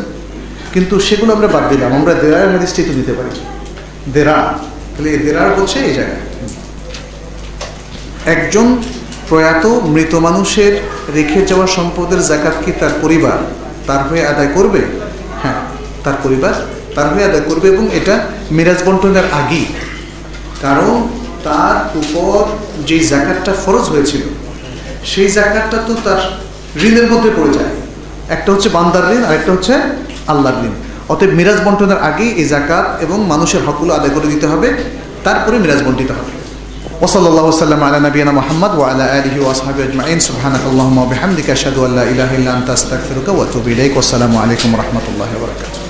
কিন্তু 0.74 0.94
সেগুলো 1.08 1.30
আমরা 1.36 1.48
বাদ 1.54 1.64
দিলাম, 1.72 1.90
আমরা 1.98 2.12
দেরার 2.22 2.52
হাদিসটাই 2.54 2.84
তো 2.88 2.92
দিতে 3.00 3.12
পারি। 3.18 3.32
দেরা, 4.14 4.36
তাহলে 4.92 5.10
দেরার 5.26 5.50
বলছে 5.58 5.76
এই 5.88 5.94
জায়গায়। 5.98 6.24
একজন 8.34 8.66
প্রয়াত 9.28 9.64
মৃত 9.94 10.12
মানুষের 10.26 10.72
রেখে 11.16 11.40
যাওয়া 11.46 11.66
সম্পদের 11.76 12.20
জাকাত 12.30 12.56
কি 12.64 12.72
তার 12.80 12.94
পরিবার 13.02 13.38
তার 13.88 14.00
হয়ে 14.08 14.24
আদায় 14.32 14.50
করবে? 14.56 14.80
হ্যাঁ 15.42 15.60
তার 16.04 16.16
পরিবার 16.24 16.54
তার 16.96 17.08
হয়ে 17.12 17.24
আদায় 17.24 17.44
করবে 17.48 17.66
এবং 17.74 17.84
এটা 17.98 18.14
মিরাজ 18.56 18.80
বন্টনের 18.86 19.26
আগেই। 19.40 19.66
কারণ 20.64 20.94
তার 21.46 21.76
উপর 22.02 22.38
যে 22.88 22.96
জাকাতটা 23.12 23.52
ফরজ 23.64 23.84
হয়েছিল, 23.92 24.22
সেই 25.10 25.28
জাকাতটা 25.38 25.78
তো 25.86 25.92
তার 26.04 26.20
ঋণের 26.88 27.06
মধ্যে 27.12 27.30
পড়ে 27.38 27.52
যায়। 27.58 27.72
একটা 28.34 28.48
হচ্ছে 28.52 28.68
বান্দার 28.76 29.04
ঋণ 29.16 29.22
আর 29.28 29.34
একটা 29.34 29.50
হচ্ছে 29.52 29.74
আল্লাহর 30.32 30.58
ঋণ। 30.66 30.74
অতএব 31.12 31.30
মিরাজ 31.38 31.58
বন্টনের 31.66 32.00
আগেই 32.08 32.30
এই 32.40 32.46
জাকাত 32.54 32.86
এবং 33.04 33.18
মানুষের 33.32 33.62
হকগুলো 33.66 33.92
আদায় 33.94 34.12
করে 34.16 34.26
দিতে 34.26 34.46
হবে, 34.52 34.68
তারপরে 35.26 35.56
মিরাজ 35.64 35.80
বন্টিত 35.86 36.10
হবে। 36.18 36.32
وصلى 37.04 37.28
الله 37.28 37.42
وسلم 37.42 37.84
على 37.84 38.00
نبينا 38.00 38.32
محمد 38.32 38.74
وعلى 38.74 39.18
آله 39.18 39.46
وأصحابه 39.46 39.84
أجمعين. 39.84 40.20
سبحانك 40.20 40.60
اللهم 40.72 40.98
وبحمدك 40.98 41.50
أشهد 41.50 41.78
أن 41.78 41.96
لا 41.96 42.02
إله 42.02 42.36
إلا 42.36 42.56
أنت 42.56 42.70
أستغفرك 42.70 43.28
وأتوب 43.28 43.68
إليك. 43.68 43.96
والسلام 43.96 44.36
عليكم 44.36 44.74
ورحمة 44.74 45.04
الله 45.12 45.28
وبركاته. 45.36 45.83